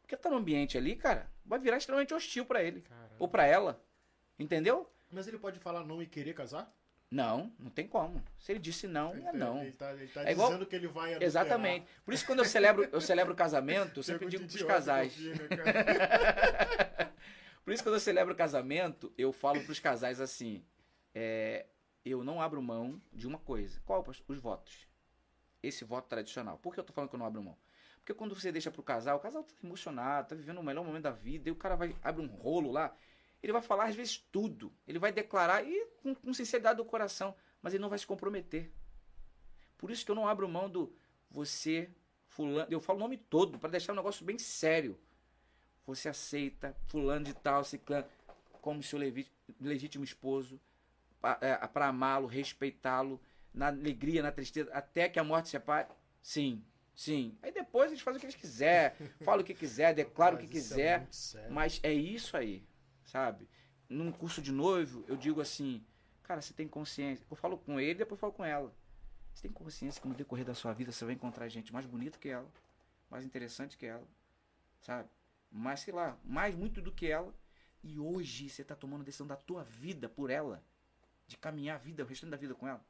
Porque 0.01 0.17
tá 0.17 0.31
no 0.31 0.37
ambiente 0.37 0.79
ali, 0.79 0.97
cara, 0.97 1.31
vai 1.45 1.59
virar 1.59 1.77
extremamente 1.77 2.15
hostil 2.15 2.47
pra 2.47 2.63
ele. 2.63 2.81
Caramba. 2.81 3.17
Ou 3.19 3.29
pra 3.29 3.45
ela. 3.45 3.79
Entendeu? 4.39 4.91
Mas 5.13 5.29
ele 5.29 5.39
pode 5.39 5.59
falar 5.59 5.85
não 5.85 6.03
e 6.03 6.07
querer 6.07 6.33
casar? 6.33 6.75
Não, 7.11 7.53
não 7.59 7.71
tem 7.71 7.87
como. 7.87 8.23
Se 8.39 8.53
ele 8.53 8.59
disse 8.59 8.87
não, 8.87 9.13
é 9.15 9.33
não. 9.33 9.61
Ele 9.63 9.73
tá, 9.73 9.93
ele 9.93 10.09
tá 10.09 10.25
É 10.27 10.33
igual- 10.33 10.49
dizendo 10.49 10.67
que 10.67 10.75
ele 10.75 10.87
vai 10.89 11.11
adulterar. 11.11 11.23
Exatamente. 11.23 11.87
Por 12.03 12.15
isso 12.15 12.23
que 12.23 12.27
quando 12.29 12.39
eu 12.41 12.45
celebro, 12.47 12.89
eu 12.91 13.01
celebro 13.01 13.35
o 13.35 13.37
casamento, 13.37 13.99
eu 14.01 14.03
sempre 14.03 14.27
digo 14.27 14.47
pros 14.47 14.63
casais. 14.63 15.15
filho, 15.15 15.49
cara. 15.49 17.13
Por 17.67 17.73
isso 17.75 17.83
quando 17.83 17.97
eu 17.97 18.01
celebro 18.01 18.33
o 18.33 18.37
casamento, 18.37 19.13
eu 19.19 19.33
falo 19.33 19.61
pros 19.65 19.81
casais 19.81 20.21
assim: 20.21 20.65
é, 21.13 21.67
eu 22.05 22.23
não 22.23 22.41
abro 22.41 22.63
mão 22.63 23.03
de 23.13 23.27
uma 23.27 23.41
coisa. 23.41 23.83
Qual? 23.85 24.05
pastor? 24.05 24.25
Os 24.29 24.39
votos. 24.39 24.87
Esse 25.61 25.85
voto 25.85 26.07
tradicional. 26.07 26.59
Por 26.59 26.73
que 26.73 26.79
eu 26.79 26.85
tô 26.85 26.93
falando 26.93 27.11
que 27.11 27.17
eu 27.17 27.19
não 27.19 27.27
abro 27.27 27.43
mão? 27.43 27.59
Porque 27.97 28.15
quando 28.15 28.37
você 28.37 28.53
deixa 28.53 28.71
pro 28.71 28.85
casal, 28.85 29.17
o 29.17 29.21
casal 29.21 29.43
tá 29.43 29.53
emocionado, 29.65 30.29
tá 30.29 30.37
vivendo 30.37 30.59
o 30.59 30.63
melhor 30.63 30.85
momento 30.85 31.03
da 31.03 31.11
vida, 31.11 31.49
e 31.49 31.53
o 31.53 31.57
cara 31.57 31.75
vai 31.75 31.93
abre 32.05 32.23
um 32.23 32.29
rolo 32.29 32.71
lá, 32.71 32.97
ele 33.43 33.53
vai 33.53 33.61
falar 33.61 33.87
às 33.87 33.97
vezes 33.97 34.17
tudo. 34.31 34.73
Ele 34.87 35.01
vai 35.01 35.11
declarar 35.11 35.67
e 35.67 35.87
com, 36.01 36.15
com 36.15 36.33
sinceridade 36.33 36.77
do 36.77 36.85
coração, 36.85 37.35
mas 37.61 37.75
ele 37.75 37.83
não 37.83 37.89
vai 37.89 37.99
se 37.99 38.07
comprometer. 38.07 38.71
Por 39.77 39.91
isso 39.91 40.05
que 40.05 40.11
eu 40.13 40.15
não 40.15 40.29
abro 40.29 40.49
mão 40.49 40.71
do 40.71 40.95
você, 41.29 41.91
fulano, 42.29 42.69
eu 42.71 42.81
falo 42.81 43.01
o 43.01 43.03
nome 43.03 43.17
todo 43.17 43.59
para 43.59 43.71
deixar 43.71 43.93
o 43.93 43.97
negócio 43.97 44.25
bem 44.25 44.39
sério. 44.39 44.97
Você 45.87 46.09
aceita 46.09 46.77
fulano 46.89 47.25
de 47.25 47.35
tal, 47.35 47.63
ciclano, 47.65 48.07
como 48.61 48.83
seu 48.83 48.99
legítimo 49.61 50.05
esposo, 50.05 50.61
para 51.21 51.87
amá-lo, 51.87 52.27
respeitá-lo, 52.27 53.21
na 53.55 53.69
alegria, 53.69 54.23
na 54.23 54.33
tristeza, 54.33 54.71
até 54.73 55.09
que 55.09 55.19
a 55.19 55.25
morte 55.25 55.49
separe? 55.49 55.89
Sim, 56.21 56.63
sim. 56.95 57.39
Aí 57.43 57.53
depois 57.53 57.91
eles 57.91 58.03
fazem 58.03 58.19
o 58.19 58.21
que 58.21 58.27
eles 58.27 58.37
quiser, 58.37 58.97
falam 59.25 59.41
o 59.41 59.45
que 59.45 59.55
quiser, 59.55 59.95
declaram 59.95 60.37
o 60.37 60.41
que 60.41 60.47
é 60.47 60.49
quiser. 60.49 61.07
sério. 61.11 61.53
Mas 61.53 61.81
é 61.83 61.93
isso 61.93 62.37
aí, 62.37 62.67
sabe? 63.05 63.49
Num 63.89 64.11
curso 64.11 64.43
de 64.43 64.53
noivo, 64.53 65.05
eu 65.09 65.17
digo 65.17 65.41
assim, 65.41 65.83
cara, 66.23 66.43
você 66.43 66.53
tem 66.53 66.67
consciência. 66.67 67.25
Eu 67.31 67.37
falo 67.37 67.57
com 67.57 67.81
ele, 67.81 68.01
depois 68.01 68.21
falo 68.21 68.33
com 68.33 68.45
ela. 68.45 68.75
Você 69.33 69.43
tem 69.43 69.53
consciência 69.53 70.03
que 70.03 70.09
no 70.09 70.15
decorrer 70.15 70.45
da 70.45 70.55
sua 70.55 70.73
vida 70.73 70.91
você 70.91 71.05
vai 71.05 71.15
encontrar 71.15 71.49
gente 71.49 71.73
mais 71.73 71.87
bonita 71.87 72.19
que 72.19 72.29
ela, 72.29 72.51
mais 73.09 73.25
interessante 73.25 73.77
que 73.77 73.87
ela, 73.87 74.07
sabe? 74.81 75.09
Mais, 75.57 75.81
sei 75.81 75.95
lá, 75.95 76.19
mais 76.25 76.55
muito 76.55 76.81
do 76.81 76.93
que 76.93 77.07
ela. 77.07 77.35
E 77.83 77.99
hoje 77.99 78.49
você 78.49 78.65
tá 78.65 78.75
tomando 78.75 79.03
a 79.03 79.05
decisão 79.05 79.27
da 79.27 79.37
tua 79.37 79.63
vida 79.65 80.09
por 80.09 80.29
ela, 80.29 80.63
de 81.27 81.37
caminhar 81.37 81.77
a 81.77 81.79
vida, 81.79 82.03
o 82.03 82.07
restante 82.07 82.31
da 82.31 82.37
vida 82.37 82.55
com 82.55 82.67
ela. 82.67 82.85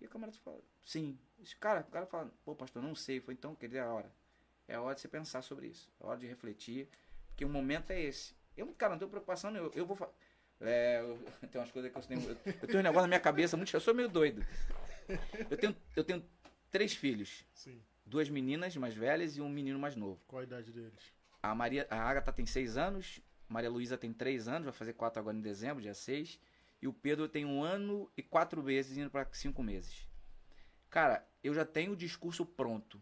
E 0.00 0.06
o 0.06 0.08
camarada 0.08 0.36
fala, 0.38 0.60
sim. 0.84 1.18
Esse 1.42 1.56
cara, 1.56 1.80
o 1.80 1.90
cara 1.90 2.06
fala, 2.06 2.30
pô, 2.44 2.54
pastor, 2.54 2.82
não 2.82 2.94
sei. 2.94 3.20
Foi 3.20 3.34
então, 3.34 3.54
quer 3.54 3.66
dizer, 3.66 3.78
é 3.78 3.82
a 3.82 3.92
hora. 3.92 4.12
É 4.68 4.74
a 4.74 4.82
hora 4.82 4.94
de 4.94 5.00
você 5.00 5.08
pensar 5.08 5.42
sobre 5.42 5.68
isso. 5.68 5.90
É 6.00 6.04
a 6.04 6.08
hora 6.08 6.18
de 6.18 6.26
refletir. 6.26 6.88
Porque 7.28 7.44
o 7.44 7.48
momento 7.48 7.90
é 7.90 8.00
esse. 8.00 8.34
Eu, 8.56 8.66
cara, 8.74 8.92
não 8.92 8.98
tenho 8.98 9.10
preocupação, 9.10 9.50
não. 9.50 9.60
Eu, 9.60 9.72
eu 9.74 9.86
vou. 9.86 10.14
É, 10.60 11.00
eu, 11.00 11.18
tem 11.50 11.60
umas 11.60 11.70
coisas 11.70 11.90
que 11.90 11.98
eu 11.98 12.02
tenho. 12.02 12.22
Eu, 12.22 12.36
eu 12.62 12.68
tenho 12.68 12.80
um 12.80 12.82
negócio 12.82 13.02
na 13.02 13.08
minha 13.08 13.20
cabeça 13.20 13.56
muito. 13.56 13.74
Eu 13.74 13.80
sou 13.80 13.94
meio 13.94 14.08
doido. 14.08 14.44
Eu 15.50 15.56
tenho, 15.56 15.76
eu 15.96 16.04
tenho 16.04 16.24
três 16.70 16.94
filhos: 16.94 17.44
Sim. 17.54 17.80
duas 18.04 18.28
meninas 18.28 18.76
mais 18.76 18.94
velhas 18.94 19.36
e 19.36 19.40
um 19.40 19.48
menino 19.48 19.78
mais 19.78 19.96
novo. 19.96 20.20
Qual 20.26 20.40
a 20.40 20.44
idade 20.44 20.72
deles? 20.72 21.12
A 21.44 21.54
Maria, 21.54 21.86
a 21.90 22.00
Agatha 22.00 22.32
tem 22.32 22.46
seis 22.46 22.78
anos, 22.78 23.20
Maria 23.46 23.68
Luísa 23.68 23.98
tem 23.98 24.14
três 24.14 24.48
anos, 24.48 24.64
vai 24.64 24.72
fazer 24.72 24.94
quatro 24.94 25.20
agora 25.20 25.36
em 25.36 25.42
dezembro, 25.42 25.82
dia 25.82 25.92
6. 25.92 26.40
E 26.80 26.88
o 26.88 26.92
Pedro 26.92 27.28
tem 27.28 27.44
um 27.44 27.62
ano 27.62 28.10
e 28.16 28.22
quatro 28.22 28.62
meses, 28.62 28.96
indo 28.96 29.10
para 29.10 29.28
cinco 29.32 29.62
meses. 29.62 30.08
Cara, 30.88 31.22
eu 31.42 31.52
já 31.52 31.66
tenho 31.66 31.92
o 31.92 31.96
discurso 31.96 32.46
pronto. 32.46 32.98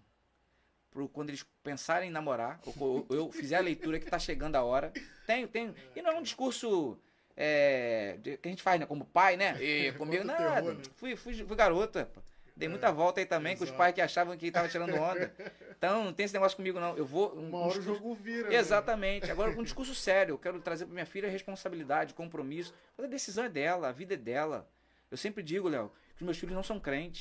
Pro, 0.90 1.08
quando 1.08 1.30
eles 1.30 1.46
pensarem 1.62 2.08
em 2.08 2.12
namorar, 2.12 2.60
ou, 2.66 3.06
ou 3.08 3.16
eu 3.16 3.30
fizer 3.30 3.56
a 3.56 3.60
leitura 3.60 4.00
que 4.00 4.10
tá 4.10 4.18
chegando 4.18 4.56
a 4.56 4.64
hora. 4.64 4.92
Tenho, 5.24 5.46
tenho. 5.46 5.72
E 5.94 6.02
não 6.02 6.10
é 6.10 6.14
um 6.18 6.22
discurso 6.22 6.98
é, 7.36 8.18
que 8.22 8.48
a 8.48 8.48
gente 8.48 8.62
faz, 8.62 8.80
né? 8.80 8.86
Como 8.86 9.04
pai, 9.04 9.36
né? 9.36 9.56
E 9.62 9.92
comigo, 9.92 10.22
Contra 10.22 10.22
o 10.22 10.26
nada. 10.26 10.62
terror, 10.62 10.74
né? 10.74 10.84
fui, 10.96 11.14
fui, 11.14 11.32
fui 11.32 11.56
garota. 11.56 12.06
pô. 12.06 12.20
Dei 12.62 12.68
muita 12.68 12.92
volta 12.92 13.18
aí 13.20 13.26
também 13.26 13.56
com 13.56 13.64
os 13.64 13.70
exato. 13.70 13.78
pais 13.78 13.92
que 13.92 14.00
achavam 14.00 14.36
que 14.36 14.50
tava 14.52 14.68
tirando 14.68 14.94
onda. 14.94 15.34
Então, 15.76 16.04
não 16.04 16.12
tem 16.12 16.24
esse 16.24 16.32
negócio 16.34 16.56
comigo, 16.56 16.78
não. 16.78 16.96
Eu 16.96 17.04
vou. 17.04 17.34
um- 17.36 17.48
Uma 17.48 17.58
um 17.58 17.60
hora 17.62 17.70
o 17.70 17.72
discurso- 17.78 17.98
jogo 18.00 18.14
vira. 18.14 18.48
né? 18.48 18.54
Exatamente. 18.54 19.28
Agora, 19.30 19.52
com 19.52 19.60
um 19.60 19.64
discurso 19.64 19.94
sério, 19.96 20.34
eu 20.34 20.38
quero 20.38 20.60
trazer 20.60 20.84
para 20.84 20.94
minha 20.94 21.04
filha 21.06 21.28
responsabilidade, 21.28 22.14
compromisso. 22.14 22.72
Mas 22.96 23.06
a 23.06 23.08
decisão 23.08 23.44
é 23.44 23.48
dela, 23.48 23.88
a 23.88 23.92
vida 23.92 24.14
é 24.14 24.16
dela. 24.16 24.68
Eu 25.10 25.16
sempre 25.16 25.42
digo, 25.42 25.68
Léo, 25.68 25.90
que 26.16 26.22
os 26.22 26.24
meus 26.24 26.38
filhos 26.38 26.54
não 26.54 26.62
são 26.62 26.78
crentes. 26.78 27.20